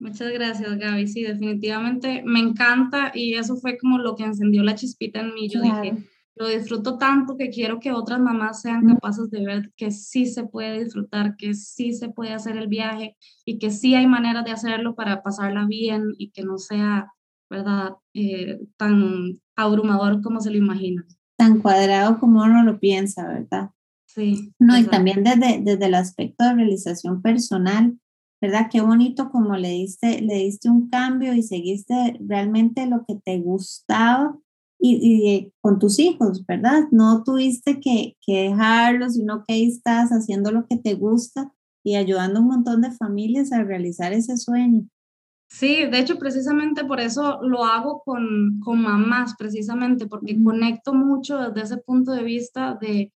Muchas 0.06 0.32
gracias, 0.34 0.78
Gaby. 0.78 1.08
Sí, 1.08 1.24
definitivamente 1.24 2.22
me 2.24 2.40
encanta 2.40 3.12
y 3.16 3.34
eso 3.34 3.56
fue 3.58 3.76
como 3.76 3.98
lo 3.98 4.16
que 4.16 4.24
encendió 4.24 4.62
la 4.62 4.76
chispita 4.76 5.22
en 5.22 5.34
mí. 5.34 5.50
Yo 5.50 5.62
dije, 5.64 5.98
lo 6.36 6.48
disfruto 6.48 7.00
tanto 7.00 7.38
que 7.38 7.50
quiero 7.50 7.80
que 7.80 7.92
otras 7.92 8.20
mamás 8.20 8.62
sean 8.62 8.86
capaces 8.88 9.32
de 9.32 9.44
ver 9.44 9.74
que 9.76 9.90
sí 9.90 10.28
se 10.28 10.44
puede 10.44 10.84
disfrutar, 10.84 11.36
que 11.38 11.56
sí 11.56 11.92
se 11.94 12.10
puede 12.10 12.34
hacer 12.34 12.56
el 12.56 12.68
viaje 12.68 13.18
y 13.46 13.58
que 13.58 13.72
sí 13.72 13.96
hay 13.96 14.06
maneras 14.06 14.46
de 14.46 14.52
hacerlo 14.52 14.94
para 14.94 15.24
pasarla 15.24 15.66
bien 15.66 16.14
y 16.20 16.30
que 16.30 16.44
no 16.44 16.60
sea, 16.60 17.12
¿verdad?, 17.50 17.94
eh, 18.14 18.60
tan 18.78 19.40
abrumador 19.56 20.22
como 20.22 20.40
se 20.40 20.52
lo 20.52 20.58
imagina. 20.58 21.04
Tan 21.36 21.62
cuadrado 21.62 22.20
como 22.20 22.44
uno 22.44 22.64
lo 22.64 22.80
piensa, 22.80 23.28
¿verdad? 23.28 23.72
Sí. 24.06 24.54
No, 24.60 24.78
y 24.78 24.84
también 24.84 25.24
desde, 25.24 25.62
desde 25.64 25.86
el 25.88 25.96
aspecto 25.96 26.44
de 26.44 26.54
realización 26.54 27.24
personal 27.24 27.98
¿verdad? 28.42 28.68
Qué 28.72 28.82
bonito 28.82 29.30
como 29.30 29.56
le 29.56 29.70
diste, 29.70 30.22
le 30.22 30.36
diste 30.36 30.70
un 30.70 30.90
cambio 30.90 31.34
y 31.34 31.42
seguiste 31.42 32.20
realmente 32.20 32.86
lo 32.86 33.06
que 33.06 33.16
te 33.16 33.40
gustaba 33.40 34.38
y, 34.80 35.52
con 35.62 35.80
tus 35.80 36.00
hijos, 36.00 36.46
¿verdad? 36.46 36.84
No 36.92 37.24
tuviste 37.24 37.80
que, 37.80 38.18
que 38.22 38.50
dejarlos, 38.50 39.14
sino 39.14 39.44
que 39.44 39.54
ahí 39.54 39.66
estás 39.66 40.12
haciendo 40.12 40.52
lo 40.52 40.68
que 40.68 40.78
te 40.78 40.94
gusta 40.94 41.52
y 41.84 41.96
ayudando 41.96 42.40
a 42.40 42.42
un 42.42 42.50
montón 42.50 42.82
de 42.82 42.92
familias 42.92 43.52
a 43.52 43.64
realizar 43.64 44.14
ese 44.14 44.38
sueño. 44.38 44.88
Sí, 45.48 45.86
de 45.86 46.00
hecho, 46.00 46.18
precisamente 46.18 46.84
por 46.84 47.00
eso 47.00 47.40
lo 47.42 47.64
hago 47.64 48.02
con, 48.04 48.60
con 48.60 48.82
mamás, 48.82 49.36
precisamente, 49.38 50.08
porque 50.08 50.42
conecto 50.44 50.94
mucho 50.94 51.38
desde 51.38 51.62
ese 51.62 51.78
punto 51.78 52.12
de 52.12 52.24
vista 52.24 52.78
de, 52.82 53.14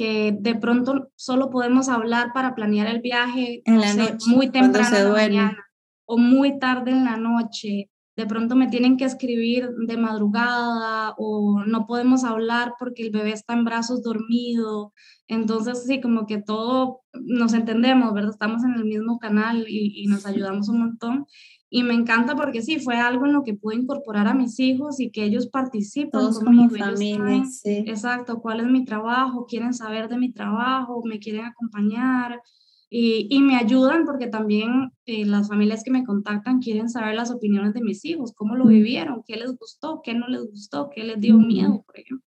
que 0.00 0.34
de 0.40 0.54
pronto 0.54 1.10
solo 1.14 1.50
podemos 1.50 1.90
hablar 1.90 2.32
para 2.32 2.54
planear 2.54 2.86
el 2.86 3.02
viaje 3.02 3.60
en 3.66 3.82
la 3.82 3.92
noche, 3.92 4.16
muy 4.28 4.48
temprano 4.48 4.96
en 4.96 5.04
la 5.04 5.12
mañana 5.12 5.66
o 6.06 6.16
muy 6.16 6.58
tarde 6.58 6.90
en 6.92 7.04
la 7.04 7.18
noche. 7.18 7.90
De 8.16 8.24
pronto 8.24 8.56
me 8.56 8.68
tienen 8.68 8.96
que 8.96 9.04
escribir 9.04 9.68
de 9.86 9.98
madrugada 9.98 11.14
o 11.18 11.62
no 11.66 11.86
podemos 11.86 12.24
hablar 12.24 12.76
porque 12.78 13.02
el 13.02 13.10
bebé 13.10 13.32
está 13.32 13.52
en 13.52 13.66
brazos 13.66 14.02
dormido. 14.02 14.94
Entonces, 15.28 15.84
sí, 15.86 16.00
como 16.00 16.24
que 16.26 16.38
todo 16.40 17.02
nos 17.12 17.52
entendemos, 17.52 18.14
¿verdad? 18.14 18.30
Estamos 18.30 18.64
en 18.64 18.72
el 18.72 18.86
mismo 18.86 19.18
canal 19.18 19.66
y, 19.68 20.02
y 20.02 20.06
nos 20.06 20.24
ayudamos 20.24 20.70
un 20.70 20.78
montón. 20.78 21.26
Y 21.72 21.84
me 21.84 21.94
encanta 21.94 22.34
porque 22.34 22.62
sí, 22.62 22.80
fue 22.80 22.96
algo 22.96 23.26
en 23.26 23.32
lo 23.32 23.44
que 23.44 23.54
pude 23.54 23.76
incorporar 23.76 24.26
a 24.26 24.34
mis 24.34 24.58
hijos 24.58 24.98
y 24.98 25.10
que 25.12 25.22
ellos 25.22 25.46
participan 25.46 26.20
Todos 26.20 26.40
conmigo. 26.40 26.68
Como 26.68 26.84
familia, 26.84 27.44
sí. 27.44 27.84
Exacto, 27.86 28.40
cuál 28.40 28.58
es 28.58 28.66
mi 28.66 28.84
trabajo, 28.84 29.46
quieren 29.46 29.72
saber 29.72 30.08
de 30.08 30.18
mi 30.18 30.32
trabajo, 30.32 31.00
me 31.04 31.20
quieren 31.20 31.44
acompañar 31.44 32.42
y, 32.90 33.28
y 33.30 33.40
me 33.40 33.54
ayudan 33.54 34.04
porque 34.04 34.26
también 34.26 34.90
eh, 35.06 35.24
las 35.24 35.46
familias 35.46 35.84
que 35.84 35.92
me 35.92 36.04
contactan 36.04 36.58
quieren 36.58 36.88
saber 36.88 37.14
las 37.14 37.30
opiniones 37.30 37.72
de 37.72 37.82
mis 37.82 38.04
hijos, 38.04 38.32
cómo 38.34 38.56
lo 38.56 38.66
vivieron, 38.66 39.22
qué 39.24 39.36
les 39.36 39.56
gustó, 39.56 40.00
qué 40.02 40.12
no 40.12 40.26
les 40.26 40.50
gustó, 40.50 40.90
qué 40.92 41.04
les 41.04 41.20
dio 41.20 41.38
miedo, 41.38 41.84
por 41.86 42.00
ejemplo. 42.00 42.26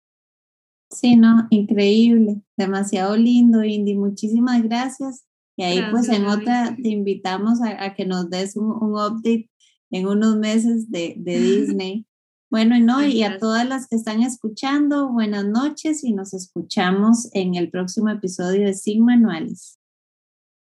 Sí, 0.90 1.14
no, 1.14 1.46
increíble, 1.50 2.42
demasiado 2.56 3.16
lindo, 3.16 3.62
Indy. 3.62 3.94
Muchísimas 3.94 4.60
gracias 4.64 5.27
y 5.58 5.64
ahí 5.64 5.82
pues 5.90 6.08
en 6.08 6.24
otra 6.26 6.76
te 6.80 6.88
invitamos 6.88 7.58
a, 7.60 7.92
que 7.94 8.06
nos 8.06 8.30
des 8.30 8.56
un, 8.56 8.70
update 8.70 9.50
en 9.90 10.06
unos 10.06 10.36
meses 10.36 10.88
de, 10.88 11.16
de 11.18 11.38
Disney. 11.40 12.06
Bueno, 12.48 12.76
y 12.76 12.80
no, 12.80 13.04
y 13.04 13.24
a 13.24 13.38
todas 13.38 13.68
las 13.68 13.88
que 13.88 13.96
están 13.96 14.22
escuchando, 14.22 15.12
buenas 15.12 15.44
noches 15.44 16.04
y 16.04 16.12
nos 16.12 16.32
escuchamos 16.32 17.28
en 17.32 17.56
el 17.56 17.70
próximo 17.70 18.08
episodio 18.08 18.66
de 18.66 18.74
Sin 18.74 19.04
Manuales. 19.04 19.77